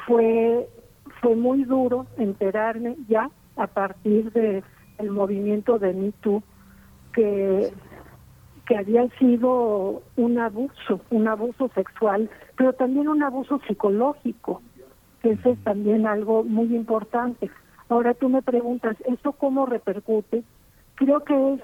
[0.05, 0.67] fue
[1.21, 4.61] fue muy duro enterarme ya a partir de
[5.03, 6.41] el movimiento de Me Too
[7.13, 7.71] que
[8.65, 14.61] que había sido un abuso, un abuso sexual, pero también un abuso psicológico,
[15.21, 17.51] que eso es también algo muy importante.
[17.89, 20.43] Ahora tú me preguntas, ¿eso cómo repercute?
[20.95, 21.59] creo que es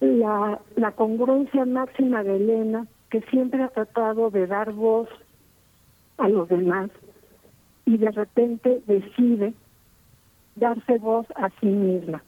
[0.00, 5.08] la, la congruencia máxima de Elena que siempre ha tratado de dar voz
[6.18, 6.90] a los demás
[7.84, 9.54] y de repente decide
[10.58, 12.22] darse voz a sí misma.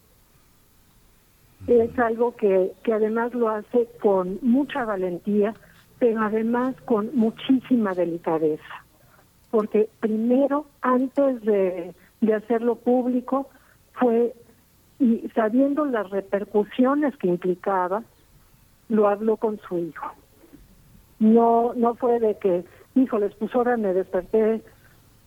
[1.67, 5.53] Es algo que, que además lo hace con mucha valentía,
[5.99, 8.83] pero además con muchísima delicadeza.
[9.51, 13.49] Porque primero, antes de, de hacerlo público,
[13.93, 14.33] fue,
[14.99, 18.03] y sabiendo las repercusiones que implicaba,
[18.89, 20.07] lo habló con su hijo.
[21.19, 24.63] No, no fue de que, híjoles, pues ahora me desperté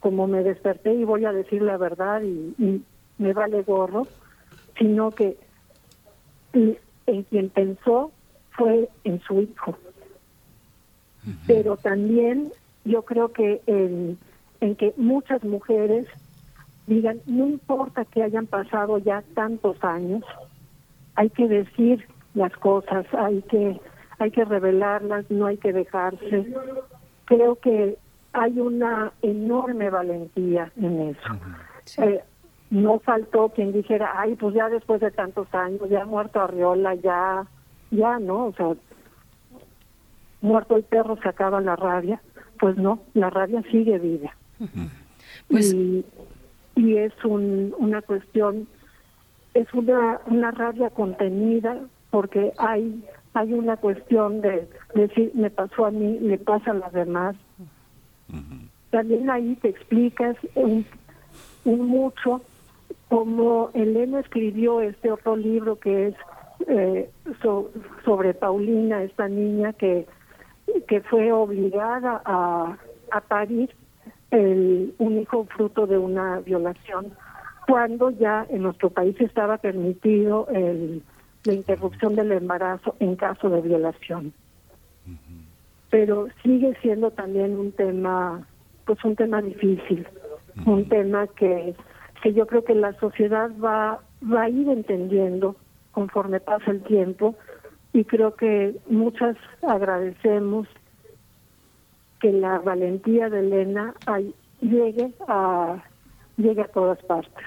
[0.05, 2.83] como me desperté y voy a decir la verdad y,
[3.19, 4.07] me vale gorro,
[4.79, 5.37] sino que
[6.53, 8.13] en quien pensó
[8.51, 9.77] fue en su hijo.
[11.47, 12.53] Pero también
[12.85, 14.19] yo creo que en,
[14.61, 16.07] en que muchas mujeres
[16.87, 20.23] digan, no importa que hayan pasado ya tantos años,
[21.15, 23.81] hay que decir las cosas, hay que
[24.19, 26.47] hay que revelarlas, no hay que dejarse.
[27.25, 27.99] Creo que
[28.33, 32.03] hay una enorme valentía en eso.
[32.03, 32.23] Eh,
[32.71, 36.95] no faltó quien dijera, ay, pues ya después de tantos años, ya ha muerto Arriola,
[36.97, 37.47] ya,
[37.91, 38.47] ya, ¿no?
[38.47, 38.75] O sea,
[40.41, 42.21] muerto el perro se acaba la rabia.
[42.59, 44.35] Pues no, la rabia sigue viva.
[45.49, 45.73] Pues...
[45.73, 46.05] Y,
[46.77, 48.67] y es un, una cuestión,
[49.55, 51.79] es una, una rabia contenida
[52.11, 53.05] porque hay
[53.35, 57.35] hay una cuestión de decir, me pasó a mí, le pasa a las demás,
[58.91, 60.87] también ahí te explicas un,
[61.65, 62.41] mucho
[63.09, 66.15] cómo Elena escribió este otro libro que es
[66.69, 67.11] eh,
[68.05, 70.07] sobre Paulina, esta niña que,
[70.89, 72.77] que fue obligada a,
[73.11, 73.71] a parir
[74.31, 77.13] el, un hijo fruto de una violación,
[77.67, 81.03] cuando ya en nuestro país estaba permitido el,
[81.45, 84.33] la interrupción del embarazo en caso de violación.
[85.91, 88.47] Pero sigue siendo también un tema,
[88.85, 90.07] pues un tema difícil,
[90.67, 91.75] un tema que,
[92.25, 95.57] que yo creo que la sociedad va, va a ir entendiendo
[95.93, 97.35] conforme pasa el tiempo
[97.93, 100.67] y creo que muchas agradecemos
[102.21, 103.93] que la valentía de Elena
[104.63, 105.85] llegue a
[106.39, 107.45] llegue a todas partes.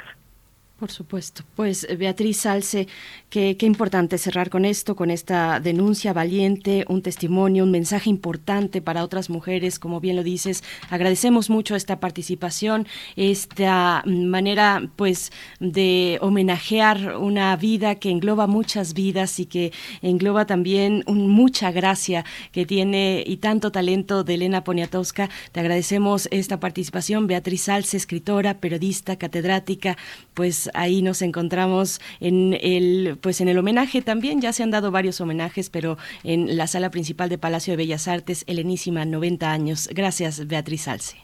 [0.79, 1.43] Por supuesto.
[1.55, 2.87] Pues eh, Beatriz Salce,
[3.31, 8.79] qué, qué, importante cerrar con esto, con esta denuncia valiente, un testimonio, un mensaje importante
[8.79, 10.63] para otras mujeres, como bien lo dices.
[10.91, 12.85] Agradecemos mucho esta participación,
[13.15, 19.73] esta manera pues de homenajear una vida que engloba muchas vidas y que
[20.03, 25.27] engloba también un, mucha gracia que tiene y tanto talento de Elena Poniatowska.
[25.51, 29.97] Te agradecemos esta participación, Beatriz Salce, escritora, periodista, catedrática,
[30.35, 34.91] pues ahí nos encontramos en el pues en el homenaje también ya se han dado
[34.91, 39.89] varios homenajes, pero en la sala principal de Palacio de Bellas Artes, Helenísima 90 años.
[39.93, 41.17] Gracias, Beatriz Salce.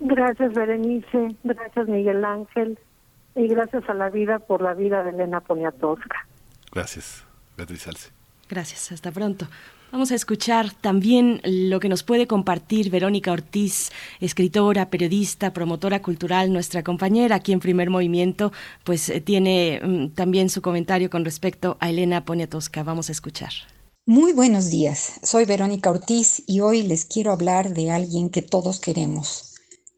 [0.00, 2.78] Gracias, Berenice, gracias Miguel Ángel
[3.34, 6.26] y gracias a la vida por la vida de Elena Poniatowska.
[6.72, 7.24] Gracias,
[7.56, 8.10] Beatriz Salce.
[8.48, 9.46] Gracias, hasta pronto.
[9.90, 13.90] Vamos a escuchar también lo que nos puede compartir Verónica Ortiz,
[14.20, 18.52] escritora, periodista, promotora cultural, nuestra compañera aquí en Primer Movimiento,
[18.84, 22.82] pues eh, tiene mm, también su comentario con respecto a Elena Poniatowska.
[22.82, 23.52] Vamos a escuchar.
[24.04, 28.80] Muy buenos días, soy Verónica Ortiz y hoy les quiero hablar de alguien que todos
[28.80, 29.54] queremos,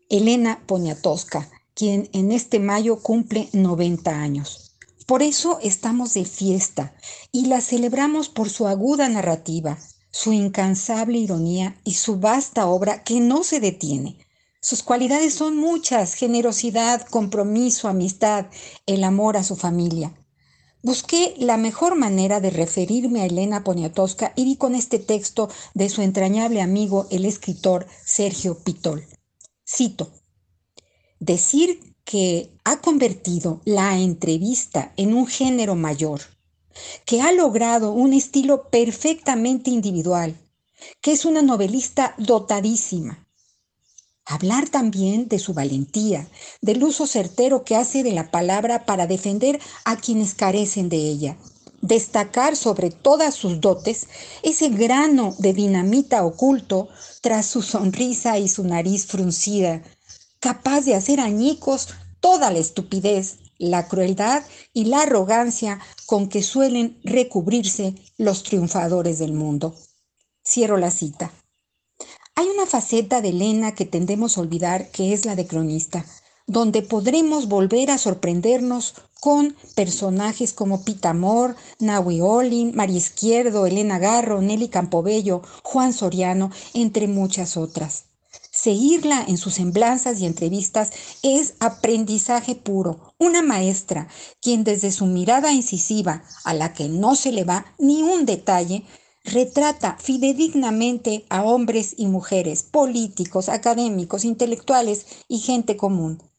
[0.09, 4.70] Elena Poniatowska, quien en este mayo cumple 90 años.
[5.11, 6.95] Por eso estamos de fiesta
[7.33, 9.77] y la celebramos por su aguda narrativa,
[10.13, 14.19] su incansable ironía y su vasta obra que no se detiene.
[14.63, 18.47] Sus cualidades son muchas, generosidad, compromiso, amistad,
[18.87, 20.15] el amor a su familia.
[20.81, 25.89] Busqué la mejor manera de referirme a Elena Poniatowska y di con este texto de
[25.89, 29.09] su entrañable amigo, el escritor Sergio Pitol.
[29.69, 30.13] Cito,
[31.19, 36.21] Decir que ha convertido la entrevista en un género mayor,
[37.05, 40.37] que ha logrado un estilo perfectamente individual,
[41.01, 43.27] que es una novelista dotadísima.
[44.25, 46.29] Hablar también de su valentía,
[46.63, 51.37] del uso certero que hace de la palabra para defender a quienes carecen de ella.
[51.83, 54.07] Destacar sobre todas sus dotes
[54.45, 56.89] ese grano de dinamita oculto
[57.21, 59.83] tras su sonrisa y su nariz fruncida,
[60.39, 61.89] capaz de hacer añicos
[62.21, 64.43] toda la estupidez, la crueldad
[64.73, 69.75] y la arrogancia con que suelen recubrirse los triunfadores del mundo.
[70.47, 71.33] Cierro la cita.
[72.35, 76.05] Hay una faceta de Elena que tendemos a olvidar que es la de cronista.
[76.47, 84.43] donde podremos volver a sorprendernos con personajes como Pitamor, Nahui Olin, María Izquierdo, Elena Garro,
[84.43, 88.07] Nelly Campobello, Juan Soriano, entre muchas otras.
[88.63, 90.91] Seguirla en sus semblanzas y entrevistas
[91.23, 94.09] es aprendizaje puro, una maestra,
[94.43, 98.85] quien desde su mirada incisiva, a la que no se le va ni un detalle,
[99.25, 106.30] retrata fidedignamente a hombres y mujeres, políticos, académicos, intelectuales y gente común.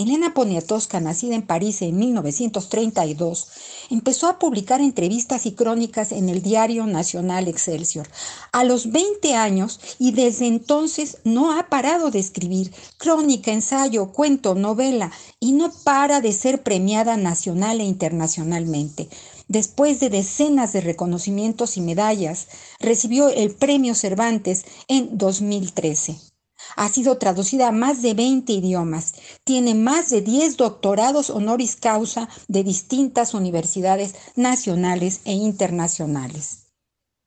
[0.00, 3.48] Elena Poniatowska, nacida en París en 1932,
[3.90, 8.08] empezó a publicar entrevistas y crónicas en el diario nacional Excelsior
[8.50, 14.54] a los 20 años y desde entonces no ha parado de escribir crónica, ensayo, cuento,
[14.54, 19.10] novela y no para de ser premiada nacional e internacionalmente.
[19.48, 22.48] Después de decenas de reconocimientos y medallas,
[22.78, 26.29] recibió el Premio Cervantes en 2013.
[26.76, 29.14] Ha sido traducida a más de 20 idiomas.
[29.44, 36.66] Tiene más de 10 doctorados honoris causa de distintas universidades nacionales e internacionales.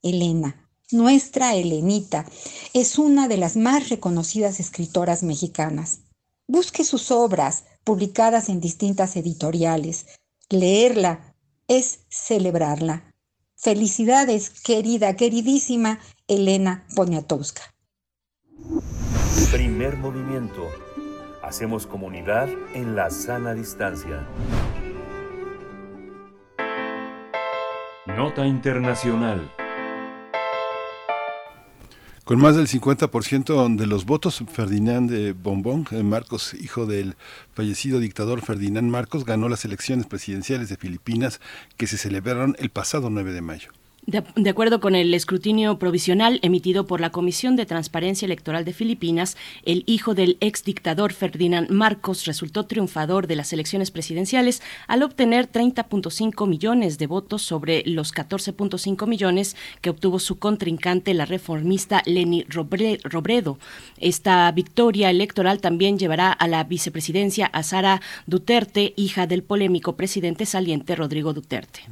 [0.01, 2.25] Elena, nuestra Elenita,
[2.73, 5.99] es una de las más reconocidas escritoras mexicanas.
[6.47, 10.05] Busque sus obras, publicadas en distintas editoriales.
[10.49, 11.35] Leerla
[11.67, 13.11] es celebrarla.
[13.55, 17.73] Felicidades, querida, queridísima Elena Poniatowska.
[19.51, 20.69] Primer movimiento.
[21.41, 24.27] Hacemos comunidad en la sana distancia.
[28.05, 29.51] Nota Internacional.
[32.25, 37.15] Con más del 50% de los votos, Ferdinand de Bombón, eh, Marcos, hijo del
[37.53, 41.41] fallecido dictador Ferdinand Marcos, ganó las elecciones presidenciales de Filipinas
[41.75, 43.71] que se celebraron el pasado 9 de mayo.
[44.05, 49.37] De, acuerdo con el escrutinio provisional emitido por la Comisión de Transparencia Electoral de Filipinas,
[49.63, 55.49] el hijo del ex dictador Ferdinand Marcos resultó triunfador de las elecciones presidenciales al obtener
[55.49, 62.43] 30.5 millones de votos sobre los 14.5 millones que obtuvo su contrincante, la reformista Leni
[62.49, 63.57] Robredo.
[63.99, 70.45] Esta victoria electoral también llevará a la vicepresidencia a Sara Duterte, hija del polémico presidente
[70.45, 71.83] saliente Rodrigo Duterte.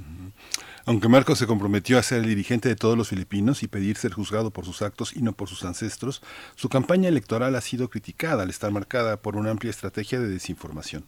[0.85, 4.13] Aunque Marcos se comprometió a ser el dirigente de todos los filipinos y pedir ser
[4.13, 6.23] juzgado por sus actos y no por sus ancestros,
[6.55, 11.05] su campaña electoral ha sido criticada al estar marcada por una amplia estrategia de desinformación.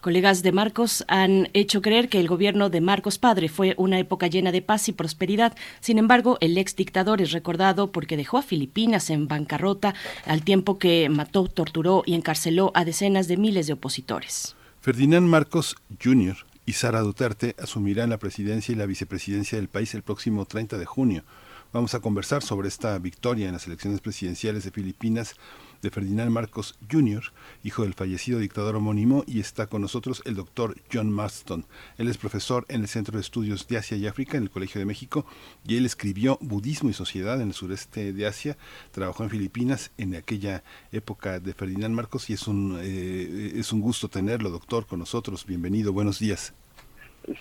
[0.00, 4.26] Colegas de Marcos han hecho creer que el gobierno de Marcos padre fue una época
[4.26, 5.56] llena de paz y prosperidad.
[5.80, 9.94] Sin embargo, el ex dictador es recordado porque dejó a Filipinas en bancarrota
[10.26, 14.56] al tiempo que mató, torturó y encarceló a decenas de miles de opositores.
[14.80, 20.02] Ferdinand Marcos Jr y Sara Duterte asumirán la presidencia y la vicepresidencia del país el
[20.02, 21.24] próximo 30 de junio.
[21.72, 25.36] Vamos a conversar sobre esta victoria en las elecciones presidenciales de Filipinas
[25.82, 27.22] de Ferdinand Marcos Jr.,
[27.64, 31.66] hijo del fallecido dictador homónimo, y está con nosotros el doctor John Marston.
[31.98, 34.78] Él es profesor en el Centro de Estudios de Asia y África en el Colegio
[34.78, 35.26] de México
[35.66, 38.56] y él escribió Budismo y Sociedad en el sureste de Asia,
[38.92, 43.80] trabajó en Filipinas en aquella época de Ferdinand Marcos y es un, eh, es un
[43.80, 45.46] gusto tenerlo, doctor, con nosotros.
[45.46, 46.54] Bienvenido, buenos días.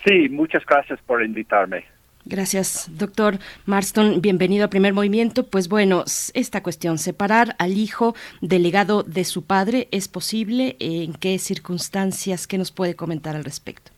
[0.06, 1.86] Sí, muchas gracias por invitarme.
[2.26, 4.22] Gracias, doctor Marston.
[4.22, 5.48] Bienvenido a Primer Movimiento.
[5.50, 6.04] Pues bueno,
[6.34, 10.76] esta cuestión, separar al hijo del legado de su padre, ¿es posible?
[10.80, 12.48] ¿En qué circunstancias?
[12.48, 13.92] ¿Qué nos puede comentar al respecto?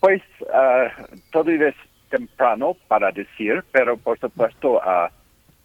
[0.00, 1.74] Pues uh, todavía es
[2.10, 5.10] temprano para decir, pero por supuesto, ah,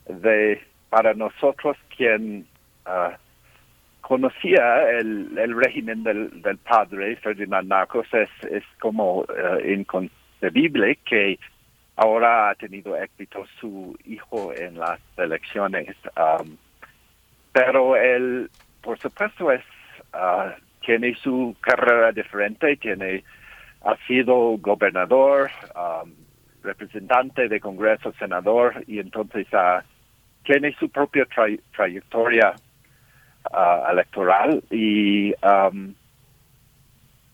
[0.08, 2.46] de para nosotros quien
[2.86, 3.18] ah,
[4.02, 9.26] conocía el, régimen del, del, padre, Ferdinand Marcos, es, es como uh,
[11.06, 11.40] Que
[11.96, 15.96] ahora ha tenido éxito su hijo en las elecciones.
[16.18, 16.58] Um,
[17.52, 18.50] pero él,
[18.82, 19.64] por supuesto, es
[20.14, 20.52] uh,
[20.86, 23.24] tiene su carrera diferente, tiene
[23.84, 26.12] ha sido gobernador, um,
[26.64, 29.82] representante de Congreso, senador, y entonces uh,
[30.44, 31.28] tiene su propia
[31.76, 32.56] trayectoria
[33.52, 35.94] uh, electoral y um,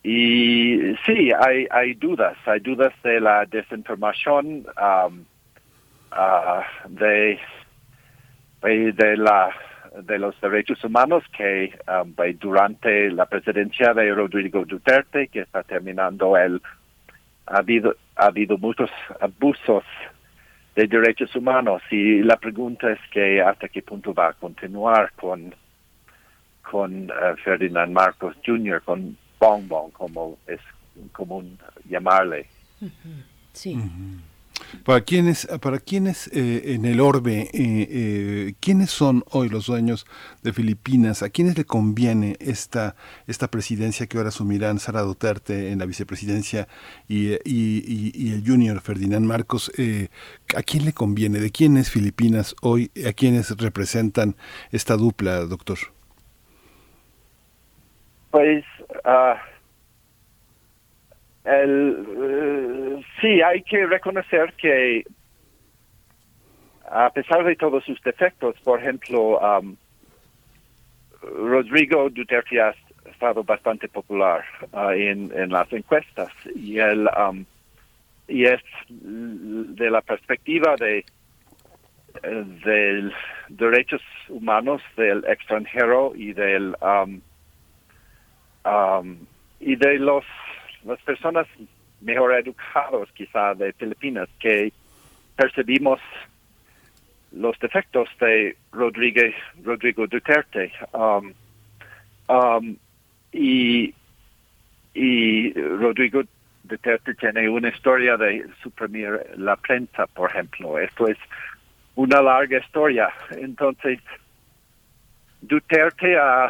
[0.04, 5.26] y sí, hay, hay dudas, hay dudas de la desinformación, um,
[6.12, 7.40] uh, de,
[8.62, 9.52] de, la,
[10.02, 16.36] de los derechos humanos que um, durante la presidencia de Rodrigo Duterte, que está terminando,
[16.36, 16.62] él,
[17.46, 19.84] ha habido, ha habido muchos abusos
[20.76, 25.54] de derechos humanos y la pregunta es que hasta qué punto va a continuar con
[26.62, 30.60] con uh, Ferdinand Marcos Jr., con bonbon, como es
[31.12, 31.58] común
[31.90, 32.46] llamarle.
[33.54, 33.78] Sí.
[34.86, 40.06] Para quienes, para quienes eh, en el orbe, eh, eh, ¿quiénes son hoy los dueños
[40.44, 41.24] de Filipinas?
[41.24, 42.96] ¿A quiénes le conviene esta,
[43.28, 46.68] esta presidencia que ahora asumirán Sara Duterte en la vicepresidencia
[47.08, 49.72] y, y, el junior Ferdinand Marcos?
[50.56, 51.40] ¿A quién le conviene?
[51.40, 52.92] ¿De quién es Filipinas hoy?
[53.08, 54.36] ¿A quiénes representan
[54.72, 55.80] esta dupla, doctor?
[58.30, 58.64] Pues...
[59.04, 59.36] Uh
[61.44, 65.04] el, eh, sí, hay que reconocer que
[66.90, 69.76] a pesar de todos sus defectos, por ejemplo, um,
[71.22, 72.76] Rodrigo Duterte ha
[73.10, 77.46] estado bastante popular uh, en, en, las encuestas y él um,
[78.28, 81.06] y es de la perspectiva de
[82.66, 83.14] del
[83.50, 87.22] derechos humanos del extranjero y del um,
[89.60, 90.26] y de los
[90.84, 91.48] las personas
[92.02, 94.72] mejor educadas quizá de Filipinas que
[95.36, 96.00] percibimos
[97.32, 99.22] los defectos de Rodrigo,
[99.64, 100.72] Rodrigo Duterte.
[100.92, 101.34] Um,
[102.28, 102.76] um,
[103.32, 103.94] y,
[104.94, 106.24] y Rodrigo
[106.64, 110.78] Duterte tiene una historia de suprimir la prensa, por ejemplo.
[110.78, 111.18] Esto es
[111.96, 113.10] una larga historia.
[113.32, 114.00] Entonces,
[115.42, 116.50] Duterte ha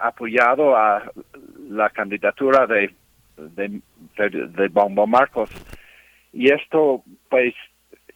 [0.00, 1.10] apoyado a
[1.68, 2.94] la candidatura de
[3.48, 3.80] de,
[4.16, 5.50] de, Marcos.
[6.32, 7.54] Y esto, pues,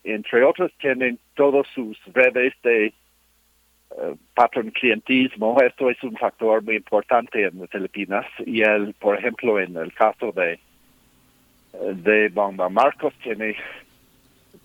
[0.05, 2.93] entre otros, tienen todas sus redes de
[3.91, 5.61] uh, patrón clientismo.
[5.61, 8.27] Esto es un factor muy importante en las Filipinas.
[8.47, 10.59] Y él, por ejemplo, en el caso de,
[11.73, 13.57] de Bomba Marcos, tiene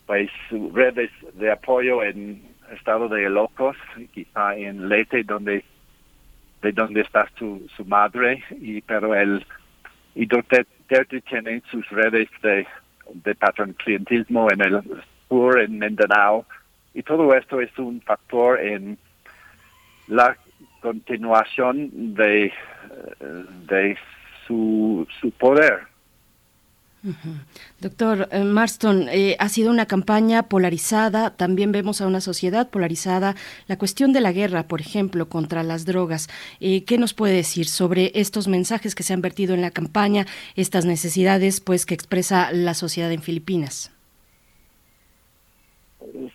[0.06, 0.30] pues
[0.74, 2.42] redes de apoyo en
[2.76, 3.76] estado de locos,
[4.12, 5.64] quizá en Leyte, donde
[6.62, 9.14] de donde está su, su madre, y pero
[10.16, 12.68] y Duterte tiene sus redes de,
[13.14, 14.82] de patrón clientismo en el
[15.28, 16.46] sur, en Mindanao,
[16.94, 18.98] y todo esto es un factor en
[20.08, 20.36] la
[20.82, 22.52] continuación de,
[23.68, 23.98] de
[24.48, 25.82] su, su poder.
[27.80, 33.36] Doctor eh, Marston, eh, ha sido una campaña polarizada, también vemos a una sociedad polarizada.
[33.68, 36.28] La cuestión de la guerra, por ejemplo, contra las drogas,
[36.60, 40.26] eh, ¿qué nos puede decir sobre estos mensajes que se han vertido en la campaña,
[40.56, 43.96] estas necesidades pues que expresa la sociedad en Filipinas?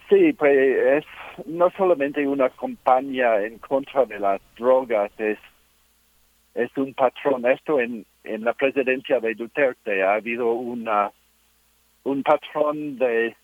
[0.09, 1.05] Sí, pues es
[1.47, 5.39] no solamente una campaña en contra de las drogas, es,
[6.55, 7.45] es un patrón.
[7.47, 11.12] Esto en, en la presidencia de Duterte ha habido una
[12.05, 13.34] un patrón de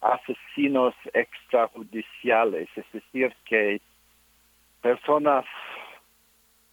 [0.00, 3.80] asesinos extrajudiciales, es decir, que
[4.80, 5.44] personas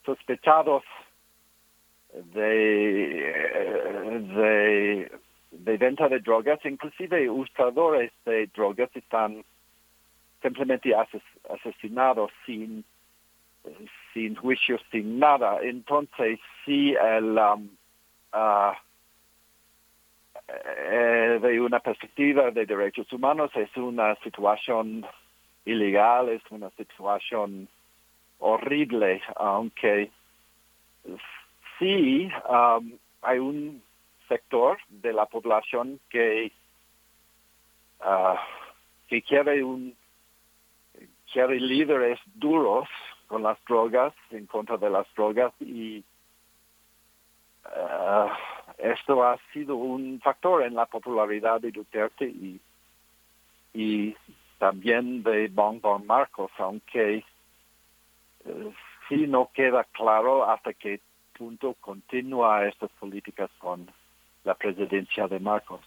[0.05, 0.83] sospechados
[2.13, 3.33] de,
[4.35, 5.11] de,
[5.51, 9.43] de venta de drogas, inclusive usadores de drogas, están
[10.41, 12.85] simplemente asesinados sin
[14.15, 15.59] sin juicio, sin nada.
[15.61, 17.69] Entonces, sí, el, um,
[18.33, 18.71] uh,
[21.41, 25.05] de una perspectiva de derechos humanos es una situación
[25.65, 27.67] ilegal, es una situación
[28.39, 30.11] horrible, aunque
[31.77, 33.83] sí um, hay un
[34.29, 36.51] sector de la población que
[37.99, 38.37] uh,
[39.07, 39.93] que quiere un
[41.31, 42.87] quiere líderes duros
[43.27, 46.03] con las drogas, en contra de las drogas y
[47.65, 48.29] uh,
[48.77, 52.59] esto ha sido un factor en la popularidad de Duterte y,
[53.73, 54.15] y
[54.59, 57.23] también de Bon Bon Marcos, aunque
[58.45, 58.71] uh,
[59.09, 60.99] sí no queda claro hasta qué
[61.37, 63.89] punto continúa estas políticas con
[64.43, 65.81] la presidencia de Marcos.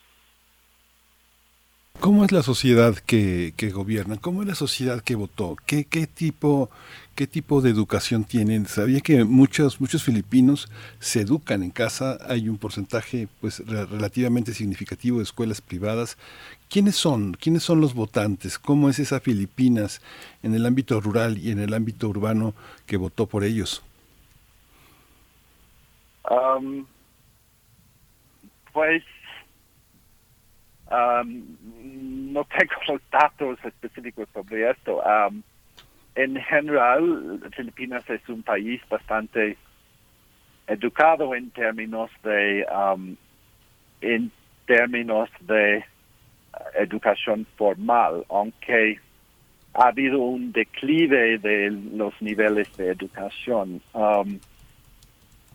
[2.00, 4.16] ¿Cómo es la sociedad que, que, gobierna?
[4.18, 5.56] ¿Cómo es la sociedad que votó?
[5.66, 6.70] ¿Qué, qué, tipo,
[7.18, 8.66] ¿Qué tipo de educación tienen?
[8.66, 10.70] Sabía que muchos, muchos filipinos
[11.00, 12.16] se educan en casa.
[12.28, 16.16] Hay un porcentaje pues, relativamente significativo de escuelas privadas.
[16.70, 17.34] ¿Quiénes son?
[17.34, 18.56] ¿Quiénes son los votantes?
[18.56, 20.00] ¿Cómo es esa Filipinas
[20.44, 22.54] en el ámbito rural y en el ámbito urbano
[22.86, 23.82] que votó por ellos?
[26.30, 26.86] Um,
[28.72, 29.02] pues
[30.90, 35.02] no tengo los datos específicos sobre esto.
[36.14, 39.56] en general, Filipinas es un país bastante
[40.66, 42.66] educado en términos de
[44.00, 44.30] en
[44.66, 45.84] términos de
[46.74, 49.00] educación formal, aunque
[49.74, 53.80] ha habido un declive de los niveles de educación.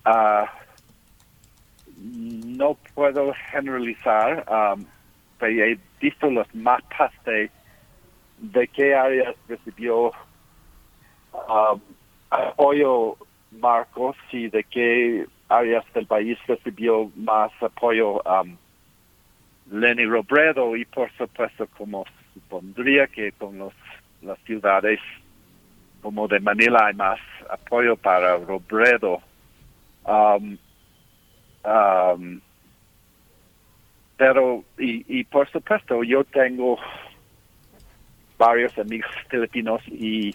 [0.05, 0.51] Ah,
[1.95, 4.45] no puedo generalizar,
[5.49, 7.49] y he visto los mapas de,
[8.39, 10.11] de qué áreas recibió
[11.33, 11.79] um,
[12.29, 13.17] apoyo
[13.51, 18.57] Marcos y de qué áreas del país recibió más apoyo um,
[19.71, 23.73] Lenny Robredo y por supuesto como supondría que con los,
[24.21, 24.99] las ciudades
[26.01, 29.21] como de Manila hay más apoyo para Robredo.
[30.05, 30.57] Um,
[31.63, 32.41] um,
[34.23, 36.79] pero, y, y por supuesto, yo tengo
[38.37, 40.33] varios amigos filipinos y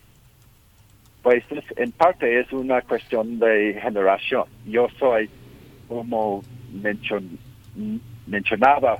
[1.22, 1.42] pues
[1.74, 4.44] en parte es una cuestión de generación.
[4.66, 5.30] Yo soy,
[5.88, 6.42] como
[8.26, 8.98] mencionaba,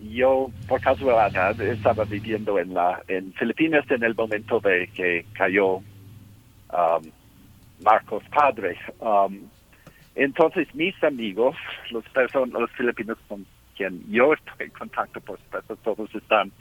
[0.00, 5.78] yo por casualidad estaba viviendo en la en Filipinas en el momento de que cayó
[5.78, 7.02] um,
[7.82, 8.78] Marcos Padre.
[9.00, 9.40] Um,
[10.14, 11.56] entonces mis amigos,
[11.90, 12.04] los
[12.52, 13.44] los filipinos con
[13.76, 16.52] quien yo estoy en contacto, por supuesto, todos están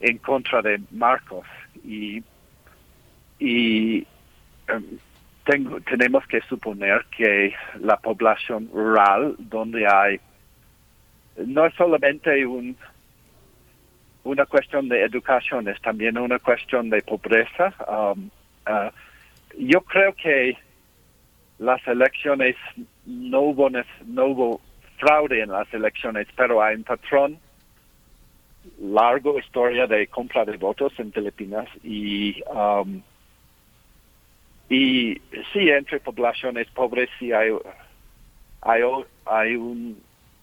[0.00, 1.46] en contra de Marcos
[1.84, 2.22] y
[3.40, 4.06] y
[4.72, 4.82] um,
[5.44, 10.20] tengo, tenemos que suponer que la población rural donde hay
[11.46, 12.76] no es solamente un,
[14.24, 17.72] una cuestión de educación, es también una cuestión de pobreza.
[17.86, 18.30] Um,
[18.66, 18.90] uh,
[19.56, 20.56] yo creo que
[21.58, 22.56] las elecciones
[23.06, 24.60] no hubo, no hubo
[24.98, 27.38] fraude en las elecciones, pero hay un patrón
[28.80, 33.02] largo historia de compra de votos en Filipinas y um,
[34.68, 35.20] y
[35.52, 37.50] sí entre poblaciones pobres sí hay
[38.62, 38.82] hay,
[39.24, 39.96] hay un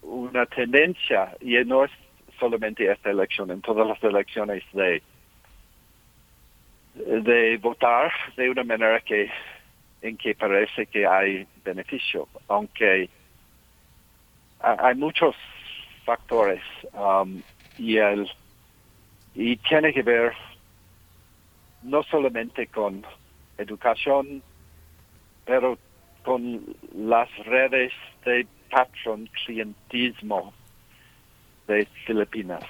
[0.06, 1.92] una tendencia, y no es
[2.40, 5.02] solamente esta elección, en todas las elecciones de,
[6.94, 9.30] de votar de una manera que
[10.02, 13.10] en que parece que hay beneficio, aunque
[14.60, 15.36] hay muchos
[16.06, 16.62] factores
[16.94, 17.42] um,
[17.78, 18.30] y el
[19.34, 20.34] y tiene que ver
[21.84, 23.06] no solamente con
[23.58, 24.42] educación,
[25.46, 25.78] pero
[26.24, 26.64] con
[26.96, 27.92] las redes
[28.24, 30.54] de patron clientismo
[31.68, 32.64] de Filipinas.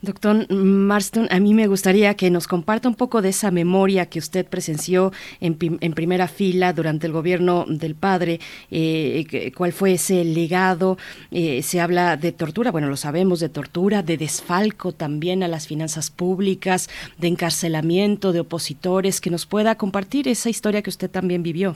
[0.00, 4.20] Doctor Marston, a mí me gustaría que nos comparta un poco de esa memoria que
[4.20, 8.38] usted presenció en, primera fila durante el gobierno del padre.
[8.70, 10.98] Eh, ¿Cuál fue ese legado?
[11.32, 15.66] Eh, se habla de tortura, bueno, lo sabemos, de tortura, de desfalco también a las
[15.66, 16.88] finanzas públicas,
[17.18, 19.20] de encarcelamiento de opositores.
[19.20, 21.74] Que nos pueda compartir esa historia que usted también vivió.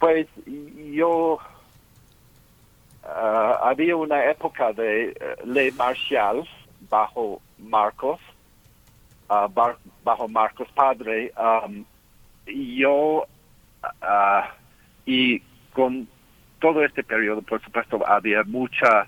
[0.00, 0.26] Pues
[0.92, 1.38] yo
[3.08, 5.14] ah, había una época de eh,
[5.44, 6.46] ley marcial
[6.88, 8.20] bajo Marcos,
[9.28, 9.48] ah,
[10.04, 11.32] bajo Marcos padre.
[11.36, 11.84] Um,
[12.46, 13.26] yo
[14.00, 14.54] ah,
[15.06, 15.40] y
[15.72, 16.08] con
[16.60, 19.06] todo este periodo, por supuesto, había mucha,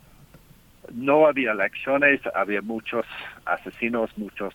[0.92, 3.06] no había elecciones, había muchos
[3.44, 4.54] asesinos, muchos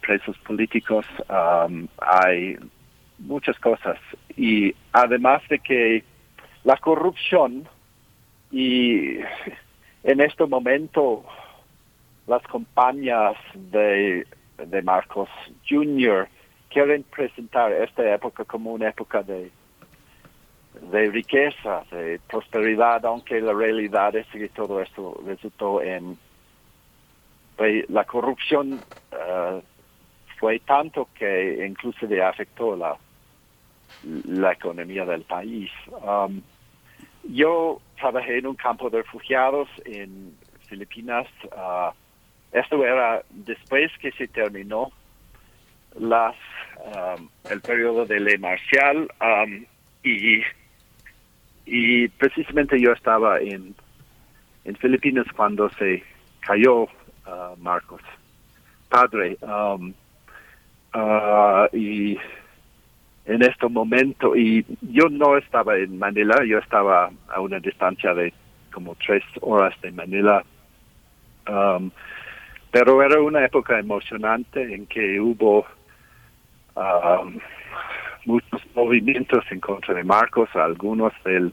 [0.00, 2.58] presos políticos, um, hay
[3.18, 3.98] muchas cosas.
[4.36, 6.04] Y además de que
[6.64, 7.68] la corrupción
[8.52, 9.18] y
[10.04, 11.24] en este momento
[12.26, 14.26] las compañías de,
[14.58, 15.28] de Marcos
[15.68, 16.28] Jr.
[16.68, 19.50] quieren presentar esta época como una época de,
[20.90, 26.18] de riqueza, de prosperidad, aunque la realidad es que todo esto resultó en
[27.88, 28.74] la corrupción
[29.12, 29.60] uh,
[30.38, 32.96] fue tanto que inclusive afectó la,
[34.02, 35.70] la economía del país.
[35.90, 36.42] Um,
[37.24, 40.34] yo trabajé en un campo de refugiados en
[40.68, 41.26] Filipinas.
[41.44, 41.92] Uh,
[42.52, 44.90] esto era después que se terminó
[45.98, 46.34] las
[46.84, 49.64] um, el periodo de ley marcial um,
[50.02, 50.42] y
[51.64, 53.74] y precisamente yo estaba en
[54.64, 56.02] en Filipinas cuando se
[56.40, 58.00] cayó uh, Marcos
[58.88, 59.92] padre uh,
[61.72, 62.18] y
[63.24, 68.32] en este momento y yo no estaba en Manila, yo estaba a una distancia de
[68.72, 70.42] como tres horas de Manila.
[71.48, 71.90] Um,
[72.70, 75.66] pero era una época emocionante en que hubo
[76.74, 77.38] um,
[78.24, 81.52] muchos movimientos en contra de Marcos, algunos del,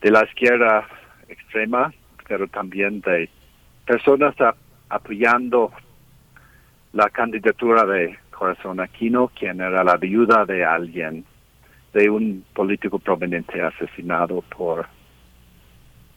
[0.00, 0.86] de la izquierda
[1.28, 1.92] extrema,
[2.28, 3.28] pero también de
[3.86, 4.34] personas
[4.88, 5.72] apoyando
[6.92, 11.26] la candidatura de Corazón Aquino, quien era la viuda de alguien,
[11.92, 14.86] de un político prominente asesinado por,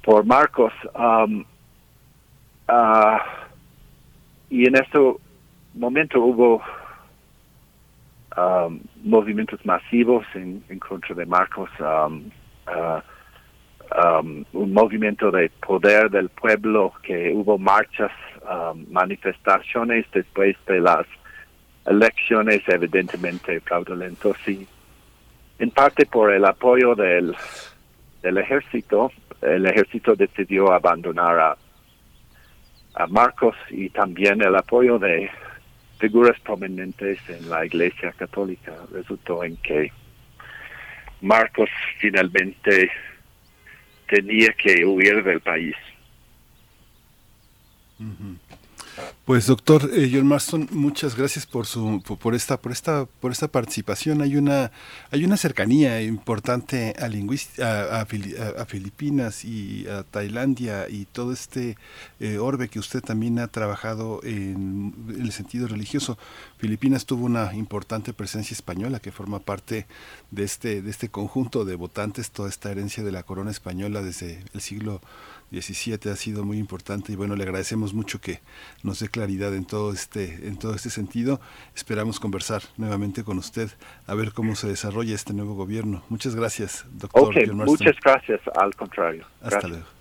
[0.02, 0.72] por Marcos.
[0.96, 1.44] Um,
[2.70, 3.18] uh,
[4.50, 5.00] y en este
[5.74, 6.62] momento hubo
[8.38, 11.70] um, movimientos masivos en, contra de Marcos.
[11.82, 12.32] Um,
[12.70, 13.02] uh,
[14.00, 18.14] um, un movimiento de poder del pueblo, que hubo marchas,
[18.50, 21.06] um, manifestaciones después de las
[21.86, 24.68] elecciones evidentemente fraudulentos y
[25.60, 27.36] en parte por el apoyo del,
[28.22, 29.12] del ejército,
[29.42, 31.58] el ejército decidió abandonar a,
[32.96, 35.30] a Marcos y también el apoyo de
[36.00, 38.74] figuras prominentes en la Iglesia Católica.
[38.92, 39.92] Resultó en que
[41.22, 41.70] Marcos
[42.00, 42.92] finalmente
[44.08, 45.76] tenía que huir del país.
[49.26, 53.48] Pues doctor eh, John Marston, muchas gracias por su por esta por esta por esta
[53.48, 54.22] participación.
[54.22, 54.72] Hay una
[55.12, 61.78] hay una cercanía importante a, a, a, Filipinas y a Tailandia y todo este
[62.20, 66.18] eh, orbe que usted también ha trabajado en, el sentido religioso.
[66.58, 69.88] Filipinas tuvo una importante presencia española que forma parte
[70.32, 74.44] de este de este conjunto de votantes, toda esta herencia de la corona española desde
[74.54, 75.02] el siglo
[75.54, 78.40] 17 ha sido muy importante y bueno, le agradecemos mucho que
[78.82, 81.40] nos dé claridad en todo este en todo este sentido.
[81.76, 83.70] Esperamos conversar nuevamente con usted
[84.08, 86.04] a ver cómo se desarrolla este nuevo gobierno.
[86.10, 87.30] Muchas gracias, doctor.
[87.30, 89.28] Okay, muchas gracias, al contrario.
[89.42, 89.93] Hasta luego.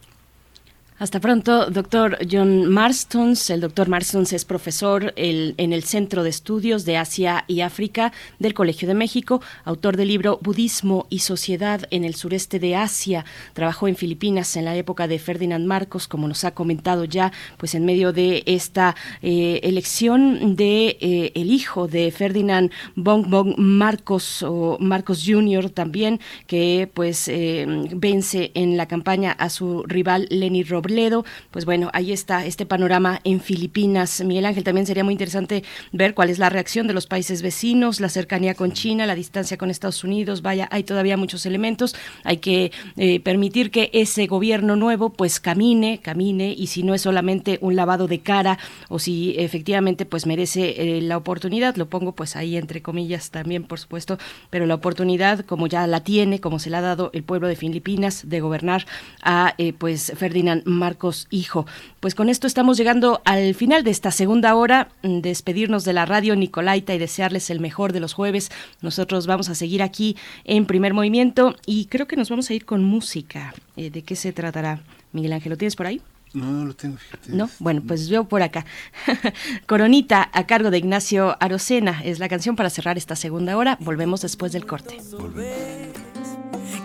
[1.02, 3.50] Hasta pronto, doctor John Marstons.
[3.50, 8.54] El doctor Marstons es profesor en el Centro de Estudios de Asia y África del
[8.54, 13.24] Colegio de México, autor del libro Budismo y Sociedad en el Sureste de Asia.
[13.52, 17.74] Trabajó en Filipinas en la época de Ferdinand Marcos, como nos ha comentado ya, pues
[17.74, 24.44] en medio de esta eh, elección de eh, el hijo de Ferdinand Bong Bong Marcos
[24.44, 25.68] o Marcos Jr.
[25.68, 30.62] también, que pues eh, vence en la campaña a su rival Lenny
[30.96, 34.22] Robert pues bueno, ahí está este panorama en Filipinas.
[34.24, 38.00] Miguel Ángel, también sería muy interesante ver cuál es la reacción de los países vecinos,
[38.00, 40.42] la cercanía con China, la distancia con Estados Unidos.
[40.42, 41.94] Vaya, hay todavía muchos elementos.
[42.24, 47.02] Hay que eh, permitir que ese gobierno nuevo pues camine, camine y si no es
[47.02, 48.58] solamente un lavado de cara
[48.88, 53.64] o si efectivamente pues merece eh, la oportunidad, lo pongo pues ahí entre comillas también,
[53.64, 54.18] por supuesto,
[54.50, 57.56] pero la oportunidad como ya la tiene, como se le ha dado el pueblo de
[57.56, 58.86] Filipinas de gobernar
[59.22, 61.64] a eh, pues Ferdinand Marcos Hijo.
[62.00, 64.88] Pues con esto estamos llegando al final de esta segunda hora.
[65.04, 68.50] Mm, despedirnos de la radio Nicolaita y desearles el mejor de los jueves.
[68.80, 72.64] Nosotros vamos a seguir aquí en primer movimiento y creo que nos vamos a ir
[72.64, 73.54] con música.
[73.76, 74.80] Eh, ¿De qué se tratará?
[75.12, 76.00] Miguel Ángel, ¿lo tienes por ahí?
[76.34, 76.96] No, no lo tengo,
[77.28, 78.66] No, bueno, pues yo por acá.
[79.66, 83.78] Coronita a cargo de Ignacio Arocena es la canción para cerrar esta segunda hora.
[83.80, 84.98] Volvemos después del corte.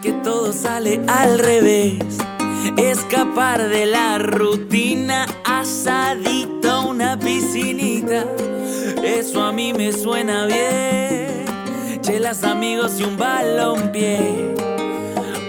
[0.04, 1.98] Que todo sale al revés
[2.76, 8.26] escapar de la rutina, asadito una piscinita,
[9.04, 11.46] eso a mí me suena bien.
[12.02, 14.56] Chelas amigos y un balón pie.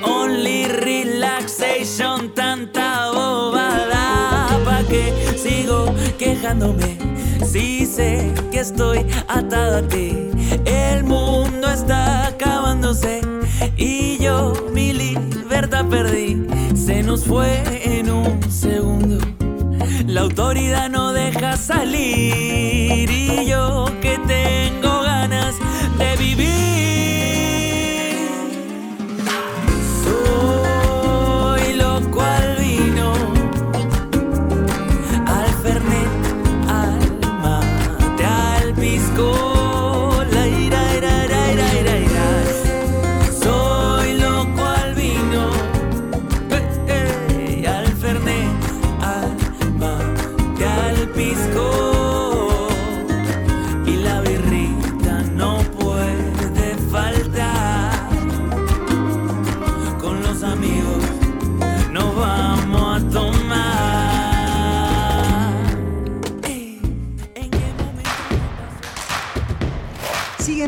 [0.02, 4.48] Only relaxation, tanta bobada.
[4.64, 6.98] ¿Pa' que sigo quejándome?
[7.44, 10.30] Si sé que estoy atado a ti.
[10.64, 13.20] El mundo está acabándose
[13.76, 16.48] y yo mi libertad perdí
[16.88, 17.62] se nos fue
[17.98, 19.18] en un segundo.
[20.06, 25.54] La autoridad no deja salir y yo que tengo ganas
[25.98, 26.77] de vivir.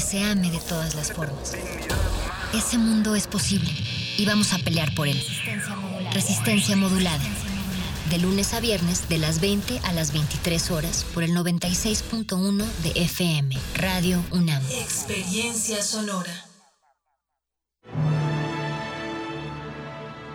[0.00, 1.54] se ame de todas las formas.
[2.54, 3.70] Ese mundo es posible
[4.16, 5.22] y vamos a pelear por él.
[6.12, 7.22] Resistencia modulada.
[8.10, 13.02] De lunes a viernes, de las 20 a las 23 horas, por el 96.1 de
[13.02, 14.62] FM, Radio UNAM.
[14.70, 16.32] Experiencia sonora.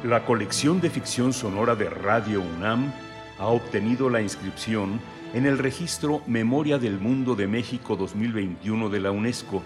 [0.05, 2.93] La colección de ficción sonora de Radio UNAM
[3.39, 5.01] ha obtenido la inscripción
[5.35, 9.61] en el registro Memoria del Mundo de México 2021 de la UNESCO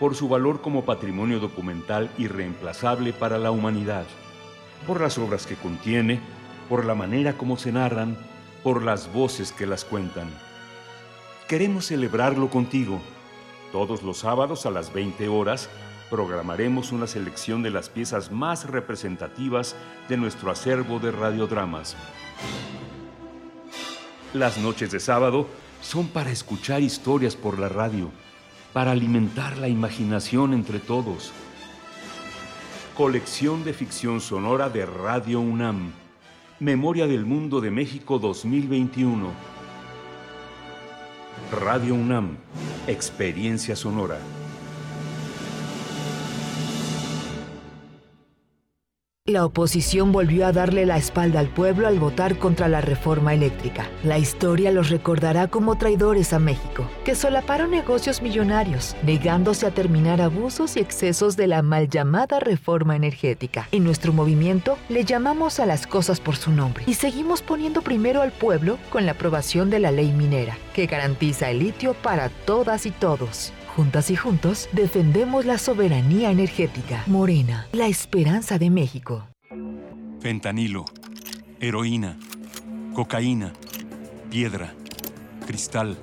[0.00, 4.06] por su valor como patrimonio documental irreemplazable para la humanidad,
[4.86, 6.18] por las obras que contiene,
[6.66, 8.16] por la manera como se narran,
[8.62, 10.30] por las voces que las cuentan.
[11.46, 12.98] Queremos celebrarlo contigo.
[13.70, 15.68] Todos los sábados a las 20 horas
[16.08, 19.76] programaremos una selección de las piezas más representativas
[20.08, 21.96] de nuestro acervo de radiodramas.
[24.34, 25.46] Las noches de sábado
[25.82, 28.10] son para escuchar historias por la radio,
[28.72, 31.32] para alimentar la imaginación entre todos.
[32.96, 35.92] Colección de ficción sonora de Radio UNAM.
[36.60, 39.28] Memoria del Mundo de México 2021.
[41.60, 42.38] Radio UNAM.
[42.86, 44.18] Experiencia sonora.
[49.28, 53.88] La oposición volvió a darle la espalda al pueblo al votar contra la reforma eléctrica.
[54.02, 60.20] La historia los recordará como traidores a México, que solaparon negocios millonarios, negándose a terminar
[60.20, 63.68] abusos y excesos de la mal llamada reforma energética.
[63.70, 68.22] En nuestro movimiento le llamamos a las cosas por su nombre y seguimos poniendo primero
[68.22, 72.86] al pueblo con la aprobación de la ley minera, que garantiza el litio para todas
[72.86, 73.52] y todos.
[73.76, 77.04] Juntas y juntos defendemos la soberanía energética.
[77.06, 79.26] Morena, la esperanza de México.
[80.20, 80.84] Fentanilo,
[81.58, 82.18] heroína,
[82.92, 83.54] cocaína,
[84.30, 84.74] piedra,
[85.46, 85.96] cristal.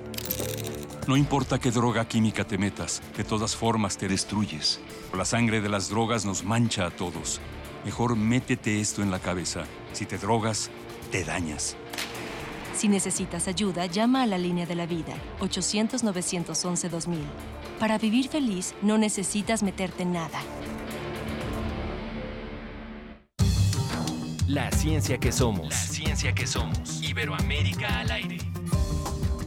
[1.06, 4.80] No importa qué droga química te metas, de todas formas te destruyes.
[5.16, 7.40] La sangre de las drogas nos mancha a todos.
[7.84, 9.62] Mejor métete esto en la cabeza.
[9.92, 10.72] Si te drogas,
[11.12, 11.76] te dañas.
[12.74, 17.18] Si necesitas ayuda, llama a la línea de la vida, 800-911-2000.
[17.80, 20.38] Para vivir feliz, no necesitas meterte en nada.
[24.46, 25.70] La ciencia que somos.
[25.70, 27.02] La ciencia que somos.
[27.02, 28.36] Iberoamérica al aire.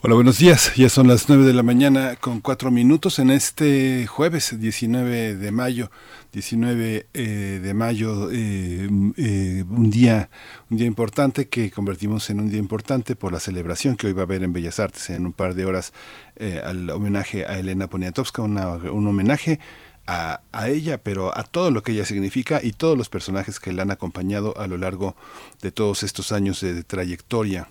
[0.00, 0.76] Hola, buenos días.
[0.76, 5.50] Ya son las 9 de la mañana con 4 minutos en este jueves 19 de
[5.50, 5.90] mayo.
[6.32, 10.30] 19 eh, de mayo, eh, eh, un día
[10.70, 14.22] un día importante que convertimos en un día importante por la celebración que hoy va
[14.22, 15.92] a haber en Bellas Artes en un par de horas
[16.64, 19.58] al homenaje a Elena Poniatowska, una, un homenaje
[20.06, 23.82] a, ella, pero a todo lo que ella significa y todos los personajes que la
[23.82, 25.16] han acompañado a lo largo
[25.60, 27.68] de todos estos años de trayectoria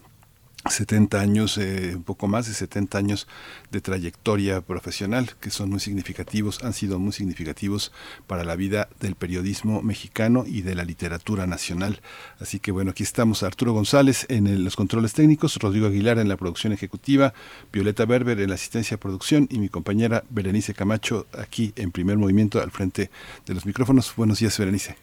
[0.70, 3.28] 70 años, eh, un poco más de 70 años
[3.72, 7.92] de trayectoria profesional que son muy significativos, han sido muy significativos
[8.28, 12.02] para la vida del periodismo mexicano y de la literatura nacional.
[12.40, 16.38] Así que bueno, aquí estamos Arturo González en los controles técnicos, Rodrigo Aguilar en la
[16.38, 17.34] producción ejecutiva,
[17.72, 22.18] Violeta Berber en la asistencia a producción y mi compañera Berenice Camacho aquí en primer
[22.18, 23.10] movimiento al frente
[23.46, 24.14] de los micrófonos.
[24.16, 24.96] Buenos días, Berenice.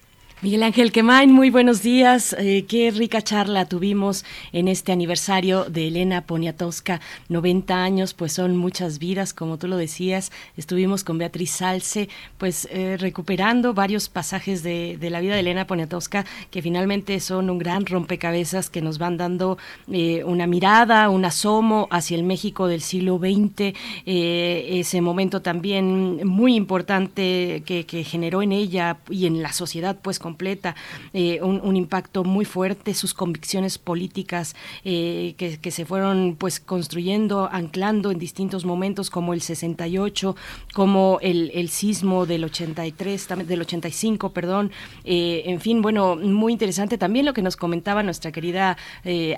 [0.45, 2.37] Miguel Ángel Quemain, muy buenos días.
[2.39, 7.01] Eh, qué rica charla tuvimos en este aniversario de Elena Poniatowska,
[7.31, 10.33] 90 años, pues son muchas vidas, como tú lo decías.
[10.59, 16.27] Estuvimos con Beatriz Salce, pues eh, recuperando varios pasajes de, la vida de Elena Poniatowska,
[16.51, 19.57] que finalmente son un gran rompecabezas que nos van dando
[19.91, 26.55] eh, una mirada, un asomo hacia el México del siglo XX, ese momento también muy
[26.55, 30.74] importante que, que generó en ella y en la sociedad, pues completa,
[31.12, 38.11] eh, un, impacto muy fuerte, sus convicciones políticas eh, que, se fueron pues construyendo, anclando
[38.11, 40.35] en distintos momentos, como el 68,
[40.73, 44.73] como el, el sismo del 83, del 85, perdón.
[45.05, 48.77] Eh, en fin, bueno, muy interesante también lo que nos comentaba nuestra querida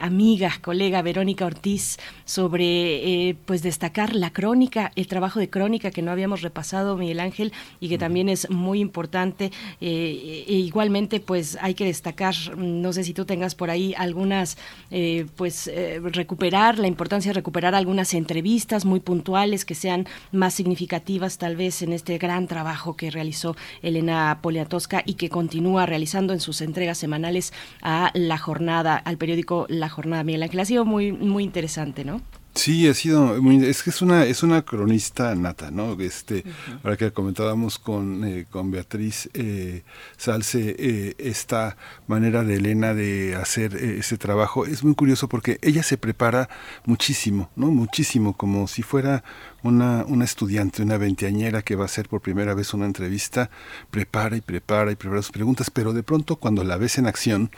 [0.01, 6.11] amiga, colega Verónica Ortiz sobre pues destacar la crónica, el trabajo de crónica que no
[6.11, 9.51] habíamos repasado, Miguel Ángel, y que también es muy importante.
[9.81, 10.45] Eh,
[10.77, 14.59] igualmente, pues hay que destacar, no sé si tú tengas por ahí algunas,
[14.91, 20.53] eh, pues eh, recuperar, la importancia de recuperar algunas entrevistas muy puntuales que sean más
[20.53, 26.35] significativas tal vez en este gran trabajo que realizó Elena Poliatosca y que continúa realizando
[26.35, 30.25] en sus entregas semanales a la jornada, al periódico La Jornada.
[30.25, 32.21] Miguel Ángel, ha sido muy, muy interesante, ¿no?
[32.57, 35.93] Sí, ha sido muy, es que es una es una cronista nata, ¿no?
[36.01, 36.43] Este,
[36.83, 39.83] ahora que comentábamos con, eh, con Beatriz eh,
[40.17, 41.77] Salce eh, esta
[42.07, 46.49] manera de Elena de hacer eh, ese trabajo es muy curioso porque ella se prepara
[46.87, 47.67] muchísimo, ¿no?
[47.67, 49.23] Muchísimo, como si fuera
[49.63, 53.51] una, una estudiante, una veinteañera que va a hacer por primera vez una entrevista,
[53.91, 57.51] prepara y prepara y prepara sus preguntas, pero de pronto cuando la ves en acción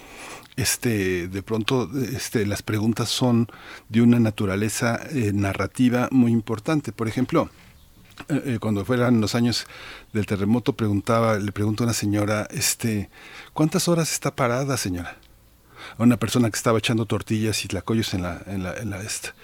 [0.59, 3.47] este, de pronto este, las preguntas son
[3.89, 6.91] de una naturaleza eh, narrativa muy importante.
[6.91, 7.49] Por ejemplo,
[8.29, 9.67] eh, eh, cuando fueran los años
[10.13, 13.09] del terremoto preguntaba, le pregunto a una señora, este,
[13.53, 15.17] ¿cuántas horas está parada, señora?
[15.97, 19.35] A una persona que estaba echando tortillas y tlacoyos en la, en la, esta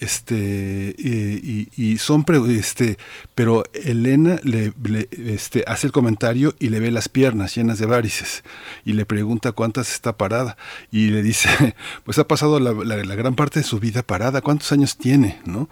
[0.00, 2.96] este y, y, son este
[3.34, 4.72] pero Elena le,
[5.10, 8.42] este hace el comentario y le ve las piernas llenas de varices
[8.84, 10.56] y le pregunta cuántas está parada
[10.90, 11.48] y le dice
[12.04, 15.68] pues ha pasado la, la, gran parte de su vida parada cuántos años tiene no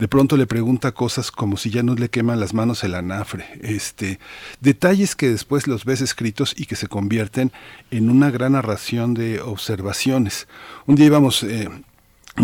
[0.00, 3.44] de pronto le pregunta cosas como si ya no le queman las manos el anafre,
[3.60, 4.18] este,
[4.60, 7.52] detalles que después los ves escritos y que se convierten
[7.90, 10.48] en una gran narración de observaciones.
[10.86, 11.68] Un día íbamos eh,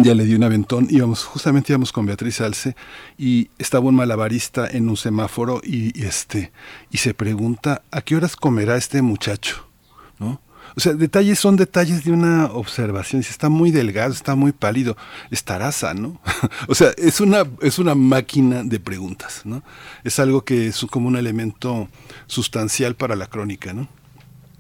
[0.03, 2.77] ya le di un aventón, íbamos, justamente íbamos con Beatriz Alce
[3.19, 6.53] y estaba un malabarista en un semáforo y, este,
[6.91, 9.67] y se pregunta a qué horas comerá este muchacho,
[10.19, 10.41] ¿no?
[10.77, 13.23] O sea, detalles son detalles de una observación.
[13.23, 14.97] Si está muy delgado, está muy pálido,
[15.31, 16.21] estará sano.
[16.69, 19.63] o sea, es una, es una máquina de preguntas, ¿no?
[20.05, 21.89] Es algo que es como un elemento
[22.27, 23.89] sustancial para la crónica, ¿no?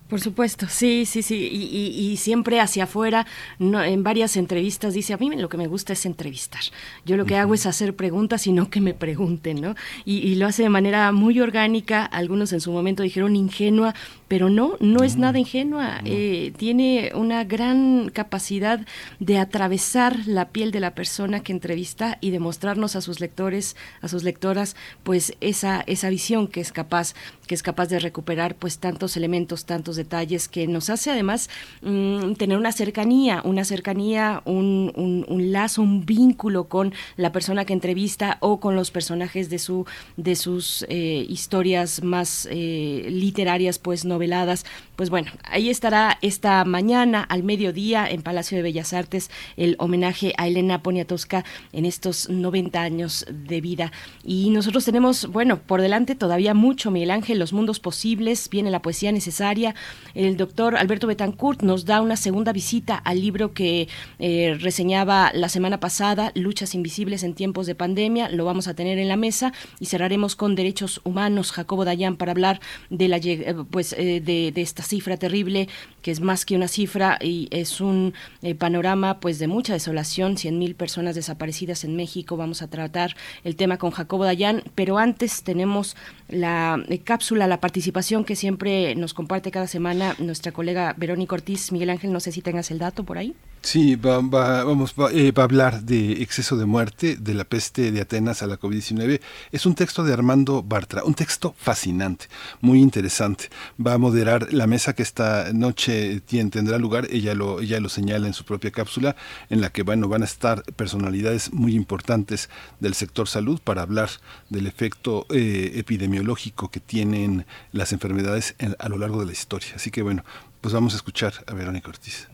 [0.08, 3.26] Por supuesto, sí, sí, sí, y, siempre hacia afuera,
[3.58, 6.60] no, en varias entrevistas dice, a mí lo que me gusta es entrevistar,
[7.04, 9.74] yo lo que hago es hacer preguntas y no que me pregunten, ¿no?
[10.04, 13.96] Y, lo hace de manera muy orgánica, algunos en su momento dijeron ingenua,
[14.28, 18.80] pero no, no es nada ingenua, eh, tiene una gran capacidad
[19.20, 24.08] de atravesar la piel de la persona que entrevista y demostrarnos a sus lectores, a
[24.08, 27.14] sus lectoras, pues esa, esa visión que es capaz,
[27.46, 31.48] que es capaz de recuperar pues tantos elementos, tantos detalles que nos hace además
[31.82, 37.72] mm, tener una cercanía, una cercanía, un, un, lazo, un vínculo con la persona que
[37.72, 39.86] entrevista o con los personajes de su
[40.16, 44.64] de sus eh, historias más eh, literarias, pues noveladas.
[44.97, 50.32] Pues bueno, ahí estará esta mañana al mediodía en Palacio de Bellas Artes el homenaje
[50.38, 51.44] a Elena Poniatowska
[51.74, 53.93] en estos 90 años de vida.
[54.24, 58.80] Y nosotros tenemos, bueno, por delante todavía mucho, Miguel Ángel, los mundos posibles, viene la
[58.80, 59.74] poesía necesaria,
[60.14, 63.88] el doctor Alberto Betancourt nos da una segunda visita al libro que
[64.18, 68.30] eh, reseñaba la semana pasada, Luchas Invisibles en tiempos de pandemia.
[68.30, 72.32] Lo vamos a tener en la mesa y cerraremos con Derechos Humanos, Jacobo Dayan, para
[72.32, 75.68] hablar de, la, eh, pues, eh, de, esta cifra terrible,
[76.02, 78.14] que es más que una cifra y es un
[78.58, 82.36] panorama pues, de mucha desolación, 100.000 personas desaparecidas en México.
[82.36, 85.96] Vamos a tratar el tema con Jacobo Dayan, pero antes tenemos
[86.28, 91.72] la cápsula, la participación que siempre nos comparte cada semana nuestra colega Verónica Ortiz.
[91.72, 93.34] Miguel Ángel, no sé si tengas el dato por ahí.
[93.66, 98.01] Sí, va, vamos, eh, va, a hablar de exceso de muerte, de la peste de
[98.01, 99.20] Atenas a la COVID-19.
[99.51, 102.28] Es un texto de Armando Bartra, un texto fascinante,
[102.60, 103.51] muy interesante.
[103.84, 108.28] Va a moderar la mesa que esta noche tendrá lugar, ella lo, ella lo señala
[108.28, 109.16] en su propia cápsula,
[109.51, 112.48] en la que bueno, van a estar personalidades muy importantes
[112.78, 114.10] del sector salud para hablar
[114.48, 119.72] del efecto eh, epidemiológico que tienen las enfermedades a lo largo de la historia.
[119.74, 120.24] Así que bueno,
[120.60, 122.28] pues vamos a escuchar a Verónica Ortiz.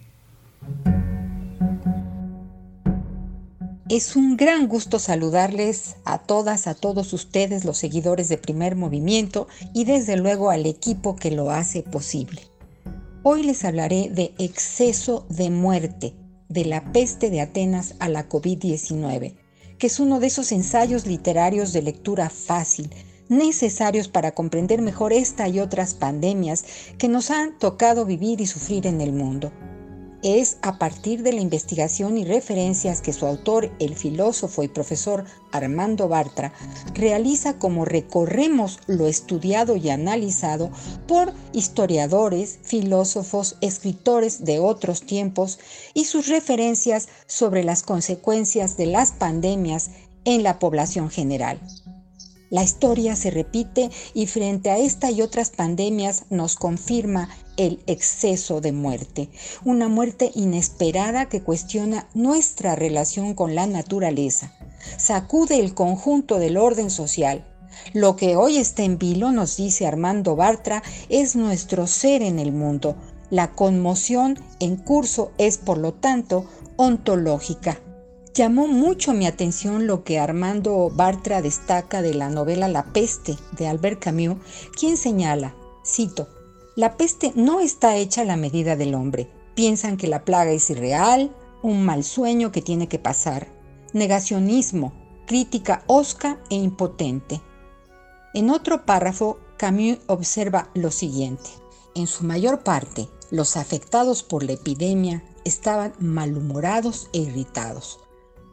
[3.92, 9.48] Es un gran gusto saludarles a todas, a todos ustedes, los seguidores de Primer Movimiento
[9.74, 12.40] y desde luego al equipo que lo hace posible.
[13.22, 16.14] Hoy les hablaré de exceso de muerte,
[16.48, 19.34] de la peste de Atenas a la COVID-19,
[19.76, 22.88] que es uno de esos ensayos literarios de lectura fácil,
[23.28, 26.64] necesarios para comprender mejor esta y otras pandemias
[26.96, 29.52] que nos han tocado vivir y sufrir en el mundo
[30.22, 35.24] es a partir de la investigación y referencias que su autor, el filósofo y profesor
[35.50, 36.52] Armando Bartra,
[36.94, 40.70] realiza como recorremos lo estudiado y analizado
[41.06, 45.58] por historiadores, filósofos, escritores de otros tiempos
[45.94, 49.90] y sus referencias sobre las consecuencias de las pandemias
[50.24, 51.60] en la población general.
[52.52, 58.60] La historia se repite y frente a esta y otras pandemias nos confirma el exceso
[58.60, 59.30] de muerte,
[59.64, 64.52] una muerte inesperada que cuestiona nuestra relación con la naturaleza,
[64.98, 67.42] sacude el conjunto del orden social.
[67.94, 72.52] Lo que hoy está en vilo, nos dice Armando Bartra, es nuestro ser en el
[72.52, 72.96] mundo.
[73.30, 76.44] La conmoción en curso es, por lo tanto,
[76.76, 77.80] ontológica.
[78.34, 83.66] Llamó mucho mi atención lo que Armando Bartra destaca de la novela La peste de
[83.66, 84.38] Albert Camus,
[84.74, 85.54] quien señala,
[85.84, 86.28] cito,
[86.74, 89.30] la peste no está hecha a la medida del hombre.
[89.54, 93.48] Piensan que la plaga es irreal, un mal sueño que tiene que pasar.
[93.92, 94.94] Negacionismo,
[95.26, 97.42] crítica osca e impotente.
[98.32, 101.50] En otro párrafo, Camus observa lo siguiente.
[101.94, 108.01] En su mayor parte, los afectados por la epidemia estaban malhumorados e irritados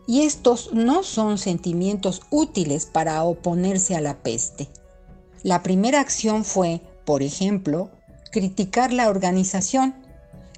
[0.10, 4.68] y estos no son sentimientos útiles para oponerse a la peste.
[5.44, 7.92] La primera acción fue, por ejemplo,
[8.32, 9.94] criticar la organización,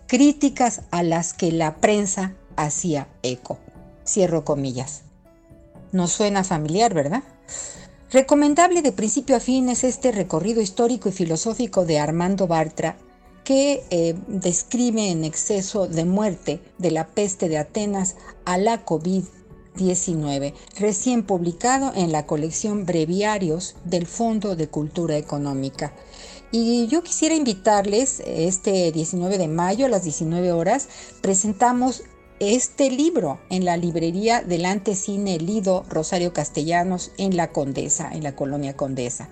[0.08, 3.60] críticas a las que la prensa hacía eco.
[4.08, 5.02] Cierro comillas.
[5.92, 7.24] Nos suena familiar, ¿verdad?
[8.10, 12.96] Recomendable de principio a fin es este recorrido histórico y filosófico de Armando Bartra,
[13.44, 18.16] que eh, describe en exceso de muerte de la peste de Atenas
[18.46, 19.26] a la COVID
[19.76, 25.94] 19, recién publicado en la colección Breviarios del Fondo de Cultura Económica.
[26.52, 30.90] Y yo quisiera invitarles, este 19 de mayo a las 19 horas,
[31.22, 32.04] presentamos
[32.42, 38.36] este libro en la librería Delante Cine Lido Rosario Castellanos en la Condesa, en la
[38.36, 39.30] colonia Condesa.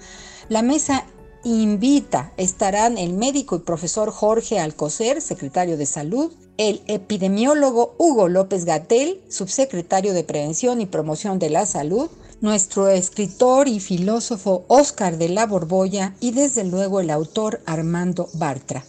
[0.47, 1.05] La mesa
[1.43, 8.65] invita, estarán el médico y profesor Jorge Alcocer, secretario de Salud, el epidemiólogo Hugo López
[8.65, 12.09] Gatel, subsecretario de Prevención y Promoción de la Salud,
[12.41, 18.83] nuestro escritor y filósofo Óscar de la Borbolla y desde luego el autor Armando Bartra.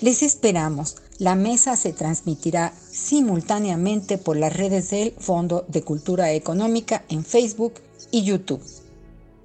[0.00, 0.96] Les esperamos.
[1.18, 7.74] La mesa se transmitirá simultáneamente por las redes del Fondo de Cultura Económica en Facebook
[8.10, 8.62] y YouTube.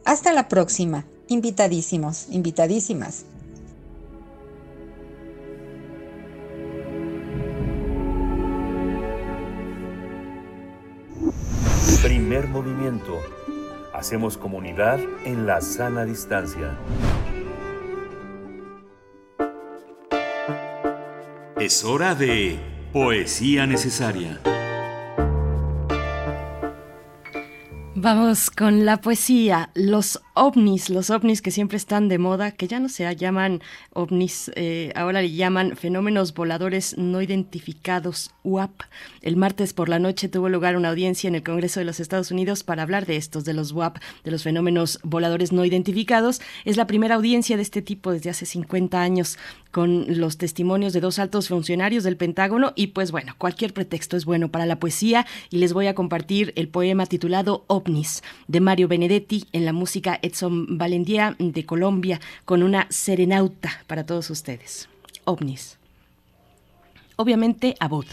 [0.06, 1.06] Hasta la próxima.
[1.27, 3.26] Invitadísimos, invitadísimas.
[12.03, 13.19] Primer movimiento.
[13.91, 16.77] Hacemos comunidad en la sana distancia.
[21.60, 22.60] Es hora de
[22.93, 24.39] poesía necesaria.
[27.95, 32.80] Vamos con la poesía, los ovnis, los ovnis que siempre están de moda, que ya
[32.80, 33.62] no se llaman
[33.94, 38.82] ovnis, eh, ahora le llaman fenómenos voladores no identificados, UAP.
[39.22, 42.32] El martes por la noche tuvo lugar una audiencia en el Congreso de los Estados
[42.32, 46.41] Unidos para hablar de estos, de los UAP, de los fenómenos voladores no identificados.
[46.66, 49.38] Es la primera audiencia de este tipo desde hace 50 años
[49.72, 54.26] con los testimonios de dos altos funcionarios del Pentágono y pues bueno, cualquier pretexto es
[54.26, 58.88] bueno para la poesía y les voy a compartir el poema titulado OVNIS de Mario
[58.88, 64.89] Benedetti en la música Edson Valendía de Colombia con una serenauta para todos ustedes.
[65.23, 65.77] OVNIS.
[67.15, 68.06] Obviamente, Abud.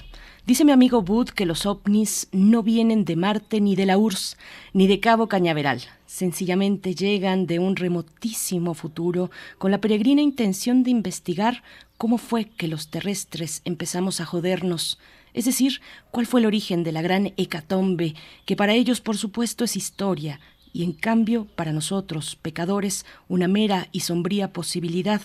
[0.45, 4.37] Dice mi amigo Bud que los ovnis no vienen de Marte ni de la URSS,
[4.73, 5.83] ni de Cabo Cañaveral.
[6.07, 11.63] Sencillamente llegan de un remotísimo futuro con la peregrina intención de investigar
[11.97, 14.99] cómo fue que los terrestres empezamos a jodernos,
[15.33, 15.81] es decir,
[16.11, 20.41] cuál fue el origen de la gran hecatombe, que para ellos por supuesto es historia,
[20.73, 25.23] y en cambio para nosotros, pecadores, una mera y sombría posibilidad.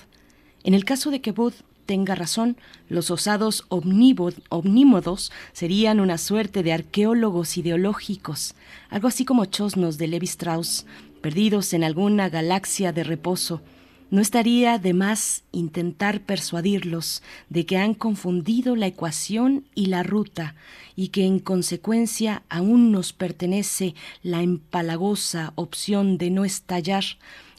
[0.64, 1.53] En el caso de que Bud
[1.86, 2.57] tenga razón,
[2.90, 8.56] los osados omnímodos serían una suerte de arqueólogos ideológicos,
[8.90, 10.86] algo así como chosnos de Levi Strauss,
[11.22, 13.61] perdidos en alguna galaxia de reposo,
[14.09, 20.55] no estaría de más intentar persuadirlos de que han confundido la ecuación y la ruta
[20.95, 27.03] y que en consecuencia aún nos pertenece la empalagosa opción de no estallar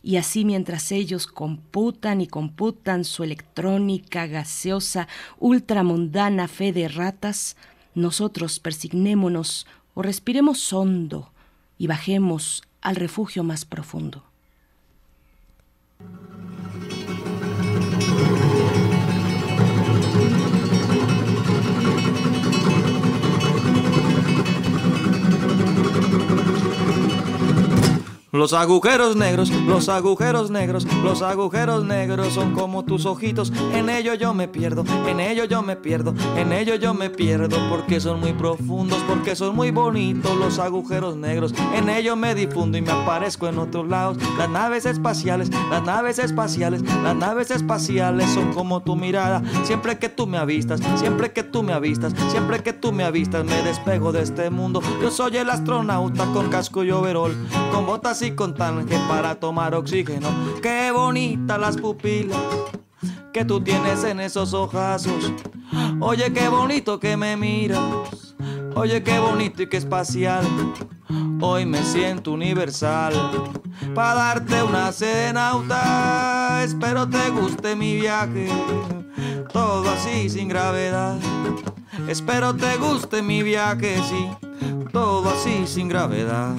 [0.02, 5.08] y así mientras ellos computan y computan su electrónica gaseosa
[5.38, 7.56] ultramundana fe de ratas,
[7.94, 11.32] nosotros persignémonos o respiremos hondo
[11.76, 14.27] y bajemos al refugio más profundo.
[28.30, 33.50] Los agujeros negros, los agujeros negros, los agujeros negros son como tus ojitos.
[33.72, 37.56] En ellos yo me pierdo, en ellos yo me pierdo, en ellos yo me pierdo
[37.70, 41.54] porque son muy profundos, porque son muy bonitos los agujeros negros.
[41.74, 44.18] En ellos me difundo y me aparezco en otros lados.
[44.36, 49.42] Las naves espaciales, las naves espaciales, las naves espaciales son como tu mirada.
[49.64, 53.46] Siempre que tú me avistas, siempre que tú me avistas, siempre que tú me avistas,
[53.46, 54.82] me despego de este mundo.
[55.00, 57.34] Yo soy el astronauta con casco y overol,
[57.72, 60.28] con botas y con tanque para tomar oxígeno.
[60.62, 62.38] Qué bonitas las pupilas
[63.32, 65.32] que tú tienes en esos ojazos.
[66.00, 68.34] Oye, qué bonito que me miras.
[68.74, 70.44] Oye, qué bonito y qué espacial.
[71.40, 73.14] Hoy me siento universal.
[73.94, 76.62] Para darte una cenauta.
[76.64, 78.48] Espero te guste mi viaje.
[79.52, 81.16] Todo así sin gravedad.
[82.08, 84.28] Espero te guste mi viaje, sí.
[84.92, 86.54] Todo así sin gravedad.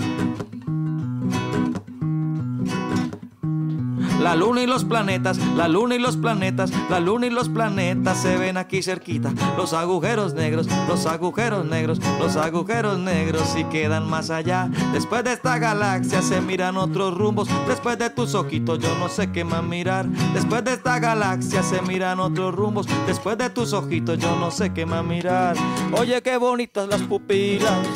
[4.19, 8.17] La luna y los planetas, la luna y los planetas, la luna y los planetas
[8.21, 9.33] se ven aquí cerquita.
[9.55, 14.69] Los agujeros negros, los agujeros negros, los agujeros negros y quedan más allá.
[14.91, 17.47] Después de esta galaxia se miran otros rumbos.
[17.67, 20.05] Después de tus ojitos yo no sé qué más mirar.
[20.33, 22.87] Después de esta galaxia se miran otros rumbos.
[23.07, 25.55] Después de tus ojitos yo no sé qué más mirar.
[25.97, 27.87] Oye, qué bonitas las pupilas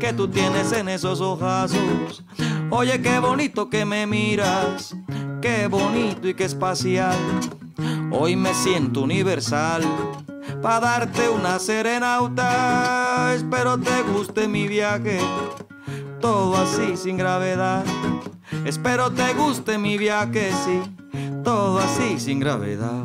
[0.00, 2.24] que tú tienes en esos ojazos.
[2.70, 4.96] Oye, qué bonito que me miras,
[5.40, 7.16] qué bonito y qué espacial.
[8.10, 9.82] Hoy me siento universal
[10.62, 13.34] para darte una serenauta.
[13.34, 15.18] Espero te guste mi viaje,
[16.20, 17.84] todo así sin gravedad.
[18.64, 20.80] Espero te guste mi viaje, sí,
[21.42, 23.04] todo así sin gravedad.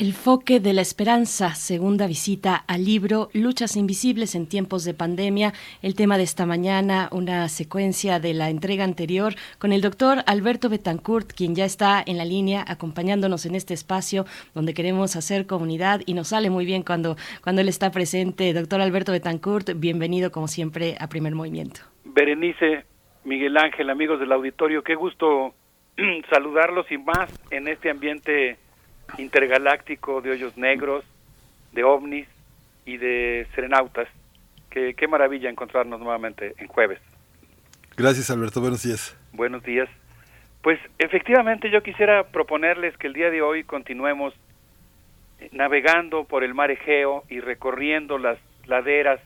[0.00, 5.52] El foque de la esperanza, segunda visita al libro Luchas Invisibles en tiempos de pandemia.
[5.82, 10.70] El tema de esta mañana, una secuencia de la entrega anterior con el doctor Alberto
[10.70, 14.24] Betancourt, quien ya está en la línea acompañándonos en este espacio
[14.54, 18.54] donde queremos hacer comunidad y nos sale muy bien cuando, cuando él está presente.
[18.54, 21.82] Doctor Alberto Betancourt, bienvenido como siempre a Primer Movimiento.
[22.06, 22.86] Berenice,
[23.24, 25.52] Miguel Ángel, amigos del auditorio, qué gusto
[26.30, 28.56] saludarlos y más en este ambiente
[29.18, 31.04] intergaláctico de hoyos negros,
[31.72, 32.28] de ovnis
[32.84, 34.08] y de serenautas.
[34.70, 37.00] Qué, qué maravilla encontrarnos nuevamente en jueves.
[37.96, 39.16] Gracias Alberto, buenos días.
[39.32, 39.88] Buenos días.
[40.62, 44.34] Pues efectivamente yo quisiera proponerles que el día de hoy continuemos
[45.52, 49.20] navegando por el mar Egeo y recorriendo las laderas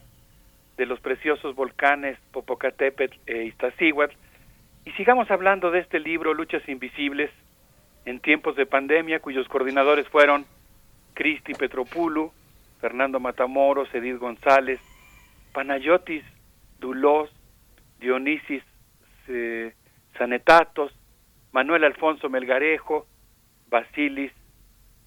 [0.77, 4.15] de los preciosos volcanes Popocatépetl e Iztaccíhuatl
[4.85, 7.31] y sigamos hablando de este libro Luchas Invisibles
[8.05, 10.47] en tiempos de pandemia, cuyos coordinadores fueron
[11.15, 12.33] Cristi Petropulu,
[12.81, 14.81] Fernando Matamoros, Edith González,
[15.53, 16.25] Panayotis
[16.79, 17.31] Dulós,
[18.01, 18.63] Dionisis
[19.29, 19.73] eh,
[20.19, 20.93] Sanetatos,
[21.53, 23.07] Manuel Alfonso Melgarejo,
[23.69, 24.33] Basilis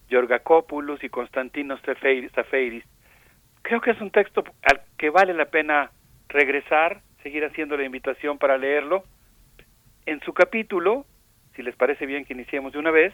[0.09, 2.83] Yorgacopoulos y Constantino Zafeiris.
[3.61, 5.91] Creo que es un texto al que vale la pena
[6.29, 9.03] regresar, seguir haciendo la invitación para leerlo.
[10.05, 11.05] En su capítulo,
[11.57, 13.13] si les parece bien que iniciemos de una vez,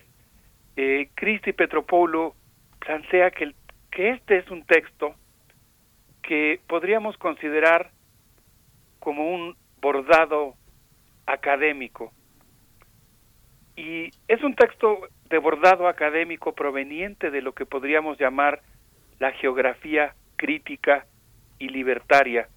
[0.76, 2.36] eh, Cristi Petropoulo
[2.80, 3.54] plantea que,
[3.90, 5.16] que este es un texto
[6.22, 7.92] que podríamos considerar
[9.00, 10.56] como un bordado
[11.26, 12.12] académico.
[13.78, 18.62] Y es un texto de bordado académico proveniente de lo que podríamos llamar
[19.20, 21.06] la geografía crítica
[21.60, 22.50] y libertaria.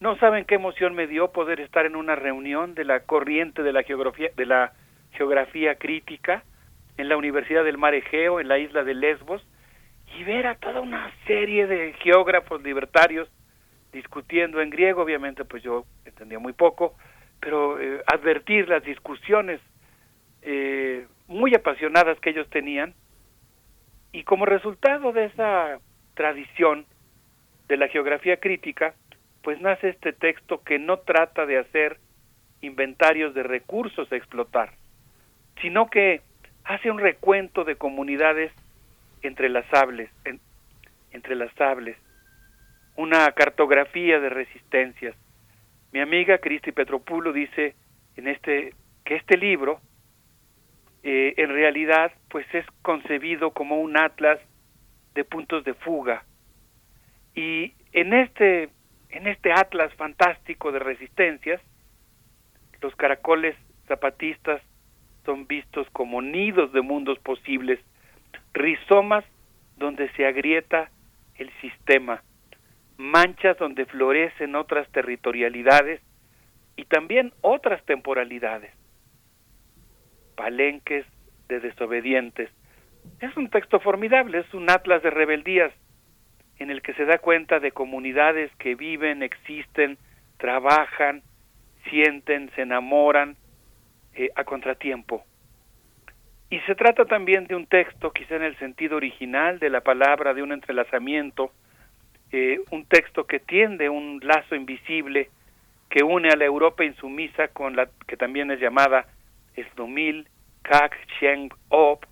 [0.00, 3.72] No saben qué emoción me dio poder estar en una reunión de la corriente de
[3.74, 4.72] la geografía de la
[5.12, 6.44] geografía crítica
[6.96, 9.46] en la Universidad del Mar Egeo, en la isla de Lesbos,
[10.18, 13.28] y ver a toda una serie de geógrafos libertarios
[13.92, 16.94] discutiendo en griego, obviamente pues yo entendía muy poco,
[17.40, 19.60] pero eh, advertir las discusiones
[20.42, 22.94] eh, muy apasionadas que ellos tenían,
[24.12, 25.78] y como resultado de esa
[26.14, 26.86] tradición
[27.68, 28.94] de la geografía crítica,
[29.42, 31.98] pues nace este texto que no trata de hacer
[32.60, 34.72] inventarios de recursos a explotar,
[35.60, 36.22] sino que
[36.64, 38.52] hace un recuento de comunidades
[39.22, 40.40] entrelazables, en,
[41.12, 41.96] entrelazables,
[42.96, 45.16] una cartografía de resistencias,
[45.92, 47.74] Mi amiga Cristi Petropulo dice
[48.16, 48.74] en este
[49.04, 49.80] que este libro
[51.02, 54.38] eh, en realidad pues es concebido como un atlas
[55.14, 56.24] de puntos de fuga.
[57.34, 58.68] Y en este
[59.08, 61.60] en este atlas fantástico de resistencias
[62.80, 63.56] los caracoles
[63.88, 64.62] zapatistas
[65.24, 67.80] son vistos como nidos de mundos posibles
[68.52, 69.24] rizomas
[69.76, 70.90] donde se agrieta
[71.36, 72.22] el sistema
[73.00, 76.02] manchas donde florecen otras territorialidades
[76.76, 78.72] y también otras temporalidades
[80.36, 81.06] palenques
[81.48, 82.50] de desobedientes.
[83.20, 85.72] Es un texto formidable, es un atlas de rebeldías
[86.58, 89.96] en el que se da cuenta de comunidades que viven, existen,
[90.36, 91.22] trabajan,
[91.88, 93.36] sienten, se enamoran
[94.14, 95.24] eh, a contratiempo.
[96.50, 100.34] Y se trata también de un texto, quizá en el sentido original de la palabra,
[100.34, 101.52] de un entrelazamiento,
[102.32, 105.30] eh, un texto que tiende un lazo invisible
[105.88, 109.06] que une a la Europa insumisa con la que también es llamada
[109.54, 110.28] Esdomil,
[110.62, 112.04] Kak, Cheng, Op,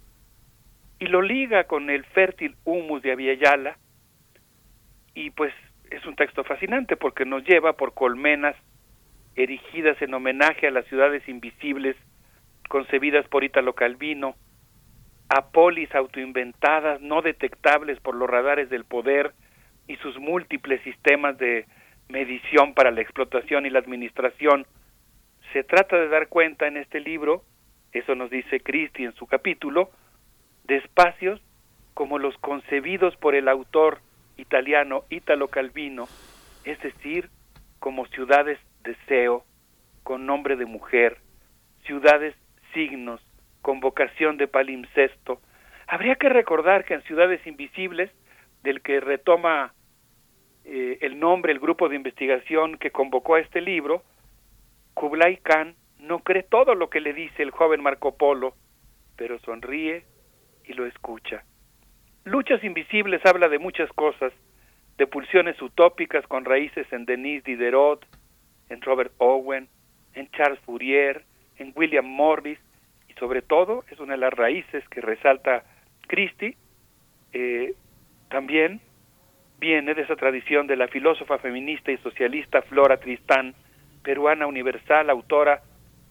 [0.99, 3.77] y lo liga con el fértil humus de Aviala,
[5.15, 5.52] y pues
[5.91, 8.57] es un texto fascinante porque nos lleva por colmenas
[9.42, 11.97] erigidas en homenaje a las ciudades invisibles
[12.68, 14.36] concebidas por Italo Calvino,
[15.28, 19.33] a polis autoinventadas no detectables por los radares del poder
[19.86, 21.67] y sus múltiples sistemas de
[22.08, 24.67] medición para la explotación y la administración.
[25.52, 27.42] Se trata de dar cuenta en este libro
[27.92, 29.91] eso nos dice Cristi en su capítulo,
[30.65, 31.41] de espacios
[31.94, 34.00] como los concebidos por el autor
[34.36, 36.05] italiano Italo Calvino,
[36.65, 37.31] es decir,
[37.78, 39.45] como ciudades deseo,
[40.03, 41.19] con nombre de mujer,
[41.85, 42.35] ciudades
[42.73, 43.21] signos,
[43.63, 45.41] con vocación de palimpsesto.
[45.87, 48.11] Habría que recordar que en Ciudades Invisibles,
[48.63, 49.73] del que retoma
[50.65, 54.03] eh, el nombre el grupo de investigación que convocó a este libro,
[54.95, 58.55] Kublai Khan no cree todo lo que le dice el joven Marco Polo,
[59.17, 60.05] pero sonríe
[60.65, 61.45] y lo escucha.
[62.25, 64.33] Luchas Invisibles habla de muchas cosas,
[64.99, 68.05] de pulsiones utópicas con raíces en Denis Diderot,
[68.69, 69.69] en Robert Owen,
[70.15, 71.25] en Charles Fourier,
[71.59, 72.59] en William Morris,
[73.09, 75.65] y sobre todo es una de las raíces que resalta
[76.07, 76.57] Christie,
[77.33, 77.75] eh,
[78.29, 78.81] también
[79.59, 83.55] viene de esa tradición de la filósofa feminista y socialista Flora Tristán,
[84.03, 85.63] peruana universal, autora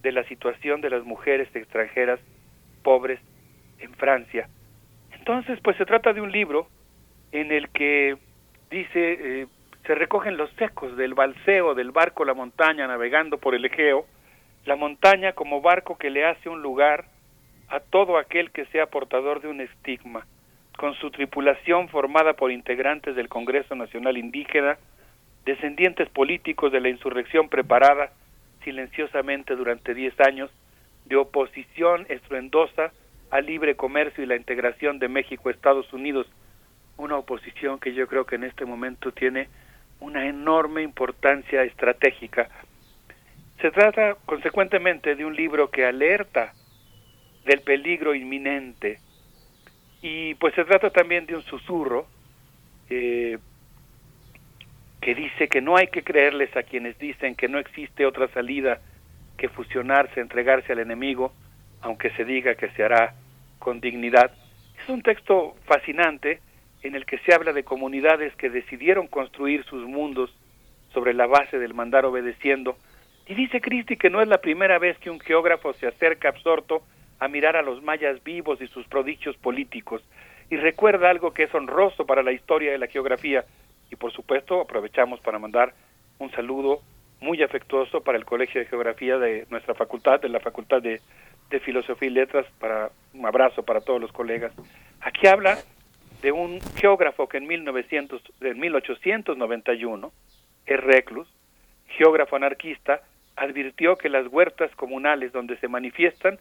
[0.01, 2.19] de la situación de las mujeres extranjeras
[2.83, 3.19] pobres
[3.79, 4.49] en Francia.
[5.11, 6.67] Entonces, pues se trata de un libro
[7.31, 8.17] en el que
[8.69, 9.47] dice, eh,
[9.87, 14.05] se recogen los ecos del balseo del barco La Montaña navegando por el Egeo,
[14.65, 17.05] la montaña como barco que le hace un lugar
[17.69, 20.27] a todo aquel que sea portador de un estigma,
[20.77, 24.77] con su tripulación formada por integrantes del Congreso Nacional Indígena,
[25.45, 28.11] descendientes políticos de la insurrección preparada
[28.65, 30.51] silenciosamente durante 10 años
[31.05, 32.91] de oposición estruendosa
[33.31, 36.27] al libre comercio y la integración de México a Estados Unidos,
[36.97, 39.47] una oposición que yo creo que en este momento tiene
[39.99, 42.49] una enorme importancia estratégica.
[43.61, 46.53] Se trata consecuentemente de un libro que alerta
[47.45, 48.99] del peligro inminente
[50.01, 52.07] y pues se trata también de un susurro
[52.89, 53.39] eh,
[55.01, 58.79] que dice que no hay que creerles a quienes dicen que no existe otra salida
[59.37, 61.31] que fusionarse, entregarse al enemigo,
[61.81, 63.13] aunque se diga que se hará
[63.59, 64.31] con dignidad.
[64.83, 66.41] Es un texto fascinante
[66.87, 70.33] en el que se habla de comunidades que decidieron construir sus mundos
[70.93, 72.77] sobre la base del mandar obedeciendo.
[73.27, 76.81] Y dice Cristi que no es la primera vez que un geógrafo se acerca absorto
[77.19, 80.01] a mirar a los mayas vivos y sus prodigios políticos,
[80.49, 83.43] y recuerda algo que es honroso para la historia de la geografía,
[83.91, 85.73] y por supuesto aprovechamos para mandar
[86.19, 86.81] un saludo
[87.19, 91.01] muy afectuoso para el Colegio de Geografía de nuestra facultad, de la Facultad de,
[91.61, 94.51] Filosofía y Letras, para un abrazo para todos los colegas.
[95.01, 95.57] Aquí habla
[96.21, 100.11] de un geógrafo que en, 1900, en 1891,
[100.65, 101.27] es Reclus,
[101.87, 103.01] geógrafo anarquista,
[103.35, 106.39] advirtió que las huertas comunales donde se manifiestan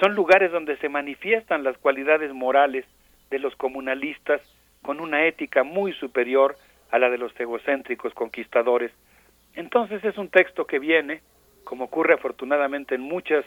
[0.00, 2.84] son lugares donde se manifiestan las cualidades morales
[3.30, 4.42] de los comunalistas
[4.82, 6.56] con una ética muy superior
[6.90, 8.92] a la de los egocéntricos conquistadores.
[9.54, 11.22] Entonces es un texto que viene,
[11.64, 13.44] como ocurre afortunadamente en muchas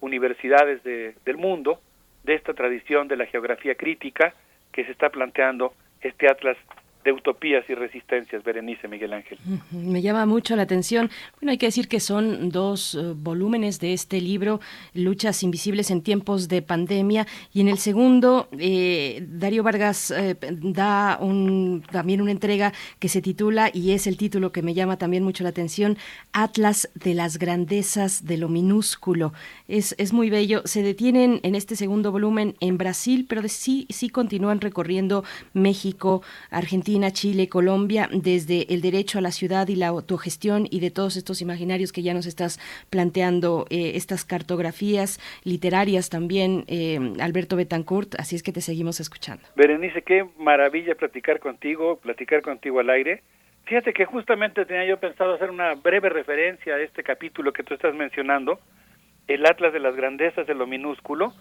[0.00, 1.80] universidades del mundo,
[2.24, 4.34] de esta tradición de la geografía crítica
[4.72, 6.56] que se está planteando este atlas
[7.04, 9.38] de utopías y resistencias, Berenice Miguel Ángel.
[9.70, 11.10] Me llama mucho la atención.
[11.40, 14.60] Bueno, hay que decir que son dos eh, volúmenes de este libro,
[14.92, 21.18] Luchas Invisibles en tiempos de pandemia, y en el segundo, eh, Darío Vargas eh, da
[21.20, 25.22] un, también una entrega que se titula, y es el título que me llama también
[25.22, 25.96] mucho la atención,
[26.32, 29.32] Atlas de las Grandezas de lo Minúsculo.
[29.68, 30.62] Es, es muy bello.
[30.64, 36.89] Se detienen en este segundo volumen en Brasil, pero sí, sí continúan recorriendo México, Argentina,
[37.12, 41.40] Chile, Colombia, desde el derecho a la ciudad y la autogestión y de todos estos
[41.40, 42.58] imaginarios que ya nos estás
[42.90, 49.42] planteando, eh, estas cartografías literarias también, eh, Alberto Betancourt, así es que te seguimos escuchando.
[49.54, 53.22] Berenice, qué maravilla platicar contigo, platicar contigo al aire.
[53.66, 57.74] Fíjate que justamente tenía yo pensado hacer una breve referencia a este capítulo que tú
[57.74, 58.58] estás mencionando,
[59.28, 61.32] el Atlas de las Grandezas de lo Minúsculo.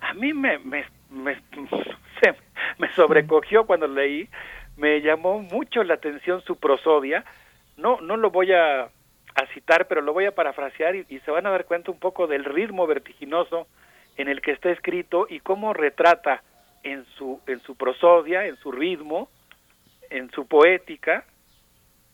[0.00, 4.28] A mí me, me, me sobrecogió cuando leí
[4.78, 7.24] me llamó mucho la atención su prosodia.
[7.76, 11.46] No, no lo voy a, a citar, pero lo voy a parafrasear y, se van
[11.46, 13.66] a dar cuenta un poco del ritmo vertiginoso
[14.16, 16.42] en el que está escrito y cómo retrata
[16.82, 19.28] en su, en su prosodia, en su ritmo,
[20.10, 21.24] en su poética,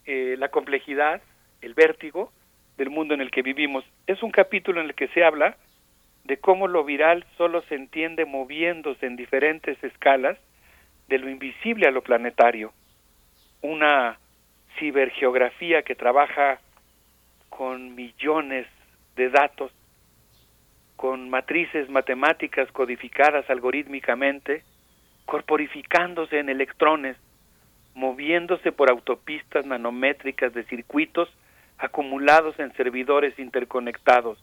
[0.06, 1.22] eh, la complejidad,
[1.60, 2.32] el vértigo
[2.76, 3.84] del mundo en el que vivimos.
[4.06, 5.56] Es un capítulo en el que se habla
[6.24, 10.38] de cómo lo viral solo se entiende moviéndose en diferentes escalas
[11.08, 12.72] de lo invisible a lo planetario,
[13.60, 14.18] una
[14.78, 16.60] cibergeografía que trabaja
[17.50, 18.66] con millones
[19.16, 19.72] de datos,
[20.96, 24.62] con matrices matemáticas codificadas algorítmicamente,
[25.24, 27.16] corporificándose en electrones,
[27.94, 31.28] moviéndose por autopistas nanométricas de circuitos
[31.78, 34.42] acumulados en servidores interconectados.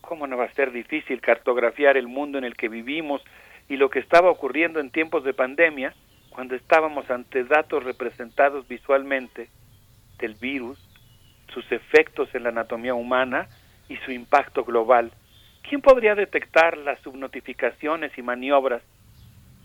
[0.00, 3.22] ¿Cómo no va a ser difícil cartografiar el mundo en el que vivimos
[3.68, 5.94] y lo que estaba ocurriendo en tiempos de pandemia,
[6.30, 9.48] cuando estábamos ante datos representados visualmente
[10.18, 10.78] del virus,
[11.52, 13.48] sus efectos en la anatomía humana
[13.88, 15.12] y su impacto global.
[15.68, 18.82] ¿Quién podría detectar las subnotificaciones y maniobras,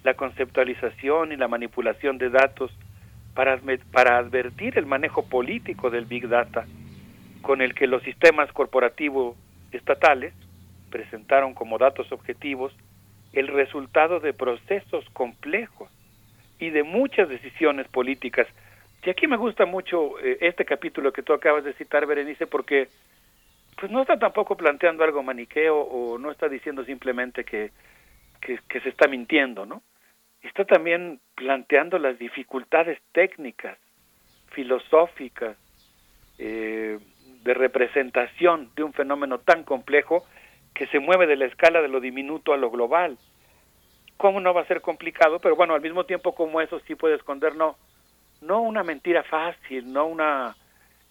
[0.04, 2.72] la conceptualización y la manipulación de datos
[3.34, 3.60] para,
[3.92, 6.66] para advertir el manejo político del Big Data,
[7.42, 9.36] con el que los sistemas corporativos
[9.72, 10.34] estatales
[10.90, 12.74] presentaron como datos objetivos
[13.34, 15.90] el resultado de procesos complejos
[16.60, 18.48] y de muchas decisiones políticas.
[19.04, 22.90] Y aquí me gusta mucho eh, este capítulo que tú acabas de citar, Berenice, porque
[23.80, 27.72] pues no está tampoco planteando algo maniqueo o no está diciendo simplemente que,
[28.42, 29.82] que, se está mintiendo, ¿no?
[30.42, 33.78] Está también planteando las dificultades técnicas,
[34.50, 35.58] filosóficas,
[36.38, 37.00] eh,
[37.44, 40.26] de representación de un fenómeno tan complejo
[40.74, 43.18] que se mueve de la escala de lo diminuto a lo global.
[44.18, 45.40] ¿Cómo no va a ser complicado?
[45.40, 47.78] Pero bueno, al mismo tiempo como eso sí puede esconder, no,
[48.42, 50.56] no una mentira fácil, no una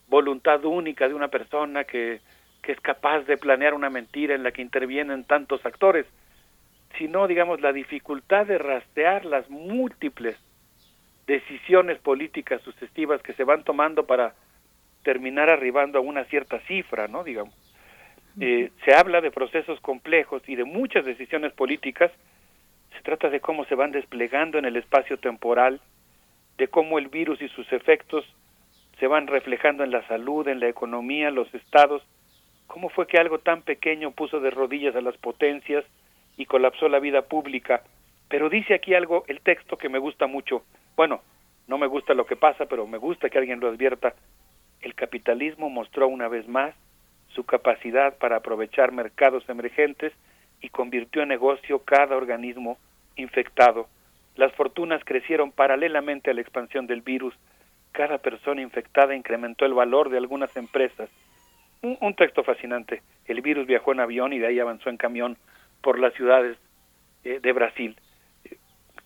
[0.09, 2.21] voluntad única de una persona que,
[2.63, 6.07] que es capaz de planear una mentira en la que intervienen tantos actores,
[6.97, 10.37] sino, digamos, la dificultad de rastrear las múltiples
[11.27, 14.35] decisiones políticas sucesivas que se van tomando para
[15.03, 17.23] terminar arribando a una cierta cifra, ¿no?
[17.23, 17.55] Digamos.
[18.41, 22.13] Eh, se habla de procesos complejos y de muchas decisiones políticas.
[22.97, 25.81] Se trata de cómo se van desplegando en el espacio temporal,
[26.57, 28.25] de cómo el virus y sus efectos
[29.01, 32.03] se van reflejando en la salud, en la economía, los estados.
[32.67, 35.85] ¿Cómo fue que algo tan pequeño puso de rodillas a las potencias
[36.37, 37.83] y colapsó la vida pública?
[38.29, 40.63] Pero dice aquí algo, el texto que me gusta mucho.
[40.97, 41.23] Bueno,
[41.67, 44.15] no me gusta lo que pasa, pero me gusta que alguien lo advierta.
[44.81, 46.75] El capitalismo mostró una vez más
[47.35, 50.13] su capacidad para aprovechar mercados emergentes
[50.61, 52.79] y convirtió en negocio cada organismo
[53.17, 53.89] infectado.
[54.37, 57.35] Las fortunas crecieron paralelamente a la expansión del virus.
[57.93, 61.11] Cada persona infectada incrementó el valor de algunas empresas.
[61.83, 63.03] Un, texto fascinante.
[63.27, 65.37] El virus viajó en avión y de ahí avanzó en camión
[65.81, 66.57] por las ciudades
[67.25, 67.97] eh, de Brasil.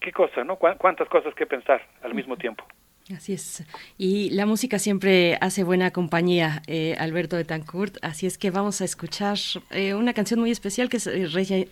[0.00, 0.56] Qué cosa, ¿no?
[0.56, 2.64] ¿Cuántas cosas que pensar al mismo tiempo?
[3.10, 3.64] Así es.
[3.98, 7.96] Y la música siempre hace buena compañía, eh, Alberto de Tancourt.
[8.02, 9.36] Así es que vamos a escuchar
[9.70, 10.98] eh, una canción muy especial que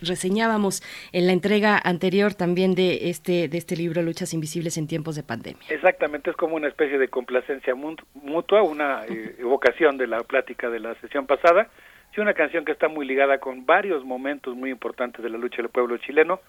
[0.01, 5.15] reseñábamos en la entrega anterior también de este, de este libro, Luchas Invisibles en tiempos
[5.15, 5.61] de pandemia.
[5.69, 10.79] Exactamente, es como una especie de complacencia mutua, una eh, evocación de la plática de
[10.79, 11.69] la sesión pasada.
[12.13, 15.61] Sí, una canción que está muy ligada con varios momentos muy importantes de la lucha
[15.61, 16.41] del pueblo chileno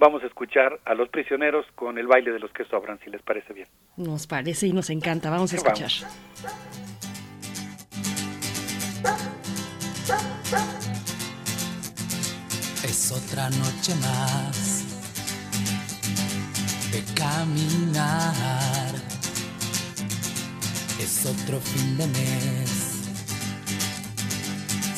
[0.00, 3.22] vamos a escuchar a los prisioneros con el baile de los que sobran, si les
[3.22, 3.68] parece bien.
[3.96, 5.90] Nos parece y nos encanta, vamos a escuchar.
[12.82, 14.86] Es otra noche más
[16.90, 18.94] de caminar.
[20.98, 22.70] Es otro fin de mes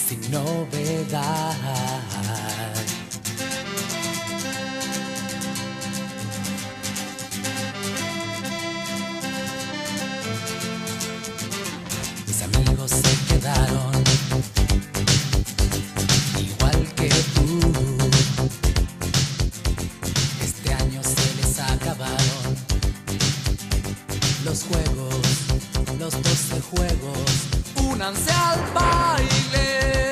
[0.07, 1.57] sin novedad.
[16.39, 17.61] Igual que tú.
[20.41, 22.57] Este año se les acabaron
[24.45, 25.17] los juegos,
[25.99, 27.19] los 12 juegos.
[27.91, 30.12] Únanse al baile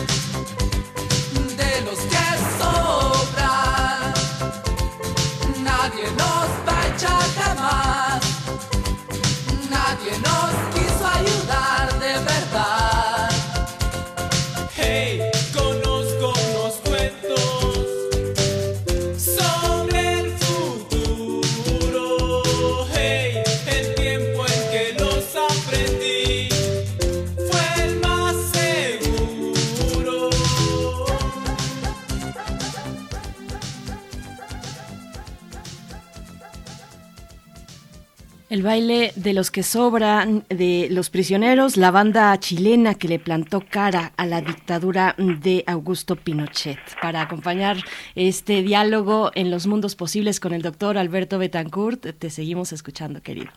[38.61, 43.61] El baile de los que sobran, de los prisioneros, la banda chilena que le plantó
[43.67, 46.77] cara a la dictadura de Augusto Pinochet.
[47.01, 47.77] Para acompañar
[48.13, 53.49] este diálogo en los mundos posibles con el doctor Alberto Betancourt, te seguimos escuchando, querido.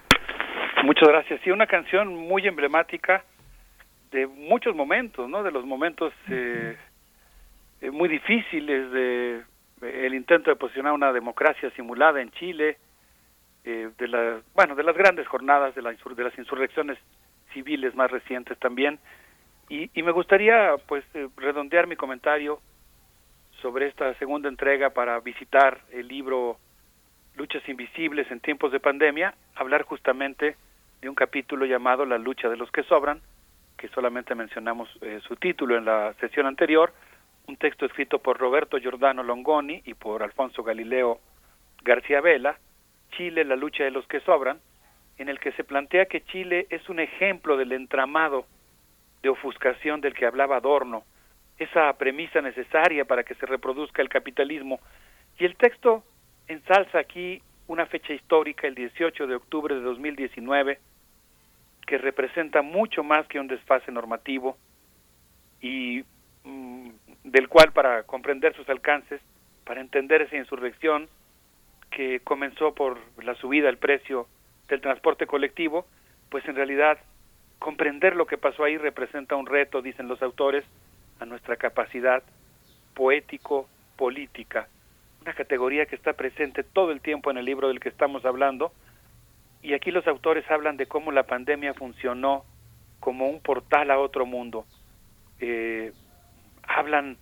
[0.84, 1.38] Muchas gracias.
[1.44, 3.24] Sí, una canción muy emblemática
[4.10, 5.42] de muchos momentos, ¿no?
[5.42, 6.78] De los momentos eh,
[7.82, 9.42] eh, muy difíciles de
[9.82, 12.78] el intento de posicionar una democracia simulada en Chile,
[13.64, 16.98] eh, de la, bueno, de las grandes jornadas de, la de las insurrecciones
[17.52, 18.98] civiles más recientes también.
[19.68, 22.60] Y, y me gustaría, pues, eh, redondear mi comentario
[23.62, 26.58] sobre esta segunda entrega para visitar el libro
[27.36, 30.56] Luchas Invisibles en tiempos de pandemia, hablar justamente
[31.00, 33.20] de un capítulo llamado La lucha de los que sobran,
[33.76, 36.92] que solamente mencionamos eh, su título en la sesión anterior,
[37.46, 41.18] un texto escrito por Roberto Giordano Longoni y por Alfonso Galileo
[41.82, 42.58] García Vela,
[43.16, 44.60] Chile, la lucha de los que sobran,
[45.18, 48.46] en el que se plantea que Chile es un ejemplo del entramado
[49.22, 51.04] de ofuscación del que hablaba Adorno,
[51.58, 54.80] esa premisa necesaria para que se reproduzca el capitalismo.
[55.38, 56.04] Y el texto
[56.48, 60.78] ensalza aquí una fecha histórica, el 18 de octubre de 2019,
[61.86, 64.56] que representa mucho más que un desfase normativo
[65.60, 66.04] y
[66.44, 66.90] mm,
[67.24, 69.20] del cual para comprender sus alcances,
[69.64, 71.08] para entender esa insurrección
[71.94, 74.26] que comenzó por la subida del precio
[74.68, 75.86] del transporte colectivo,
[76.28, 76.98] pues en realidad
[77.60, 80.64] comprender lo que pasó ahí representa un reto, dicen los autores,
[81.20, 82.24] a nuestra capacidad
[82.94, 84.68] poético-política,
[85.22, 88.72] una categoría que está presente todo el tiempo en el libro del que estamos hablando,
[89.62, 92.44] y aquí los autores hablan de cómo la pandemia funcionó
[92.98, 94.66] como un portal a otro mundo.
[95.38, 95.92] Eh,
[96.64, 97.16] hablan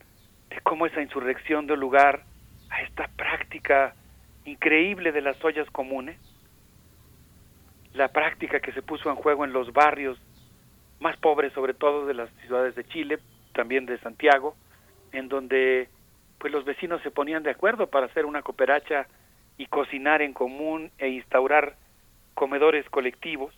[0.49, 2.23] de cómo esa insurrección dio lugar
[2.71, 3.95] a esta práctica
[4.45, 6.19] increíble de las ollas comunes,
[7.95, 10.19] la práctica que se puso en juego en los barrios
[11.01, 13.19] más pobres, sobre todo de las ciudades de Chile,
[13.53, 14.57] también de Santiago,
[15.13, 15.89] en donde
[16.39, 19.07] pues los vecinos se ponían de acuerdo para hacer una cooperacha
[19.59, 21.77] y cocinar en común e instaurar
[22.35, 23.55] comedores colectivos,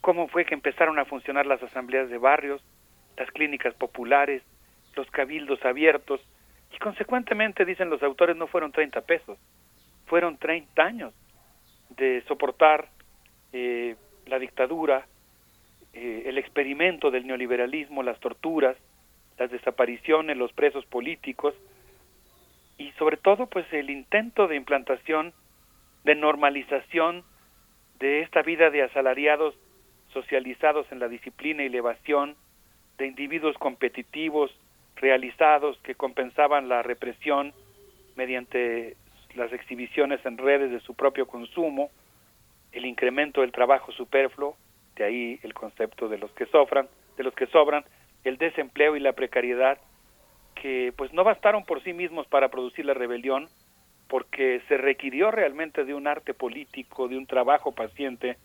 [0.00, 2.62] cómo fue que empezaron a funcionar las asambleas de barrios,
[3.16, 4.42] las clínicas populares,
[4.94, 6.20] los cabildos abiertos,
[6.72, 9.38] y consecuentemente, dicen los autores, no fueron 30 pesos,
[10.06, 11.14] fueron 30 años
[11.90, 12.88] de soportar
[13.52, 15.06] eh, la dictadura,
[15.92, 18.76] eh, el experimento del neoliberalismo, las torturas,
[19.38, 21.54] las desapariciones, los presos políticos
[22.78, 25.32] y sobre todo pues el intento de implantación,
[26.04, 27.24] de normalización
[27.98, 29.54] de esta vida de asalariados
[30.12, 32.36] socializados en la disciplina y la evasión,
[32.98, 34.50] de individuos competitivos
[34.96, 37.52] realizados que compensaban la represión
[38.16, 38.96] mediante
[39.36, 41.90] las exhibiciones en redes de su propio consumo,
[42.72, 44.56] el incremento del trabajo superfluo,
[44.96, 47.84] de ahí el concepto de los que sofran, de los que sobran,
[48.24, 49.78] el desempleo y la precariedad
[50.54, 53.48] que pues no bastaron por sí mismos para producir la rebelión,
[54.08, 58.36] porque se requirió realmente de un arte político, de un trabajo paciente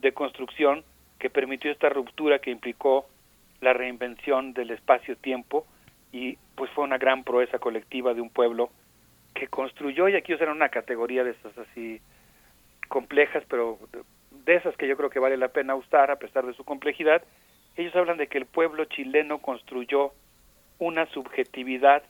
[0.00, 0.84] de construcción
[1.18, 3.06] que permitió esta ruptura que implicó
[3.60, 5.66] la reinvención del espacio-tiempo
[6.12, 8.70] y pues fue una gran proeza colectiva de un pueblo
[9.34, 12.00] que construyó, y aquí usan una categoría de estas así
[12.88, 13.78] complejas, pero
[14.30, 17.22] de esas que yo creo que vale la pena usar a pesar de su complejidad,
[17.76, 20.12] ellos hablan de que el pueblo chileno construyó
[20.78, 22.02] una subjetividad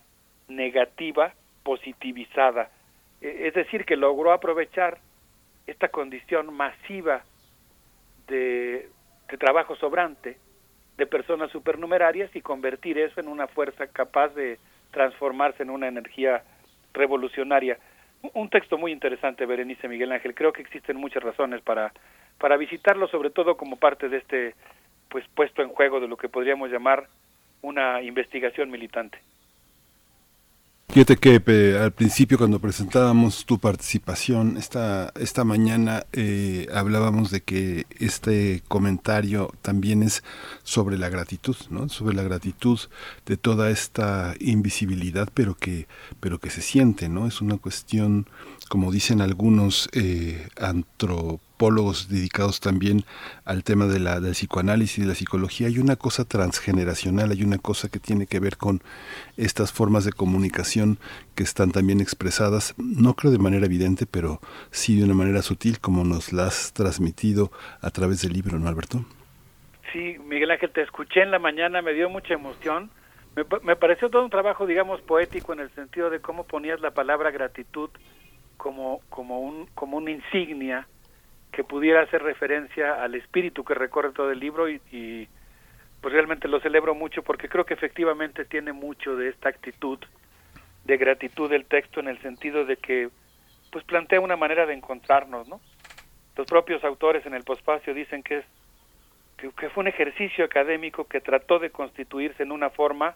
[0.48, 2.70] negativa positivizada,
[3.20, 4.98] e, es decir, que logró aprovechar
[5.66, 7.22] esta condición masiva
[8.26, 8.88] de,
[9.28, 10.38] de trabajo sobrante,
[10.96, 14.58] de personas supernumerarias y convertir eso en una fuerza capaz de
[14.90, 16.42] transformarse en una energía
[16.92, 17.78] revolucionaria.
[18.34, 20.34] Un texto muy interesante, Berenice Miguel Ángel.
[20.34, 21.92] Creo que existen muchas razones para,
[22.38, 24.54] para visitarlo, sobre todo como parte de este
[25.08, 27.08] pues puesto en juego de lo que podríamos llamar
[27.62, 29.18] una investigación militante.
[30.92, 37.86] Fíjate que al principio cuando presentábamos tu participación esta, esta mañana eh, hablábamos de que
[38.00, 40.24] este comentario también es
[40.64, 41.88] sobre la gratitud, ¿no?
[41.88, 42.80] sobre la gratitud
[43.24, 45.86] de toda esta invisibilidad, pero que,
[46.18, 47.28] pero que se siente, ¿no?
[47.28, 48.26] Es una cuestión,
[48.70, 53.02] como dicen algunos eh, antropólogos, dedicados también
[53.44, 57.42] al tema de la, del psicoanálisis y de la psicología, hay una cosa transgeneracional, hay
[57.42, 58.80] una cosa que tiene que ver con
[59.36, 60.98] estas formas de comunicación
[61.34, 64.38] que están también expresadas, no creo de manera evidente, pero
[64.70, 67.50] sí de una manera sutil, como nos las has transmitido
[67.82, 69.04] a través del libro, ¿no, Alberto?
[69.92, 72.88] Sí, Miguel Ángel, te escuché en la mañana, me dio mucha emoción.
[73.34, 76.92] Me, me pareció todo un trabajo, digamos, poético en el sentido de cómo ponías la
[76.92, 77.90] palabra gratitud
[78.60, 80.86] como, como, un, como una insignia
[81.50, 85.28] que pudiera hacer referencia al espíritu que recorre todo el libro y,
[86.02, 89.98] pues realmente lo celebro mucho porque creo que efectivamente tiene mucho de esta actitud
[90.84, 93.08] de gratitud del texto en el sentido de que
[93.72, 95.60] pues plantea una manera de encontrarnos, ¿no?
[96.36, 98.44] Los propios autores en el pospacio dicen que es
[99.38, 103.14] que, que fue un ejercicio académico que trató de constituirse en una forma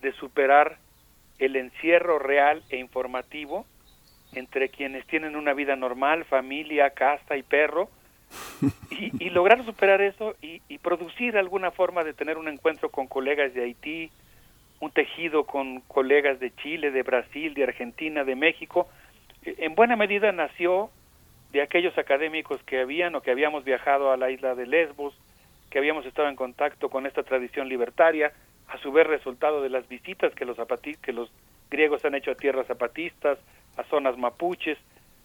[0.00, 0.78] de superar
[1.38, 3.66] el encierro real e informativo
[4.34, 7.88] entre quienes tienen una vida normal, familia, casa y perro,
[8.90, 13.64] y, lograr superar eso y, producir alguna forma de tener un encuentro con colegas de
[13.64, 14.10] Haití,
[14.78, 18.88] un tejido con colegas de Chile, de Brasil, de Argentina, de México.
[19.44, 20.90] E, en buena medida nació
[21.52, 25.14] de aquellos académicos que habían o que habíamos viajado a la isla de Lesbos,
[25.68, 28.32] que habíamos estado en contacto con esta tradición libertaria,
[28.68, 30.56] a su vez resultado de las visitas que los,
[31.02, 31.30] que los
[31.70, 33.38] griegos han hecho a tierras zapatistas,
[33.80, 34.78] a zonas mapuches.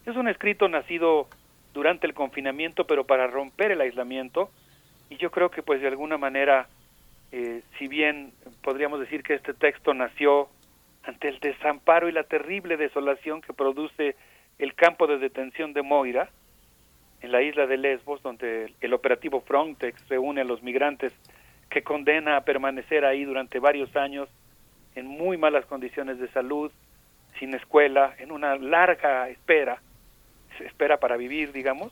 [0.05, 1.27] Es un escrito nacido
[1.73, 4.49] durante el confinamiento, pero para romper el aislamiento.
[5.09, 6.67] Y yo creo que, pues, de alguna manera,
[7.31, 8.31] eh, si bien
[8.63, 10.47] podríamos decir que este texto nació
[11.03, 14.15] ante el desamparo y la terrible desolación que produce
[14.57, 16.29] el campo de detención de Moira,
[17.21, 21.13] en la isla de Lesbos, donde el operativo Frontex reúne a los migrantes
[21.69, 24.29] que condena a permanecer ahí durante varios años
[24.95, 26.71] en muy malas condiciones de salud,
[27.39, 29.81] sin escuela, en una larga espera,
[30.59, 31.91] espera para vivir, digamos,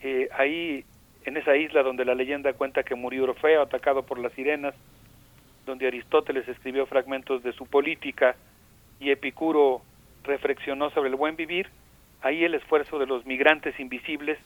[0.00, 0.84] eh, ahí
[1.24, 4.74] en esa isla donde la leyenda cuenta que murió Orfeo atacado por las sirenas,
[5.66, 8.36] donde Aristóteles escribió fragmentos de su política
[8.98, 9.82] y Epicuro
[10.24, 11.68] reflexionó sobre el buen vivir,
[12.22, 14.38] ahí el esfuerzo de los migrantes invisibles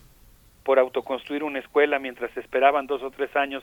[0.65, 3.63] por autoconstruir una escuela mientras esperaban dos o tres años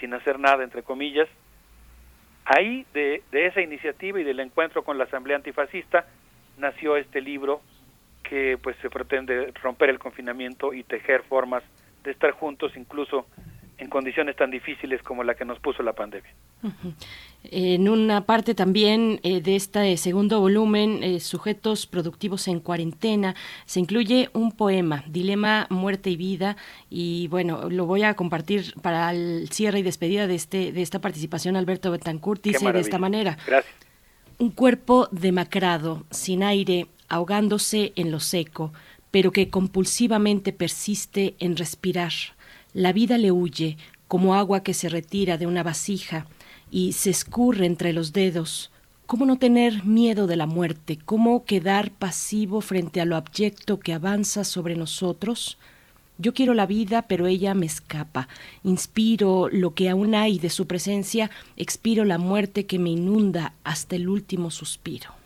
[0.00, 1.28] sin hacer nada, entre comillas,
[2.44, 6.06] Ahí, de, esa iniciativa y del encuentro con la Asamblea Antifascista,
[6.58, 7.62] nació este libro
[8.22, 11.62] que pues se pretende romper el confinamiento y tejer formas
[12.02, 13.26] de estar juntos incluso
[13.78, 16.30] en condiciones tan difíciles como la que nos puso la pandemia.
[17.44, 23.34] En una parte también eh, de este segundo volumen, eh, Sujetos Productivos en Cuarentena,
[23.66, 26.56] se incluye un poema, Dilema, Muerte y Vida,
[26.88, 31.00] y bueno, lo voy a compartir para el cierre y despedida de, este, de esta
[31.00, 31.56] participación.
[31.56, 33.36] Alberto Betancourt dice de esta manera.
[33.46, 33.74] Gracias.
[34.38, 38.72] Un cuerpo demacrado, sin aire, ahogándose en lo seco,
[39.10, 42.12] pero que compulsivamente persiste en respirar
[42.74, 43.78] la vida le huye
[44.08, 46.26] como agua que se retira de una vasija
[46.74, 48.72] y se escurre entre los dedos.
[49.06, 50.98] ¿Cómo no tener miedo de la muerte?
[51.04, 55.56] ¿Cómo quedar pasivo frente a lo abyecto que avanza sobre nosotros?
[56.18, 58.26] Yo quiero la vida, pero ella me escapa.
[58.64, 63.94] Inspiro lo que aún hay de su presencia, expiro la muerte que me inunda hasta
[63.94, 65.23] el último suspiro.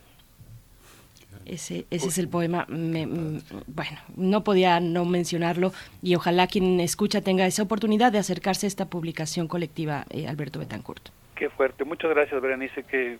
[1.48, 2.66] Ese, ese es el poema.
[2.68, 8.68] bueno, no podía no mencionarlo y ojalá quien escucha tenga esa oportunidad de acercarse a
[8.68, 11.08] esta publicación colectiva, eh, Alberto Betancourt.
[11.34, 11.84] Qué fuerte.
[11.84, 12.82] Muchas gracias, Berenice.
[12.82, 13.18] Que,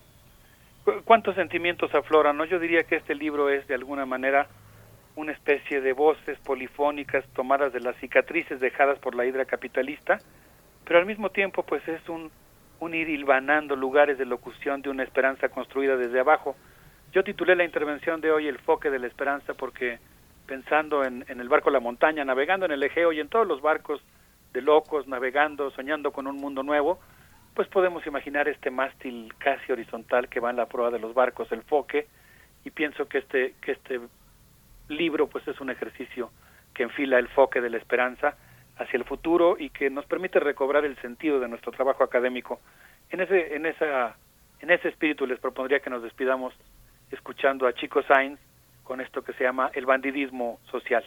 [1.05, 2.37] ¿Cuántos sentimientos afloran?
[2.37, 2.45] ¿no?
[2.45, 4.47] Yo diría que este libro es de alguna manera
[5.15, 10.19] una especie de voces polifónicas tomadas de las cicatrices dejadas por la hidra capitalista,
[10.85, 12.31] pero al mismo tiempo pues es un,
[12.79, 16.55] un ir hilvanando lugares de locución de una esperanza construida desde abajo
[17.11, 19.99] yo titulé la intervención de hoy El foque de la esperanza porque
[20.45, 24.01] pensando en, el barco La Montaña, navegando en el Egeo y en todos los barcos
[24.51, 26.99] de locos, navegando, soñando con un mundo nuevo,
[27.53, 31.51] pues podemos imaginar este mástil casi horizontal que va en la proa de los barcos,
[31.51, 32.07] el foque,
[32.65, 33.99] y pienso que este, que este
[34.87, 36.31] libro pues es un ejercicio
[36.73, 38.35] que enfila el foque de la esperanza
[38.77, 42.59] hacia el futuro y que nos permite recobrar el sentido de nuestro trabajo académico.
[43.11, 44.15] En ese, en esa,
[44.61, 46.55] en ese espíritu les propondría que nos despidamos
[47.11, 48.39] escuchando a Chico Sainz
[48.83, 51.03] con esto que se llama el bandidismo social.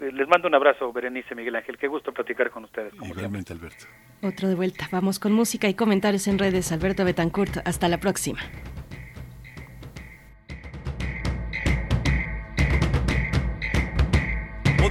[0.00, 1.76] Eh, les mando un abrazo, Berenice Miguel Ángel.
[1.76, 2.94] Qué gusto platicar con ustedes.
[2.94, 3.86] Igualmente, Alberto.
[4.22, 4.88] Otro de vuelta.
[4.90, 6.72] Vamos con música y comentarios en redes.
[6.72, 7.58] Alberto Betancourt.
[7.66, 8.40] Hasta la próxima.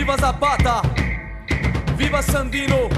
[0.00, 0.80] Viva Zapata!
[1.94, 2.88] Viva Sandino!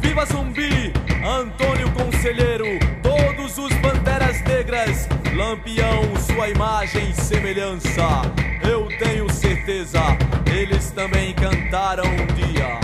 [0.00, 0.92] Viva Zumbi,
[1.24, 2.66] Antônio Conselheiro,
[3.00, 8.22] todos os banderas negras, Lampião, sua imagem e semelhança.
[8.68, 10.00] Eu tenho certeza,
[10.52, 12.83] eles também cantaram um dia.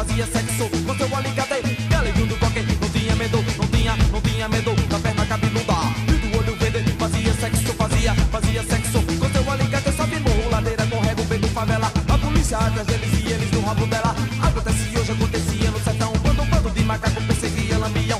[0.00, 1.60] Fazia, sexo com seu alicate.
[1.90, 5.74] Galeguinho do toque, não tinha medo, não tinha, não tinha medo da perna cabeluda.
[6.08, 9.92] E do olho verde, fazia sexo, fazia, fazia sexo com seu alicate.
[9.92, 11.92] Sobe morro, ladeira, corrego, vendo favela.
[12.08, 14.14] A polícia atrás deles e eles no rabo dela.
[14.42, 16.12] Acontece hoje, acontecia no sertão.
[16.22, 18.19] Quando um bando de macaco perseguia lambião.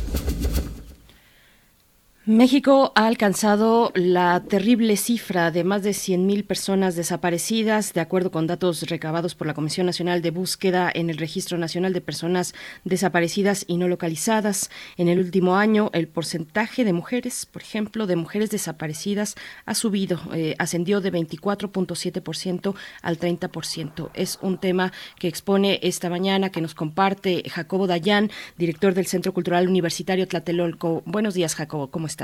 [2.31, 8.47] México ha alcanzado la terrible cifra de más de 100.000 personas desaparecidas, de acuerdo con
[8.47, 13.65] datos recabados por la Comisión Nacional de Búsqueda en el Registro Nacional de Personas Desaparecidas
[13.67, 14.69] y No Localizadas.
[14.95, 19.35] En el último año, el porcentaje de mujeres, por ejemplo, de mujeres desaparecidas
[19.65, 24.09] ha subido, eh, ascendió de 24.7% al 30%.
[24.13, 29.33] Es un tema que expone esta mañana, que nos comparte Jacobo Dayan, director del Centro
[29.33, 31.03] Cultural Universitario Tlatelolco.
[31.05, 32.20] Buenos días, Jacobo, ¿cómo estás?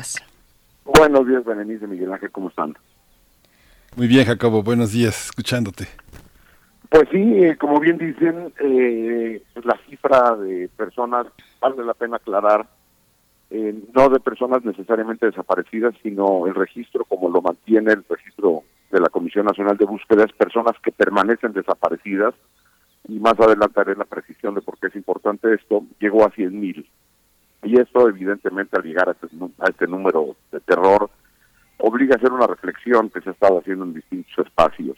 [0.86, 2.78] Buenos días, Berenice Miguel Ángel, ¿cómo están?
[3.96, 5.88] Muy bien, Jacobo, buenos días, escuchándote.
[6.90, 11.28] Pues sí, eh, como bien dicen, eh, la cifra de personas,
[11.60, 12.68] vale la pena aclarar,
[13.50, 19.00] eh, no de personas necesariamente desaparecidas, sino el registro como lo mantiene el registro de
[19.00, 22.34] la Comisión Nacional de Búsqueda, es personas que permanecen desaparecidas,
[23.10, 26.60] y más adelante haré la precisión de por qué es importante esto, llegó a 100
[26.60, 26.90] mil.
[27.64, 29.28] Y esto, evidentemente, al llegar a este,
[29.60, 31.10] a este número de terror,
[31.80, 34.98] obliga a hacer una reflexión que se ha estado haciendo en distintos espacios.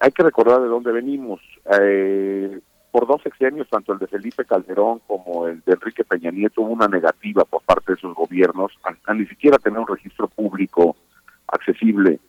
[0.00, 1.40] Hay que recordar de dónde venimos.
[1.80, 2.60] Eh,
[2.90, 6.72] por dos sexenios, tanto el de Felipe Calderón como el de Enrique Peña Nieto, hubo
[6.72, 10.94] una negativa por parte de esos gobiernos a, ni siquiera tener un registro público
[11.46, 12.20] accesible.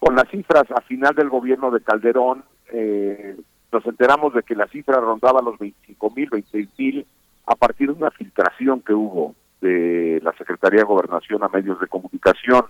[0.00, 3.36] Con las cifras a final del gobierno de Calderón, eh,
[3.70, 7.06] nos enteramos de que la cifra rondaba los 25 mil, 26 mil,
[7.46, 11.86] a partir de una filtración que hubo de la Secretaría de Gobernación a medios de
[11.86, 12.66] comunicación.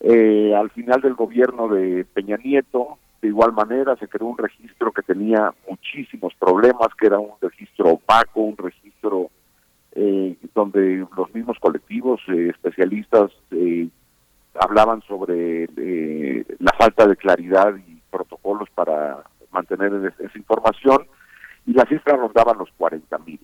[0.00, 4.90] Eh, al final del gobierno de Peña Nieto, de igual manera, se creó un registro
[4.90, 9.30] que tenía muchísimos problemas, que era un registro opaco, un registro
[9.94, 13.30] eh, donde los mismos colectivos eh, especialistas
[14.54, 15.66] hablaban sobre
[16.58, 21.06] la falta de claridad y protocolos para mantener esa información,
[21.66, 23.40] y la cifra rondaba los 40 mil.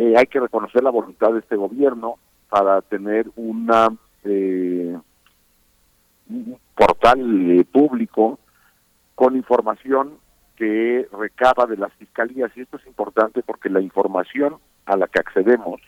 [0.00, 2.14] Eh, hay que reconocer la voluntad de este gobierno
[2.48, 3.88] para tener una
[4.24, 4.96] eh,
[6.30, 8.38] un portal eh, público
[9.14, 10.14] con información
[10.56, 14.56] que recaba de las fiscalías y esto es importante porque la información
[14.86, 15.82] a la que accedemos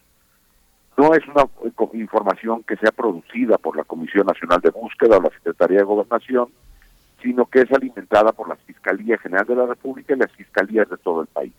[0.98, 1.48] no es una
[1.94, 6.50] información que sea producida por la Comisión Nacional de Búsqueda o la Secretaría de Gobernación,
[7.22, 10.98] sino que es alimentada por la Fiscalía General de la República y las fiscalías de
[10.98, 11.54] todo el país.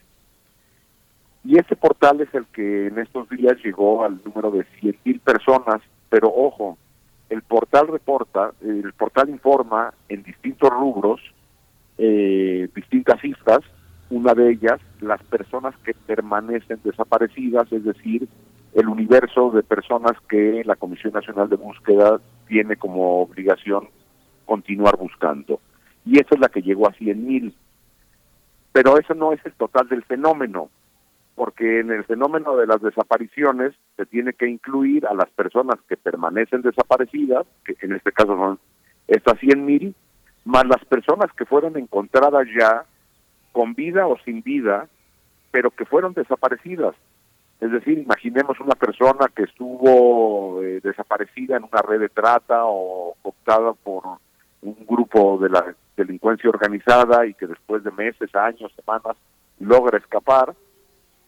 [1.45, 5.81] Y ese portal es el que en estos días llegó al número de 100.000 personas,
[6.09, 6.77] pero ojo,
[7.29, 11.19] el portal reporta, el portal informa en distintos rubros,
[11.97, 13.59] eh, distintas cifras,
[14.09, 18.27] una de ellas, las personas que permanecen desaparecidas, es decir,
[18.73, 23.89] el universo de personas que la Comisión Nacional de Búsqueda tiene como obligación
[24.45, 25.59] continuar buscando.
[26.05, 27.53] Y esa es la que llegó a 100.000.
[28.71, 30.69] Pero eso no es el total del fenómeno
[31.35, 35.97] porque en el fenómeno de las desapariciones se tiene que incluir a las personas que
[35.97, 38.59] permanecen desaparecidas, que en este caso son
[39.07, 39.95] estas 100 mil,
[40.45, 42.85] más las personas que fueron encontradas ya
[43.51, 44.87] con vida o sin vida,
[45.51, 46.95] pero que fueron desaparecidas.
[47.61, 53.15] Es decir, imaginemos una persona que estuvo eh, desaparecida en una red de trata o
[53.21, 54.03] optada por
[54.61, 59.15] un grupo de la delincuencia organizada y que después de meses, años, semanas
[59.59, 60.53] logra escapar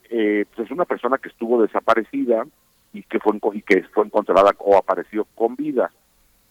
[0.09, 2.45] eh, pues es una persona que estuvo desaparecida
[2.93, 5.91] y que fue y que fue encontrada o apareció con vida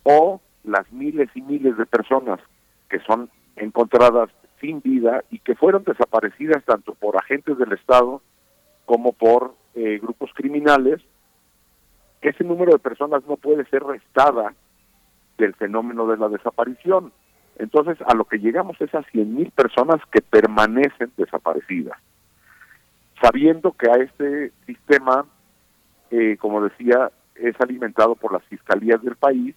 [0.02, 2.40] o las miles y miles de personas
[2.88, 8.22] que son encontradas sin vida y que fueron desaparecidas tanto por agentes del Estado
[8.86, 11.00] como por eh, grupos criminales,
[12.22, 14.54] ese número de personas no puede ser restada
[15.36, 17.12] del fenómeno de la desaparición.
[17.58, 21.98] Entonces, a lo que llegamos es a 100.000 personas que permanecen desaparecidas
[23.24, 25.24] sabiendo que a este sistema,
[26.10, 29.54] eh, como decía, es alimentado por las fiscalías del país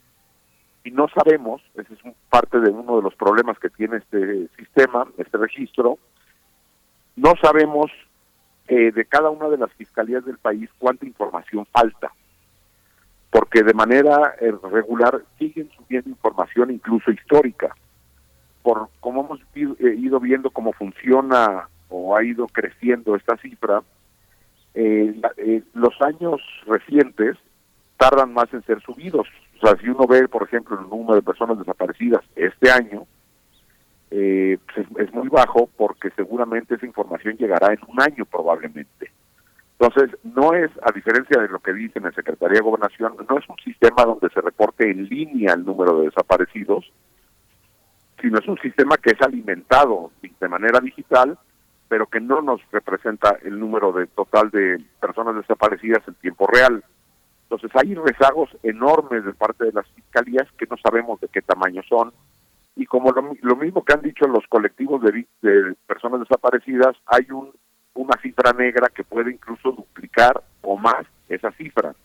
[0.85, 5.05] y no sabemos, ese es parte de uno de los problemas que tiene este sistema,
[5.17, 5.97] este registro,
[7.17, 7.91] no sabemos
[8.69, 12.13] eh, de cada una de las fiscalías del país cuánta información falta,
[13.29, 17.75] porque de manera eh, regular siguen subiendo información incluso histórica.
[18.63, 23.81] Por como hemos ido viendo cómo funciona o ha ido creciendo esta cifra,
[24.73, 27.37] eh, eh, los años recientes
[27.97, 29.27] tardan más en ser subidos.
[29.57, 33.07] O sea, si uno ve, por ejemplo, el número de personas desaparecidas este año,
[34.11, 39.11] eh, pues es, muy bajo porque seguramente esa información llegará en un año probablemente.
[39.79, 43.37] Entonces, no es, a diferencia de lo que dice en la Secretaría de Gobernación, no
[43.37, 46.91] es un sistema donde se reporte en línea el número de desaparecidos,
[48.21, 51.37] sino es un sistema que es alimentado de manera digital,
[51.87, 56.83] pero que no nos representa el número de total de personas desaparecidas en tiempo real.
[57.43, 61.81] Entonces hay rezagos enormes de parte de las fiscalías que no sabemos de qué tamaño
[61.87, 62.11] son.
[62.75, 65.25] Y como lo, mismo que han dicho los colectivos de,
[65.87, 67.51] personas desaparecidas, hay un,
[67.95, 71.95] una cifra negra que puede incluso duplicar o más esa cifra.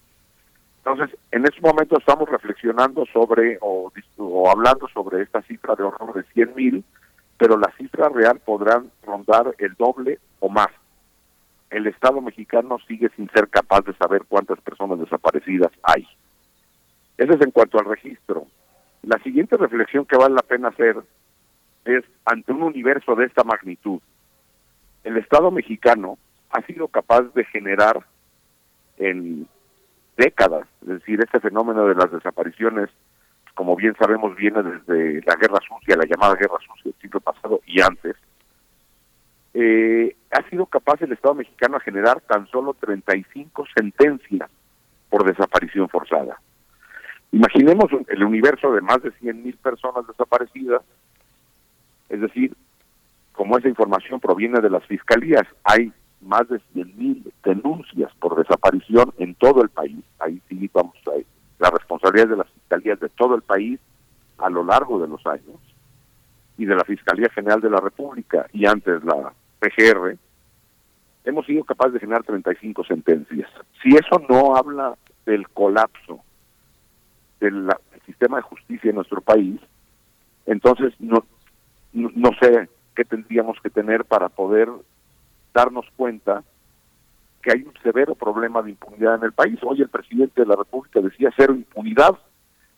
[0.78, 6.15] Entonces, en este momento estamos reflexionando sobre o, o hablando sobre esta cifra de horror
[6.15, 6.85] de 100 mil,
[7.39, 10.69] pero la cifra real podrán rondar el doble o más.
[11.70, 16.07] El Estado mexicano sigue sin ser capaz de saber cuántas personas desaparecidas hay.
[17.17, 18.47] Eso es en cuanto al registro.
[19.02, 20.97] La siguiente reflexión que vale la pena hacer
[21.85, 24.01] es, ante un universo de esta magnitud,
[25.05, 26.19] el Estado mexicano
[26.51, 28.05] ha sido capaz de generar
[28.99, 29.49] en
[30.17, 30.69] décadas.
[30.83, 32.91] Es decir, este fenómeno de las desapariciones,
[33.55, 37.60] como bien sabemos, viene desde la Guerra Sucia, la llamada Guerra Sucia del siglo pasado
[37.66, 38.16] y antes.
[39.55, 44.50] Eh, ha sido capaz el Estado mexicano a generar tan solo 35 sentencias
[45.10, 46.40] por desaparición forzada.
[47.32, 50.82] Imaginemos el universo de más de 100.000 personas desaparecidas,
[52.08, 52.55] es decir,
[53.32, 59.34] como esa información proviene de las fiscalías, hay más de 100.000 denuncias por desaparición en
[59.34, 60.05] todo el país.
[60.18, 61.10] Ahí sí vamos a
[61.62, 63.78] la responsabilidad de las fiscalías de todo el país
[64.39, 65.60] a lo largo de los años
[66.58, 70.16] y de la Fiscalía General de la República y antes la PGR,
[71.24, 73.49] hemos sido capaces de generar 35 sentencias.
[73.81, 76.20] Si eso no habla del colapso
[77.39, 77.68] del
[78.07, 79.60] sistema de justicia en nuestro país,
[80.47, 81.24] entonces no,
[81.92, 84.68] no sé qué tendríamos que tener para poder
[85.55, 86.42] darnos cuenta
[87.43, 89.59] que hay un severo problema de impunidad en el país.
[89.62, 92.17] Hoy el presidente de la República decía cero impunidad.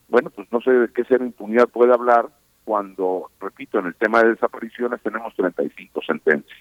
[0.09, 2.31] Bueno, pues no sé de qué cero impunidad puede hablar
[2.65, 6.59] cuando, repito, en el tema de desapariciones tenemos 35 sentencias.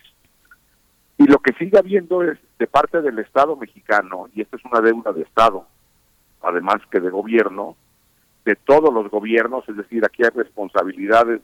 [1.18, 4.82] Y lo que sigue habiendo es de parte del Estado mexicano, y esta es una
[4.82, 5.66] deuda de Estado,
[6.42, 7.78] además que de gobierno,
[8.44, 11.42] de todos los gobiernos, es decir, aquí hay responsabilidades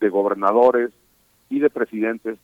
[0.00, 0.90] de gobernadores
[1.48, 2.38] y de presidentes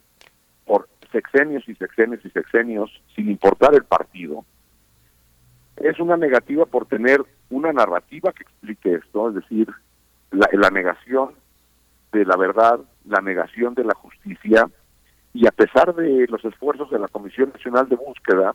[0.65, 4.45] por sexenios y sexenios y sexenios, sin importar el partido,
[5.77, 9.69] es una negativa por tener una narrativa que explique esto, es decir,
[10.31, 11.31] la, negación
[12.13, 14.69] de la verdad, la negación de la justicia,
[15.33, 18.55] y a pesar de los esfuerzos de la Comisión Nacional de Búsqueda,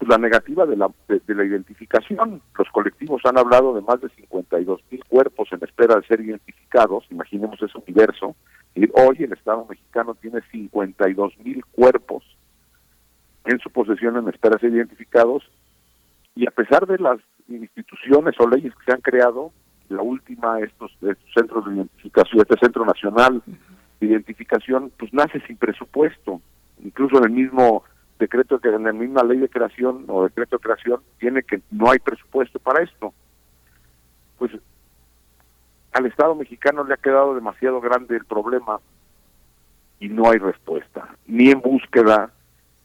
[0.00, 2.40] pues la negativa de la, de, la identificación.
[2.56, 7.04] Los colectivos han hablado de más de 52 mil cuerpos en espera de ser identificados,
[7.10, 8.34] imaginemos ese universo,
[8.74, 12.24] y hoy el Estado mexicano tiene 52 mil cuerpos
[13.44, 15.42] en su posesión en espera de ser identificados,
[16.34, 19.52] y a pesar de las instituciones o leyes que se han creado,
[19.90, 23.42] la última, estos, estos centros de identificación, este Centro Nacional
[24.00, 26.40] de Identificación, pues nace sin presupuesto.
[26.82, 27.84] Incluso en el mismo
[28.20, 31.90] decreto, que en la misma ley de creación o decreto de creación, tiene que no
[31.90, 33.12] hay presupuesto para esto.
[34.38, 34.52] Pues
[35.92, 38.80] al Estado mexicano le ha quedado demasiado grande el problema
[39.98, 42.30] y no hay respuesta, ni en búsqueda,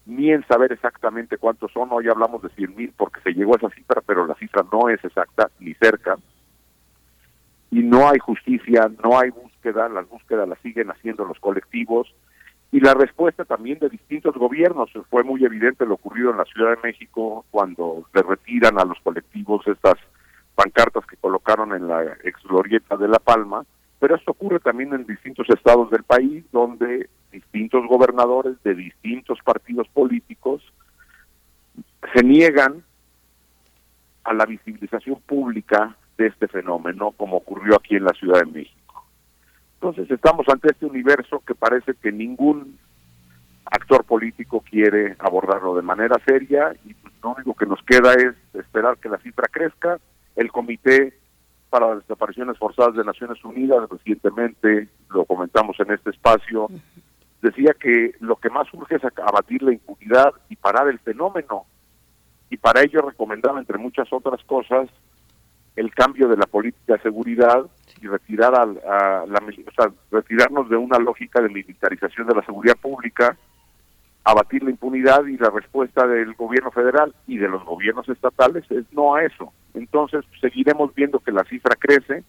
[0.06, 1.88] ni en saber exactamente cuántos son.
[1.92, 4.88] Hoy hablamos de 100 mil porque se llegó a esa cifra, pero la cifra no
[4.88, 6.16] es exacta ni cerca
[7.70, 12.12] y no hay justicia, no hay búsqueda, las búsquedas las siguen haciendo los colectivos
[12.72, 14.90] y la respuesta también de distintos gobiernos.
[15.10, 18.98] Fue muy evidente lo ocurrido en la Ciudad de México cuando le retiran a los
[19.00, 19.94] colectivos estas
[20.54, 23.64] pancartas que colocaron en la ex glorieta de La Palma,
[23.98, 29.86] pero esto ocurre también en distintos estados del país donde distintos gobernadores de distintos partidos
[29.88, 30.62] políticos
[32.14, 32.82] se niegan
[34.24, 38.85] a la visibilización pública de este fenómeno, como ocurrió aquí en la Ciudad de México.
[39.86, 42.76] Entonces estamos ante este universo que parece que ningún
[43.66, 48.34] actor político quiere abordarlo de manera seria y pues, lo único que nos queda es
[48.52, 50.00] esperar que la cifra crezca.
[50.34, 51.16] El Comité
[51.70, 56.66] para las Desapariciones Forzadas de Naciones Unidas, recientemente lo comentamos en este espacio,
[57.40, 61.64] decía que lo que más urge es abatir la impunidad y parar el fenómeno.
[62.50, 64.88] Y para ello recomendaba, entre muchas otras cosas,
[65.76, 67.66] el cambio de la política de seguridad
[68.00, 68.66] y retirar a,
[69.26, 69.42] la,
[70.10, 73.36] retirarnos de una lógica de militarización de la seguridad pública,
[74.24, 78.84] abatir la impunidad y la respuesta del gobierno federal y de los gobiernos estatales es
[78.92, 79.52] no a eso.
[79.74, 82.24] Entonces seguiremos viendo que la cifra crece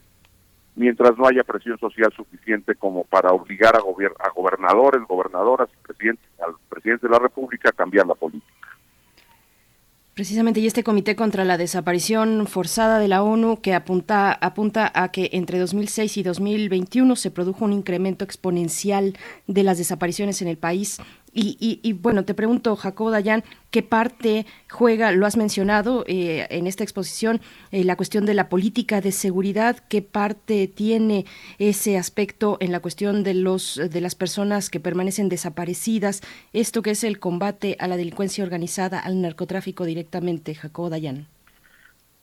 [0.76, 6.26] mientras no haya presión social suficiente como para obligar a, a gobernadores, gobernadoras y presidentes,
[6.46, 8.77] al presidente de la República a cambiar la política.
[10.18, 15.12] Precisamente, y este Comité contra la Desaparición Forzada de la ONU que apunta, apunta a
[15.12, 19.16] que entre 2006 y 2021 se produjo un incremento exponencial
[19.46, 20.98] de las desapariciones en el país
[21.40, 26.84] y, bueno, te pregunto, Jacobo Dayan, ¿qué parte juega, lo has mencionado eh, en esta
[26.84, 27.42] exposición,
[27.72, 31.26] eh, la cuestión de la política de seguridad, qué parte tiene
[31.60, 36.22] ese aspecto en la cuestión de, los, de las personas que permanecen desaparecidas,
[36.54, 41.28] esto que es el combate a la delincuencia organizada, al narcotráfico directamente, Jacobo Dayan?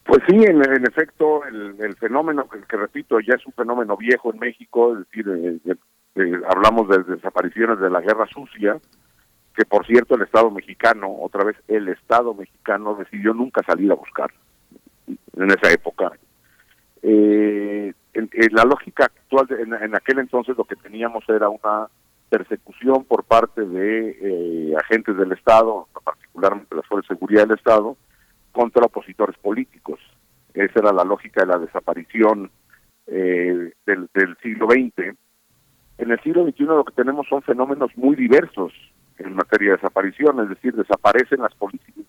[0.05, 4.93] Pues sí, en, efecto, el, fenómeno, que, repito, ya es un fenómeno viejo en México,
[4.93, 5.61] es decir,
[6.17, 8.79] eh, hablamos de desapariciones de la guerra sucia,
[9.55, 13.95] que por cierto el Estado mexicano, otra vez el Estado mexicano decidió nunca salir a
[13.95, 14.33] buscar
[15.07, 16.13] en esa época.
[17.03, 21.89] Eh, en, la lógica actual, en, aquel entonces lo que teníamos era una
[22.29, 27.97] persecución por parte de eh, agentes del Estado, particularmente las fuerzas de seguridad del Estado,
[28.53, 30.01] contra opositores políticos.
[30.53, 32.51] Esa era la lógica de la desaparición
[33.07, 35.17] eh, del, del siglo XX.
[35.99, 38.73] En el siglo XXI lo que tenemos son fenómenos muy diversos
[39.19, 41.53] en materia de desaparición, es decir, desaparecen las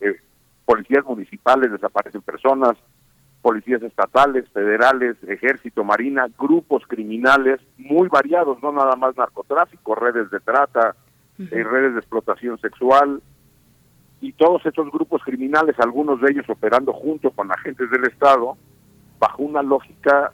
[0.02, 0.20] eh,
[0.66, 2.76] policías municipales, desaparecen personas,
[3.42, 10.40] policías estatales, federales, ejército, marina, grupos criminales muy variados, no nada más narcotráfico, redes de
[10.40, 10.96] trata,
[11.38, 13.22] eh, redes de explotación sexual,
[14.22, 18.58] y todos estos grupos criminales, algunos de ellos operando junto con agentes del Estado,
[19.20, 20.32] bajo una lógica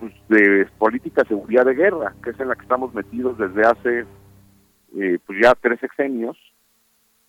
[0.00, 3.62] pues, de política de seguridad de guerra, que es en la que estamos metidos desde
[3.62, 4.06] hace
[4.96, 6.36] eh, pues ya tres sexenios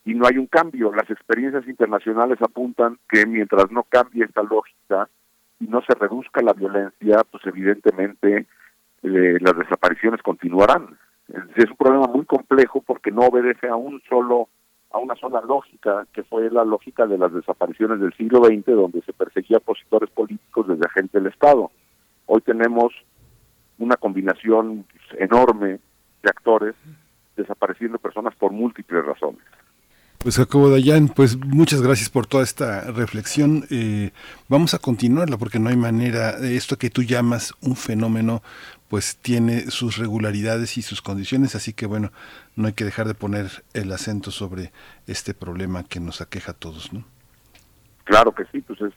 [0.06, 0.94] y no hay un cambio.
[0.94, 5.10] Las experiencias internacionales apuntan que mientras no cambie esta lógica
[5.60, 8.46] y no se reduzca la violencia, pues evidentemente
[9.04, 10.98] eh, las desapariciones continuarán.
[11.56, 14.50] Es un problema muy complejo porque no obedece a un solo
[14.92, 19.02] a una sola lógica, que fue la lógica de las desapariciones del siglo XX, donde
[19.04, 21.70] se perseguía opositores políticos desde agentes del Estado.
[22.26, 22.92] Hoy tenemos
[23.78, 24.86] una combinación
[25.20, 25.80] enorme
[26.24, 26.74] de actores
[27.40, 29.42] desapareciendo personas por múltiples razones.
[30.20, 33.64] Pues Jacobo Dayan, pues muchas gracias por toda esta reflexión.
[33.70, 34.12] Eh,
[34.50, 38.42] vamos a continuarla porque no hay manera, esto que tú llamas un fenómeno,
[38.90, 42.12] pues tiene sus regularidades y sus condiciones, así que bueno,
[42.58, 44.74] no hay que dejar de poner el acento sobre
[45.08, 47.06] este problema que nos aqueja a todos, ¿no?
[48.04, 48.94] Claro que sí, pues es,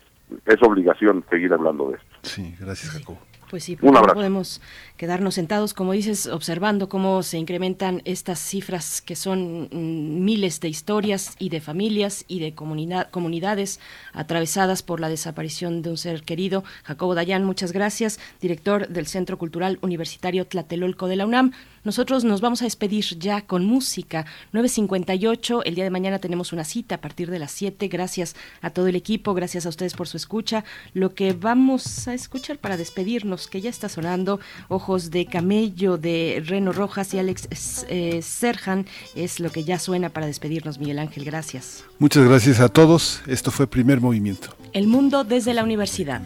[0.46, 2.16] es obligación seguir hablando de esto.
[2.22, 3.20] Sí, gracias Jacobo.
[3.52, 4.62] Pues sí, no podemos
[4.96, 10.70] quedarnos sentados, como dices, observando cómo se incrementan estas cifras que son mm, miles de
[10.70, 13.78] historias y de familias y de comunidad, comunidades
[14.14, 16.64] atravesadas por la desaparición de un ser querido.
[16.84, 21.52] Jacobo Dayan, muchas gracias, director del Centro Cultural Universitario Tlatelolco de la UNAM.
[21.84, 24.24] Nosotros nos vamos a despedir ya con música.
[24.52, 27.88] 9.58, el día de mañana tenemos una cita a partir de las 7.
[27.88, 30.62] Gracias a todo el equipo, gracias a ustedes por su escucha.
[30.94, 36.42] Lo que vamos a escuchar para despedirnos, que ya está sonando, Ojos de Camello de
[36.44, 37.48] Reno Rojas y Alex
[37.88, 41.24] eh, Serjan, es lo que ya suena para despedirnos, Miguel Ángel.
[41.24, 41.84] Gracias.
[41.98, 43.22] Muchas gracias a todos.
[43.26, 44.48] Esto fue Primer Movimiento.
[44.72, 46.22] El mundo desde la universidad.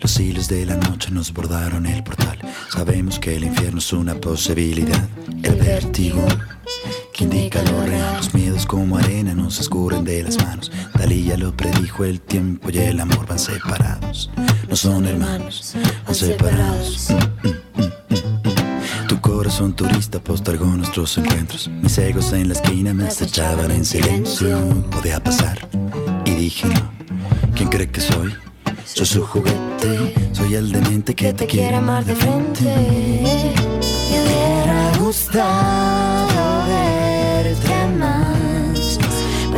[0.00, 2.38] Los hilos de la noche nos bordaron el portal.
[2.70, 5.08] Sabemos que el infierno es una posibilidad.
[5.42, 6.26] El vértigo
[7.14, 8.16] que indica lo real.
[8.16, 10.70] Los miedos como arena nos escurren de las manos.
[10.92, 14.30] Talía lo predijo, el tiempo y el amor van separados.
[14.68, 17.08] No son hermanos, van separados.
[17.10, 21.68] Mm, mm, mm, tu corazón turista postergó nuestros encuentros.
[21.68, 24.58] Mis egos en la esquina me acechaban en silencio.
[24.90, 25.68] Podía pasar
[26.24, 26.92] y dije no.
[27.54, 28.34] ¿Quién cree que soy?
[28.84, 32.64] Soy su juguete, soy el demente que te quiere amar de frente.
[34.10, 36.33] Me hubiera gustado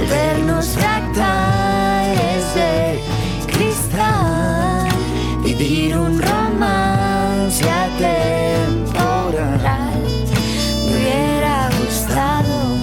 [0.07, 3.01] volvernos fractales de
[3.47, 4.89] cristal,
[5.43, 8.91] vivir un romance atemporal.
[10.85, 12.77] Me hubiera gustado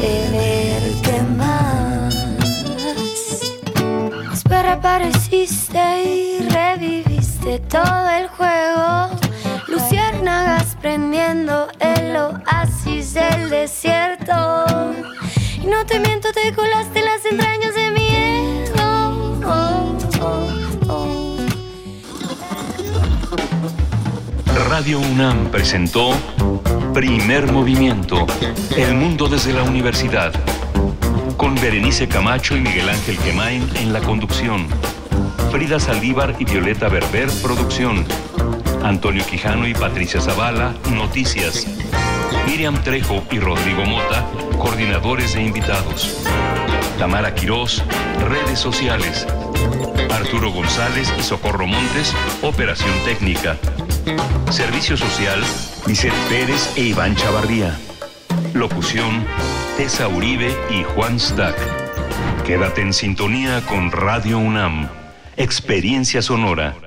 [0.00, 2.14] verte más.
[4.32, 9.10] Espera, apareciste y reviviste todo el juego.
[9.68, 14.66] Luciérnagas prendiendo el oasis del desierto.
[15.66, 17.90] No te miento, te colaste las entrañas de
[19.44, 20.06] oh,
[24.68, 26.14] Radio UNAM presentó
[26.94, 28.28] Primer Movimiento,
[28.76, 30.32] El Mundo desde la Universidad,
[31.36, 34.68] con Berenice Camacho y Miguel Ángel Quemain en la conducción.
[35.50, 38.06] Frida Saldívar y Violeta Berber, producción.
[38.84, 41.66] Antonio Quijano y Patricia Zavala, noticias.
[42.46, 44.24] Miriam Trejo y Rodrigo Mota,
[44.58, 46.24] coordinadores e invitados.
[46.98, 47.84] Tamara Quirós,
[48.28, 49.26] redes sociales.
[50.10, 53.56] Arturo González y Socorro Montes, operación técnica.
[54.50, 55.42] Servicio social,
[55.86, 57.76] Vicente Pérez e Iván Chavarría.
[58.54, 59.26] Locución,
[59.76, 61.56] Tessa Uribe y Juan Stack.
[62.46, 64.88] Quédate en sintonía con Radio UNAM.
[65.36, 66.85] Experiencia sonora.